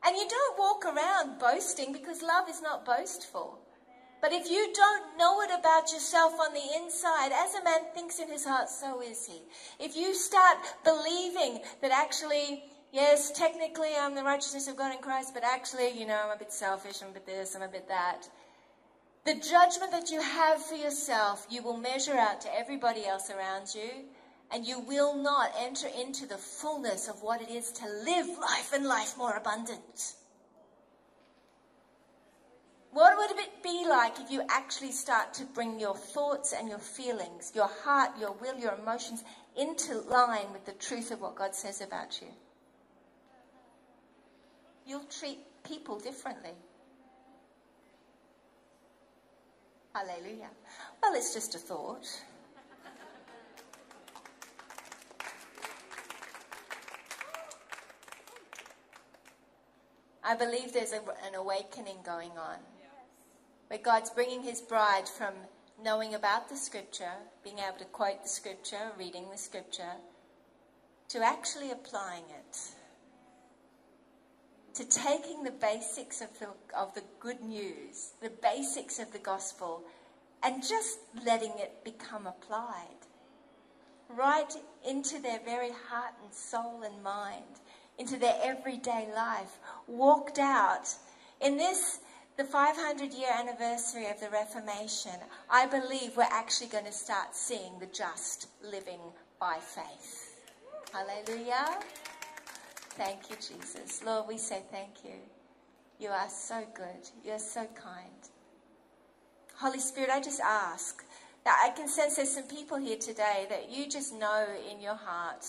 And 0.03 0.17
you 0.17 0.27
don't 0.27 0.57
walk 0.57 0.85
around 0.85 1.39
boasting 1.39 1.93
because 1.93 2.21
love 2.21 2.49
is 2.49 2.61
not 2.61 2.85
boastful. 2.85 3.60
But 4.21 4.33
if 4.33 4.49
you 4.51 4.71
don't 4.73 5.17
know 5.17 5.41
it 5.41 5.49
about 5.49 5.91
yourself 5.91 6.33
on 6.39 6.53
the 6.53 6.61
inside, 6.77 7.31
as 7.33 7.55
a 7.55 7.63
man 7.63 7.79
thinks 7.95 8.19
in 8.19 8.29
his 8.29 8.45
heart, 8.45 8.69
so 8.69 9.01
is 9.01 9.25
he. 9.25 9.41
If 9.83 9.97
you 9.97 10.13
start 10.13 10.57
believing 10.83 11.61
that 11.81 11.91
actually, 11.91 12.63
yes, 12.93 13.31
technically 13.31 13.95
I'm 13.99 14.13
the 14.13 14.23
righteousness 14.23 14.67
of 14.67 14.77
God 14.77 14.93
in 14.93 15.01
Christ, 15.01 15.33
but 15.33 15.43
actually, 15.43 15.89
you 15.99 16.05
know, 16.05 16.21
I'm 16.23 16.35
a 16.35 16.37
bit 16.37 16.53
selfish, 16.53 17.01
I'm 17.01 17.09
a 17.09 17.13
bit 17.13 17.25
this, 17.25 17.55
I'm 17.55 17.63
a 17.63 17.67
bit 17.67 17.87
that. 17.87 18.29
The 19.25 19.33
judgment 19.33 19.91
that 19.91 20.11
you 20.11 20.21
have 20.21 20.63
for 20.63 20.75
yourself, 20.75 21.47
you 21.49 21.63
will 21.63 21.77
measure 21.77 22.17
out 22.17 22.41
to 22.41 22.55
everybody 22.55 23.05
else 23.05 23.31
around 23.31 23.73
you, 23.73 24.05
and 24.53 24.67
you 24.67 24.81
will 24.81 25.15
not 25.15 25.51
enter 25.57 25.87
into 25.87 26.27
the 26.27 26.37
fullness 26.37 27.07
of 27.07 27.23
what 27.23 27.41
it 27.41 27.49
is 27.49 27.71
to 27.71 27.85
live 27.85 28.27
life 28.39 28.71
and 28.73 28.85
life 28.85 29.17
more 29.17 29.35
abundant. 29.35 30.13
What 32.93 33.17
would 33.17 33.39
it 33.39 33.63
be 33.63 33.85
like 33.87 34.19
if 34.19 34.29
you 34.29 34.43
actually 34.49 34.91
start 34.91 35.33
to 35.35 35.45
bring 35.45 35.79
your 35.79 35.95
thoughts 35.95 36.53
and 36.53 36.67
your 36.67 36.79
feelings, 36.79 37.53
your 37.55 37.69
heart, 37.83 38.11
your 38.19 38.33
will, 38.33 38.57
your 38.59 38.75
emotions 38.75 39.23
into 39.57 40.01
line 40.01 40.51
with 40.51 40.65
the 40.65 40.73
truth 40.73 41.11
of 41.11 41.21
what 41.21 41.35
God 41.35 41.55
says 41.55 41.79
about 41.79 42.21
you? 42.21 42.27
You'll 44.85 45.05
treat 45.05 45.39
people 45.63 45.99
differently. 45.99 46.51
Hallelujah. 49.93 50.49
Well, 51.01 51.13
it's 51.15 51.33
just 51.33 51.55
a 51.55 51.59
thought. 51.59 52.07
I 60.23 60.35
believe 60.35 60.73
there's 60.73 60.93
a, 60.93 61.01
an 61.25 61.35
awakening 61.35 61.97
going 62.05 62.31
on 62.31 62.57
where 63.71 63.79
God's 63.79 64.09
bringing 64.09 64.43
his 64.43 64.59
bride 64.59 65.07
from 65.07 65.33
knowing 65.81 66.13
about 66.13 66.49
the 66.49 66.57
scripture, 66.57 67.13
being 67.41 67.59
able 67.59 67.77
to 67.77 67.85
quote 67.85 68.21
the 68.21 68.27
scripture, 68.27 68.91
reading 68.99 69.27
the 69.31 69.37
scripture, 69.37 69.93
to 71.07 71.19
actually 71.19 71.71
applying 71.71 72.25
it. 72.25 72.57
To 74.73 74.83
taking 74.83 75.45
the 75.45 75.51
basics 75.51 76.19
of 76.19 76.37
the, 76.37 76.49
of 76.77 76.93
the 76.95 77.03
good 77.21 77.39
news, 77.39 78.11
the 78.21 78.33
basics 78.43 78.99
of 78.99 79.13
the 79.13 79.19
gospel, 79.19 79.83
and 80.43 80.61
just 80.61 80.99
letting 81.25 81.53
it 81.57 81.81
become 81.85 82.27
applied 82.27 82.99
right 84.09 84.53
into 84.85 85.17
their 85.21 85.39
very 85.45 85.71
heart 85.87 86.13
and 86.21 86.33
soul 86.33 86.83
and 86.83 87.01
mind, 87.01 87.61
into 87.97 88.17
their 88.17 88.35
everyday 88.43 89.07
life, 89.15 89.59
walked 89.87 90.39
out 90.39 90.93
in 91.39 91.55
this 91.55 92.01
the 92.41 92.47
500 92.47 93.13
year 93.13 93.29
anniversary 93.37 94.07
of 94.07 94.19
the 94.19 94.27
Reformation, 94.31 95.11
I 95.47 95.67
believe 95.67 96.17
we're 96.17 96.23
actually 96.23 96.69
going 96.69 96.85
to 96.85 96.91
start 96.91 97.35
seeing 97.35 97.77
the 97.79 97.85
just 97.85 98.47
living 98.63 98.99
by 99.39 99.59
faith. 99.59 100.41
Hallelujah. 100.91 101.77
Thank 102.97 103.29
you, 103.29 103.35
Jesus. 103.35 104.03
Lord, 104.03 104.27
we 104.27 104.39
say 104.39 104.63
thank 104.71 105.03
you. 105.03 105.19
You 105.99 106.09
are 106.09 106.29
so 106.29 106.63
good. 106.73 107.11
You're 107.23 107.37
so 107.37 107.67
kind. 107.75 108.09
Holy 109.57 109.77
Spirit, 109.79 110.09
I 110.09 110.19
just 110.19 110.39
ask 110.39 111.05
that 111.45 111.61
I 111.63 111.69
can 111.77 111.87
sense 111.87 112.15
there's 112.15 112.31
some 112.31 112.45
people 112.45 112.77
here 112.77 112.97
today 112.97 113.45
that 113.51 113.69
you 113.69 113.87
just 113.87 114.15
know 114.15 114.47
in 114.71 114.81
your 114.81 114.95
heart 114.95 115.45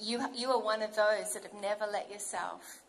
you, 0.00 0.20
you 0.34 0.50
are 0.50 0.60
one 0.60 0.82
of 0.82 0.96
those 0.96 1.34
that 1.34 1.44
have 1.44 1.54
never 1.62 1.86
let 1.86 2.10
yourself 2.10 2.82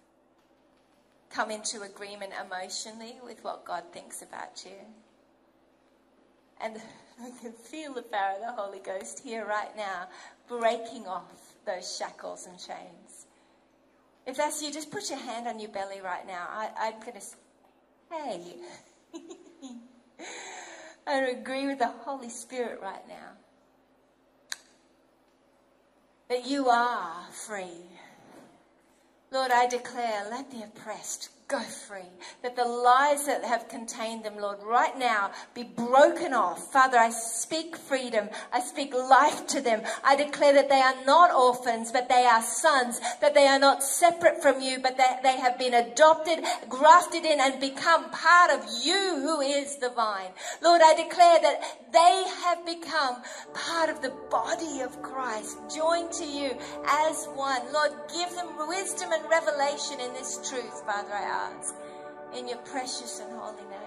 come 1.29 1.51
into 1.51 1.81
agreement 1.81 2.33
emotionally 2.45 3.15
with 3.23 3.43
what 3.43 3.65
God 3.65 3.83
thinks 3.91 4.21
about 4.21 4.63
you. 4.65 4.77
And 6.61 6.77
I 7.21 7.31
can 7.41 7.51
feel 7.51 7.93
the 7.93 8.01
power 8.01 8.35
of 8.35 8.41
the 8.41 8.61
Holy 8.61 8.79
Ghost 8.79 9.21
here 9.23 9.45
right 9.45 9.75
now, 9.75 10.07
breaking 10.47 11.07
off 11.07 11.23
those 11.65 11.97
shackles 11.97 12.47
and 12.47 12.57
chains. 12.57 13.25
If 14.25 14.37
that's 14.37 14.61
you, 14.61 14.71
just 14.71 14.91
put 14.91 15.09
your 15.09 15.19
hand 15.19 15.47
on 15.47 15.59
your 15.59 15.69
belly 15.69 16.01
right 16.01 16.25
now. 16.25 16.47
I, 16.49 16.87
am 16.87 16.99
going 17.01 17.13
to, 17.13 17.21
say, 17.21 17.35
hey, 18.11 18.55
I 21.07 21.17
agree 21.27 21.67
with 21.67 21.79
the 21.79 21.87
Holy 21.87 22.29
Spirit 22.29 22.79
right 22.81 23.07
now 23.07 23.33
that 26.29 26.47
you 26.47 26.69
are 26.69 27.13
free. 27.31 27.83
Lord, 29.31 29.51
I 29.51 29.67
declare, 29.67 30.27
let 30.29 30.51
the 30.51 30.63
oppressed 30.63 31.29
go 31.47 31.59
free. 31.59 32.09
That 32.41 32.55
the 32.55 32.65
lies 32.65 33.25
that 33.27 33.43
have 33.43 33.69
contained 33.69 34.23
them, 34.23 34.37
Lord, 34.37 34.57
right 34.63 34.97
now 34.97 35.31
be 35.53 35.63
broken 35.63 36.33
off. 36.33 36.71
Father, 36.71 36.97
I 36.97 37.11
speak 37.11 37.75
freedom. 37.77 38.29
I 38.51 38.61
speak 38.61 38.93
life 38.93 39.45
to 39.47 39.61
them. 39.61 39.81
I 40.03 40.15
declare 40.15 40.53
that 40.53 40.69
they 40.69 40.81
are 40.81 41.05
not 41.05 41.31
orphans, 41.31 41.91
but 41.91 42.09
they 42.09 42.25
are 42.25 42.41
sons. 42.41 42.99
That 43.21 43.35
they 43.35 43.47
are 43.47 43.59
not 43.59 43.83
separate 43.83 44.41
from 44.41 44.59
you, 44.61 44.79
but 44.79 44.97
that 44.97 45.21
they 45.21 45.37
have 45.37 45.59
been 45.59 45.73
adopted, 45.73 46.43
grafted 46.67 47.25
in, 47.25 47.39
and 47.39 47.59
become 47.59 48.09
part 48.09 48.51
of 48.51 48.65
you 48.83 49.19
who 49.21 49.41
is 49.41 49.77
the 49.77 49.89
vine. 49.89 50.31
Lord, 50.61 50.81
I 50.83 50.95
declare 50.95 51.39
that 51.41 51.61
they 51.91 52.23
have 52.43 52.65
become 52.65 53.21
part 53.53 53.89
of 53.89 54.01
the 54.01 54.13
body 54.29 54.81
of 54.81 55.01
Christ, 55.01 55.57
joined 55.73 56.11
to 56.13 56.25
you 56.25 56.57
as 56.87 57.25
one. 57.35 57.61
Lord, 57.71 57.91
give 58.13 58.33
them 58.35 58.67
wisdom 58.67 59.11
and 59.11 59.29
revelation 59.29 59.99
in 59.99 60.13
this 60.13 60.37
truth, 60.49 60.83
Father, 60.85 61.13
I 61.13 61.34
ask. 61.35 61.75
In 62.37 62.47
your 62.47 62.57
precious 62.59 63.19
and 63.19 63.31
holy 63.37 63.67
name. 63.69 63.84